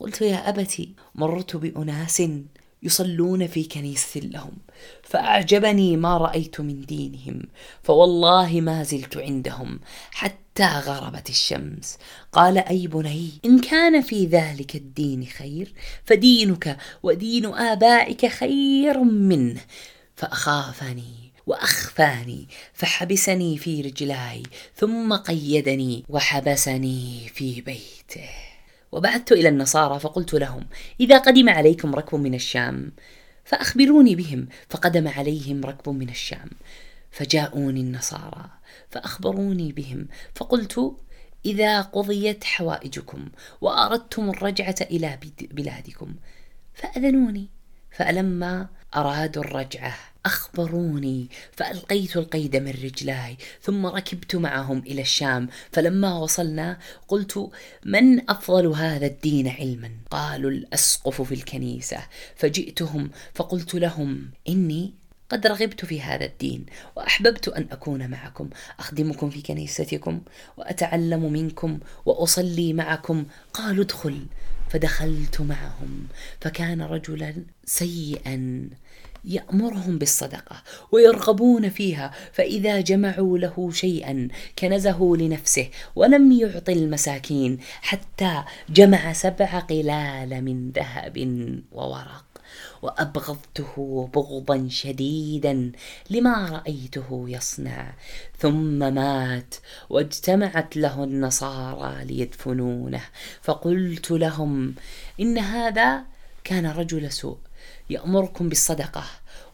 قلت 0.00 0.20
يا 0.20 0.48
ابت 0.48 0.88
مررت 1.14 1.56
بأناس 1.56 2.22
يصلون 2.82 3.46
في 3.46 3.64
كنيسة 3.64 4.20
لهم. 4.20 4.52
فأعجبني 5.02 5.96
ما 5.96 6.16
رأيت 6.16 6.60
من 6.60 6.80
دينهم 6.80 7.42
فوالله 7.82 8.60
ما 8.60 8.82
زلت 8.82 9.16
عندهم 9.16 9.80
حتى 10.10 10.66
غربت 10.66 11.30
الشمس. 11.30 11.98
قال 12.32 12.58
أي 12.58 12.86
بني 12.86 13.30
إن 13.44 13.58
كان 13.58 14.02
في 14.02 14.26
ذلك 14.26 14.74
الدين 14.76 15.26
خير 15.26 15.72
فدينك 16.04 16.76
ودين 17.02 17.46
آبائك 17.46 18.26
خير 18.26 19.04
منه. 19.04 19.60
فأخافني 20.16 21.20
وأخفاني 21.46 22.48
فحبسني 22.72 23.58
في 23.58 23.80
رجلاي 23.80 24.42
ثم 24.76 25.16
قيدني 25.16 26.04
وحبسني 26.08 27.30
في 27.34 27.60
بيته. 27.60 28.49
وبعثت 28.92 29.32
إلى 29.32 29.48
النصارى 29.48 30.00
فقلت 30.00 30.34
لهم 30.34 30.66
إذا 31.00 31.18
قدم 31.18 31.48
عليكم 31.48 31.94
ركب 31.94 32.18
من 32.18 32.34
الشام. 32.34 32.92
فأخبروني 33.44 34.14
بهم 34.14 34.48
فقدم 34.68 35.08
عليهم 35.08 35.64
ركب 35.64 35.88
من 35.88 36.08
الشام. 36.08 36.50
فجاءوني 37.10 37.80
النصارى 37.80 38.50
فأخبروني 38.90 39.72
بهم 39.72 40.08
فقلت 40.34 40.96
إذا 41.46 41.80
قضيت 41.80 42.44
حوائجكم 42.44 43.28
وأردتم 43.60 44.30
الرجعة 44.30 44.76
إلى 44.80 45.18
بلادكم 45.40 46.14
فأذنوني. 46.74 47.48
فلما 47.90 48.68
أرادوا 48.96 49.42
الرجعة 49.42 50.09
أخبروني. 50.26 51.28
فألقيت 51.52 52.16
القيد 52.16 52.56
من 52.56 52.70
رجلاي 52.70 53.36
ثم 53.62 53.86
ركبت 53.86 54.36
معهم 54.36 54.78
إلى 54.78 55.00
الشام. 55.00 55.48
فلما 55.72 56.18
وصلنا 56.18 56.78
قلت 57.08 57.50
من 57.84 58.30
أفضل 58.30 58.66
هذا 58.66 59.06
الدين 59.06 59.48
علما؟ 59.48 59.90
قالوا 60.10 60.50
الأسقف 60.50 61.22
في 61.22 61.34
الكنيسة. 61.34 61.98
فجئتهم 62.36 63.10
فقلت 63.34 63.74
لهم 63.74 64.30
إني 64.48 64.94
قد 65.28 65.46
رغبت 65.46 65.84
في 65.84 66.00
هذا 66.00 66.24
الدين 66.24 66.66
وأحببت 66.96 67.48
أن 67.48 67.66
أكون 67.72 68.10
معكم. 68.10 68.50
أخدمكم 68.78 69.30
في 69.30 69.42
كنيستكم 69.42 70.20
وأتعلم 70.56 71.32
منكم 71.32 71.78
وأصلي 72.06 72.72
معكم. 72.72 73.24
قالوا 73.54 73.84
ادخل. 73.84 74.26
فدخلت 74.70 75.40
معهم 75.40 76.06
فكان 76.40 76.82
رجلا 76.82 77.34
سيئا 77.64 78.68
يأمرهم 79.24 79.98
بالصدقة 79.98 80.62
ويرغبون 80.92 81.68
فيها 81.68 82.12
فإذا 82.32 82.80
جمعوا 82.80 83.38
له 83.38 83.70
شيئا 83.72 84.28
كنزه 84.58 85.16
لنفسه 85.16 85.68
ولم 85.96 86.32
يعط 86.32 86.68
المساكين 86.68 87.58
حتى 87.80 88.42
جمع 88.70 89.12
سبع 89.12 89.58
قلال 89.58 90.44
من 90.44 90.70
ذهب 90.70 91.18
وورق. 91.72 92.29
وأبغضته 92.82 94.08
بغضا 94.14 94.68
شديدا 94.70 95.72
لما 96.10 96.48
رأيته 96.48 97.24
يصنع. 97.28 97.94
ثم 98.38 98.94
مات 98.94 99.54
واجتمعت 99.90 100.76
له 100.76 101.04
النصارى 101.04 102.04
ليدفنونه. 102.04 103.02
فقلت 103.42 104.10
لهم 104.10 104.74
إن 105.20 105.38
هذا 105.38 106.04
كان 106.44 106.66
رجل 106.66 107.12
سوء 107.12 107.38
يأمركم 107.90 108.48
بالصدقة 108.48 109.04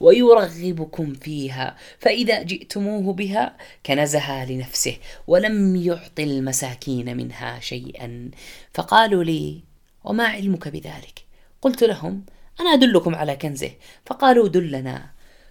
ويرغبكم 0.01 1.15
فيها 1.15 1.77
فإذا 1.99 2.43
جئتموه 2.43 3.13
بها 3.13 3.57
كنزها 3.87 4.45
لنفسه 4.45 4.97
ولم 5.27 5.77
يعط 5.77 6.21
المساكين 6.21 7.17
منها 7.17 7.61
شيئا. 7.61 8.31
فقالوا 8.75 9.25
لي 9.25 9.61
وما 10.05 10.25
علمك 10.25 10.69
بذلك؟ 10.69 11.25
قلت 11.63 11.85
لهم 11.85 12.25
أنا 12.61 12.71
أدلكم 12.73 13.15
على 13.15 13.37
كنزه. 13.37 13.71
فقالوا 14.07 14.49
دلنا. 14.49 15.07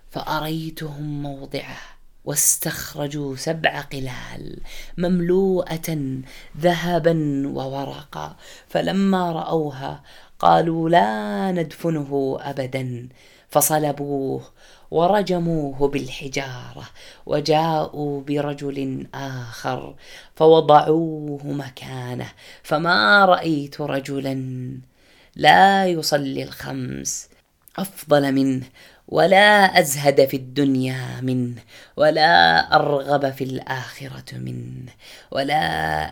فأريتهم 0.10 1.24
موضعه 1.24 1.78
واستخرجوا 2.26 3.36
سبع 3.36 3.82
قلال 3.82 4.60
مملوءة 4.98 5.98
ذهبا 6.58 7.44
وورقا. 7.48 8.36
فلما 8.68 9.32
رأوها 9.32 10.04
قالوا 10.40 10.90
لا 10.90 11.52
ندفنه 11.52 12.38
ابدا. 12.42 13.10
فصلبوه 13.50 14.44
ورجموه 14.92 15.88
بالحجارة 15.88 16.90
وجاءوا 17.26 18.22
برجل 18.22 19.08
آخر 19.14 19.96
فوضعوه 20.36 21.44
مكانه. 21.44 22.32
فما 22.64 23.26
رأيت 23.26 23.82
رجلا 23.82 24.36
لا 25.36 25.88
يصلي 25.88 26.44
الخمس 26.44 27.30
أفضل 27.78 28.32
منه 28.32 28.66
ولا 29.08 29.80
أزهد 29.80 30.26
في 30.26 30.38
الدنيا 30.38 31.22
منه 31.22 31.62
ولا 31.98 32.60
أرغب 32.76 33.32
في 33.32 33.44
الآخرة 33.44 34.38
منه 34.38 34.92
ولا 35.32 35.60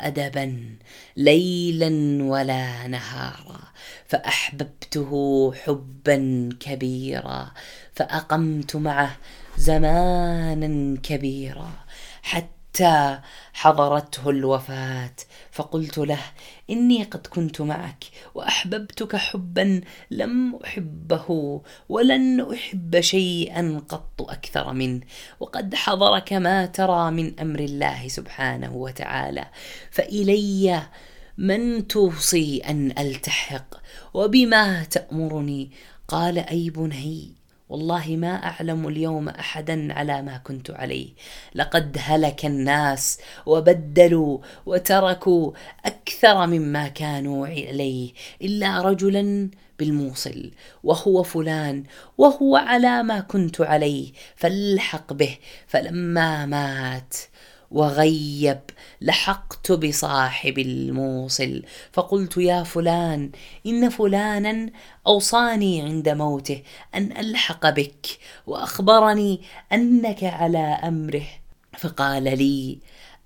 أدبا 0.08 0.76
ليلا 1.18 2.24
ولا 2.24 2.88
نهارا. 2.88 3.60
فأحببته 4.08 5.54
حبا 5.54 6.50
كبيرا 6.60 7.52
فأقمت 7.94 8.76
معه 8.76 9.18
زمانا 9.58 10.98
كبيرا. 11.04 11.72
حتى 12.24 13.20
حضرته 13.54 14.30
الوفاة 14.30 15.16
فقلت 15.52 15.98
له 15.98 16.20
إني 16.74 17.04
قد 17.04 17.28
كنت 17.28 17.62
معك 17.62 18.04
وأحببتك 18.36 19.16
حبا 19.16 19.82
لم 20.12 20.56
أحبه 20.56 21.62
ولن 21.90 22.52
أحب 22.54 23.00
شيئا 23.00 23.82
قط 23.90 24.22
أكثر 24.22 24.74
منه. 24.74 25.02
وقد 25.40 25.76
حضرك 25.76 26.34
ما 26.34 26.66
ترى 26.66 27.12
من 27.12 27.40
أمر 27.40 27.60
الله 27.60 28.08
سبحانه 28.08 28.76
وتعالى 28.76 29.46
فإلي 29.92 30.84
من 31.38 31.88
توصي 31.88 32.58
أن 32.58 32.92
ألتحق 32.98 33.76
وبما 34.14 34.84
تأمرني؟ 34.84 35.72
قال 36.08 36.38
أي 36.38 36.70
بني 36.70 37.43
والله 37.70 38.16
ما 38.18 38.36
أعلم 38.46 38.88
اليوم 38.88 39.30
احدا 39.30 39.94
على 39.94 40.22
ما 40.22 40.38
كنت 40.38 40.72
عليه. 40.72 41.10
لقد 41.56 41.98
هلك 42.00 42.46
الناس 42.46 43.20
وبدلوا 43.46 44.40
وتركوا 44.66 45.52
أكثر 45.86 46.48
مما 46.48 46.88
كانوا 46.88 47.48
عليه 47.48 48.14
إلا 48.42 48.82
رجلا 48.82 49.50
بالموصل 49.80 50.52
وهو 50.84 51.24
فلان 51.24 51.84
وهو 52.18 52.56
على 52.56 53.04
ما 53.04 53.20
كنت 53.20 53.62
عليه 53.62 54.12
فالحق 54.36 55.14
به 55.14 55.38
فلما 55.68 56.46
مات 56.46 57.16
وغيب 57.74 58.60
لحقت 59.02 59.72
بصاحب 59.72 60.60
الموصل. 60.60 61.64
فقلت 61.92 62.38
يا 62.38 62.64
فلان 62.64 63.32
إن 63.66 63.90
فلانا 63.90 64.70
أوصاني 65.08 65.82
عند 65.82 66.10
موته 66.10 66.62
أن 66.96 67.18
ألحق 67.18 67.70
بك 67.70 68.06
وأخبرني 68.48 69.42
أنك 69.74 70.24
على 70.24 70.80
أمره. 70.84 71.26
فقال 71.78 72.24
لي 72.24 72.78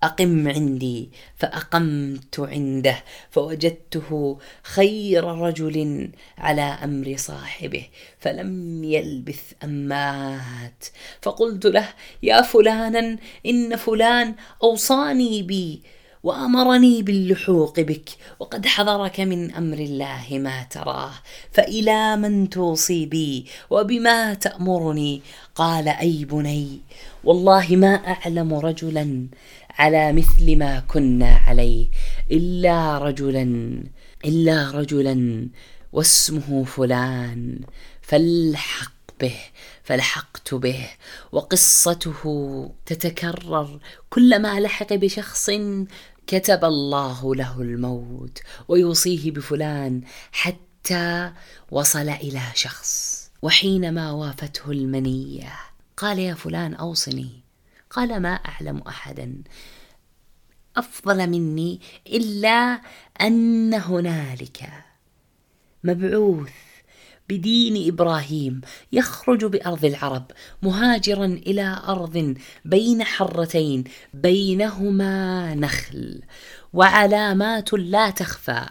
اقم 0.02 0.48
عندي 0.48 1.10
فأقمت 1.36 2.40
عنده 2.40 3.04
فوجدته 3.30 4.38
خير 4.62 5.24
رجل 5.24 6.08
على 6.38 6.62
أمر 6.62 7.14
صاحبه 7.16 7.86
فلم 8.18 8.84
يلبث 8.84 9.52
أن 9.64 9.88
مات. 9.88 10.84
فقلت 11.22 11.66
له 11.66 11.88
يا 12.22 12.42
فلانا 12.42 13.18
إن 13.46 13.76
فلان 13.76 14.34
أوصاني 14.62 15.42
بي 15.42 15.82
وأمرني 16.22 17.02
باللحوق 17.02 17.80
بك 17.80 18.08
وقد 18.38 18.66
حضرك 18.66 19.20
من 19.20 19.54
أمر 19.54 19.78
الله 19.78 20.26
ما 20.30 20.62
تراه 20.62 21.12
فإلى 21.52 22.16
من 22.16 22.50
توصي 22.50 23.06
بي 23.06 23.46
وبما 23.70 24.34
تأمرني؟ 24.34 25.22
قال 25.54 25.88
أي 25.88 26.24
بني 26.24 26.80
والله 27.24 27.66
ما 27.70 27.94
أعلم 27.94 28.54
رجلا 28.54 29.26
على 29.78 30.12
مثل 30.12 30.56
ما 30.56 30.80
كنا 30.80 31.36
عليه. 31.36 31.88
إلا 32.30 32.98
رجلا 32.98 33.82
إلا 34.24 34.70
رجلا 34.70 35.48
واسمه 35.92 36.64
فلان 36.64 37.60
فالحق 38.02 38.92
به 39.20 39.34
فلحقت 39.82 40.54
به 40.54 40.86
وقصته 41.32 42.22
تتكرر. 42.86 43.80
كلما 44.10 44.60
لحق 44.60 44.92
بشخص 44.92 45.50
كتب 46.26 46.64
الله 46.64 47.34
له 47.34 47.62
الموت 47.62 48.38
ويوصيه 48.68 49.30
بفلان 49.30 50.02
حتى 50.32 51.32
وصل 51.70 52.08
إلى 52.08 52.42
شخص. 52.54 53.18
وحينما 53.42 54.10
وافته 54.12 54.70
المنية 54.70 55.52
قال 55.96 56.18
يا 56.18 56.34
فلان 56.34 56.74
أوصني. 56.74 57.47
قال 57.90 58.20
ما 58.22 58.28
أعلم 58.34 58.78
أحدا. 58.78 59.42
أفضل 60.76 61.30
مني 61.30 61.80
إلا 62.06 62.80
أن 63.20 63.74
هنالك 63.74 64.70
مبعوث 65.84 66.67
بدين 67.28 67.88
إبراهيم 67.88 68.60
يخرج 68.92 69.44
بأرض 69.44 69.84
العرب 69.84 70.24
مهاجرا 70.62 71.24
إلى 71.24 71.82
أرض 71.88 72.34
بين 72.64 73.04
حرتين 73.04 73.84
بينهما 74.14 75.54
نخل. 75.54 76.22
وعلامات 76.72 77.72
لا 77.72 78.10
تخفى 78.10 78.66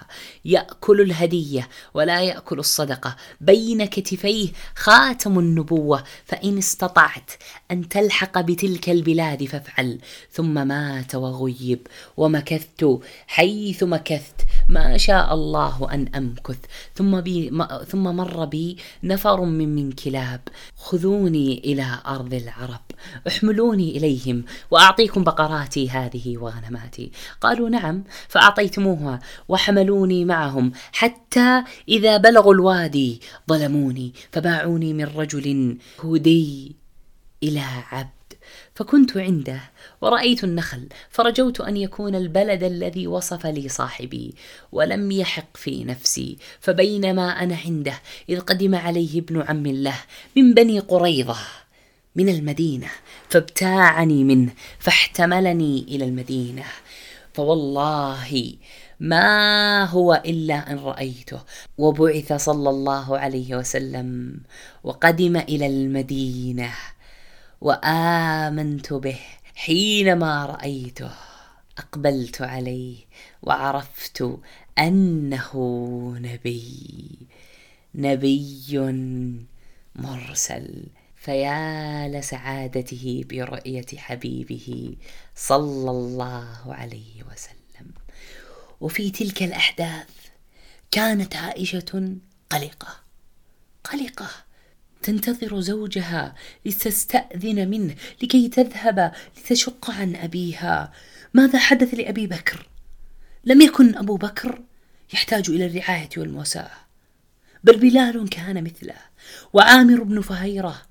يأكل 0.45 1.01
الهدية 1.01 1.69
ولا 1.93 2.21
يأكل 2.21 2.59
الصدقة. 2.59 3.15
بين 3.41 3.85
كتفيه 3.85 4.49
خاتم 4.75 5.39
النبوة 5.39 6.03
فإن 6.25 6.57
استطعت 6.57 7.31
أن 7.71 7.89
تلحق 7.89 8.41
بتلك 8.41 8.89
البلاد 8.89 9.45
فافعل. 9.45 9.99
ثم 10.31 10.67
مات 10.67 11.15
وغيب 11.15 11.87
ومكثت 12.17 12.99
حيث 13.27 13.83
مكثت. 13.83 14.41
ما 14.69 14.97
شاء 14.97 15.33
الله 15.33 15.87
أن 15.93 16.07
أمكث. 16.15 16.59
ثم, 16.95 17.21
بي 17.21 17.51
ثم 17.87 18.03
مر 18.03 18.45
بي 18.47 18.77
نفر 19.03 19.41
من 19.41 19.75
من 19.75 19.91
كلاب. 19.91 20.41
خذوني 20.75 21.61
إلى 21.65 21.99
أرض 22.07 22.33
العرب. 22.33 22.81
احملوني 23.27 23.97
إليهم 23.97 24.43
وأعطيكم 24.71 25.23
بقراتي 25.23 25.89
هذه 25.89 26.37
وغنماتي. 26.37 27.11
قالوا 27.41 27.69
نعم 27.69 28.03
فأعطيتموها 28.27 29.19
وحملوني 29.49 30.25
معهم 30.25 30.71
حتى 30.91 31.63
إذا 31.89 32.17
بلغوا 32.17 32.53
الوادي 32.53 33.21
ظلموني 33.49 34.13
فباعوني 34.31 34.93
من 34.93 35.05
رجل 35.05 35.77
هودي 35.99 36.75
إلى 37.43 37.63
عبد 37.91 38.16
فكنت 38.77 39.17
عنده 39.17 39.61
ورأيت 40.01 40.43
النخل 40.43 40.87
فرجوت 41.09 41.61
أن 41.61 41.77
يكون 41.77 42.15
البلد 42.15 42.63
الذي 42.63 43.07
وصف 43.07 43.45
لي 43.45 43.69
صاحبي 43.69 44.35
ولم 44.71 45.11
يحق 45.11 45.57
في 45.57 45.83
نفسي 45.83 46.37
فبينما 46.59 47.43
أنا 47.43 47.57
عنده 47.65 47.93
إذ 48.29 48.39
قدم 48.39 48.75
عليه 48.75 49.19
ابن 49.19 49.41
عم 49.41 49.67
له 49.67 49.97
من 50.35 50.53
بني 50.53 50.79
قريظة 50.79 51.37
من 52.15 52.29
المدينة 52.29 52.87
فابتاعني 53.29 54.23
منه 54.23 54.51
فاحتملني 54.79 55.85
إلى 55.87 56.05
المدينة. 56.05 56.63
فوالله 57.33 58.53
ما 58.99 59.85
هو 59.85 60.21
إلا 60.25 60.71
أن 60.71 60.79
رأيته 60.79 61.41
وبعث 61.77 62.33
صلى 62.33 62.69
الله 62.69 63.17
عليه 63.17 63.55
وسلم 63.55 64.39
وقدم 64.83 65.37
إلى 65.37 65.67
المدينة. 65.67 66.73
وآمنت 67.61 68.93
به 68.93 69.19
حينما 69.55 70.45
رأيته 70.45 71.11
أقبلت 71.77 72.41
عليه 72.41 72.97
وعرفت 73.41 74.39
أنه 74.79 75.51
نبي 76.19 77.27
نبي 77.95 78.79
مرسل. 79.95 80.83
فيا 81.15 82.07
لسعادته 82.07 83.23
برؤية 83.29 83.85
حبيبه 83.97 84.95
صلى 85.35 85.91
الله 85.91 86.73
عليه 86.73 87.23
وسلم. 87.23 87.91
وفي 88.81 89.09
تلك 89.09 89.43
الأحداث 89.43 90.09
كانت 90.91 91.35
عائشة 91.35 92.17
قلقة 92.49 92.99
قلقة. 93.83 94.46
تنتظر 95.07 95.59
زوجها 95.59 96.35
لتستأذن 96.65 97.67
منه 97.67 97.95
لكي 98.23 98.49
تذهب 98.49 99.11
لتشق 99.37 99.91
عن 99.91 100.15
أبيها. 100.15 100.91
ماذا 101.33 101.59
حدث 101.59 101.93
لأبي 101.93 102.27
بكر؟ 102.27 102.69
لم 103.45 103.61
يكن 103.61 103.95
أبو 103.95 104.17
بكر 104.17 104.61
يحتاج 105.13 105.49
إلى 105.49 105.65
الرعاية 105.65 106.09
والمواساة 106.17 106.71
بل 107.63 107.77
بلال 107.77 108.29
كان 108.29 108.63
مثله 108.63 108.95
وعامر 109.53 110.03
بن 110.03 110.21
فهيرة 110.21 110.81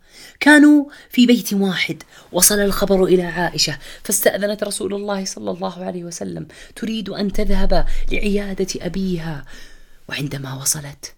كانوا 0.41 0.85
في 1.11 1.27
بيت 1.27 1.53
واحد. 1.53 2.03
وصل 2.33 2.59
الخبر 2.59 3.05
إلى 3.05 3.23
عائشة 3.23 3.79
فاستأذنت 4.05 4.65
رسول 4.65 4.95
الله 4.95 5.25
صلى 5.25 5.51
الله 5.51 5.85
عليه 5.85 6.05
وسلم. 6.05 6.49
تريد 6.77 7.09
أن 7.09 7.33
تذهب 7.33 7.87
لعيادة 8.13 8.87
أبيها. 8.87 9.45
وعندما 10.09 10.55
وصلت 10.55 11.15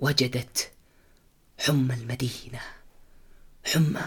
وجدت 0.00 0.70
حمى 1.60 1.94
المدينة. 1.94 2.60
حمى 3.64 4.02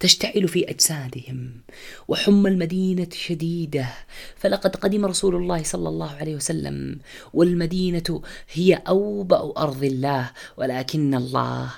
تشتعل 0.00 0.48
في 0.48 0.70
أجسادهم 0.70 1.60
وحمى 2.08 2.50
المدينة 2.50 3.08
شديدة. 3.12 3.88
فلقد 4.36 4.76
قدم 4.76 5.06
رسول 5.06 5.36
الله 5.36 5.62
صلى 5.62 5.88
الله 5.88 6.10
عليه 6.10 6.34
وسلم 6.36 6.98
والمدينة 7.32 8.22
هي 8.52 8.74
أوبأ 8.74 9.52
أرض 9.56 9.84
الله 9.84 10.30
ولكن 10.56 11.14
الله 11.14 11.72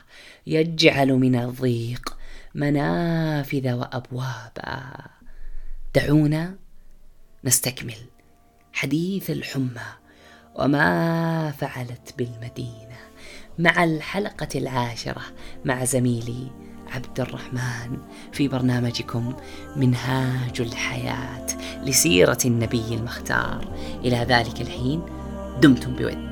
يجعل 0.46 1.08
من 1.12 1.36
الضيق 1.36 2.16
منافذ 2.54 3.72
وأبوابا. 3.72 4.92
دعونا 5.94 6.56
نستكمل 7.44 8.02
حديث 8.72 9.30
الحمى 9.30 9.88
وما 10.54 11.50
فعلت 11.50 12.14
بالمدينة. 12.18 13.11
مع 13.58 13.84
الحلقة 13.84 14.48
العاشرة 14.54 15.22
مع 15.64 15.84
زميلي 15.84 16.46
عبد 16.92 17.20
الرحمن 17.20 17.98
في 18.32 18.48
برنامجكم 18.48 19.34
منهاج 19.76 20.60
الحياة 20.60 21.46
لسيرة 21.84 22.38
النبي 22.44 22.94
المختار. 22.94 23.68
إلى 24.04 24.16
ذلك 24.16 24.60
الحين 24.60 25.02
دمتم 25.60 25.92
بود. 25.96 26.31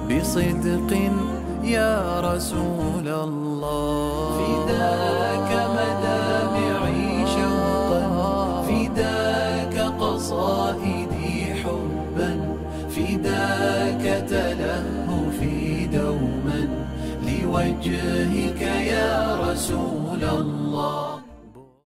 بصدق 0.11 0.91
يا 1.63 2.19
رسول 2.19 3.07
الله. 3.07 4.37
فداك 4.39 5.49
مدامعي 5.77 7.27
شوقا 7.27 8.03
فداك 8.67 9.75
قصائدي 9.99 11.53
حبا 11.63 12.31
فداك 12.89 14.03
تلهفي 14.29 15.87
دوما 15.87 16.61
لوجهك 17.27 18.61
يا 18.61 19.37
رسول 19.47 20.23
الله. 20.23 21.10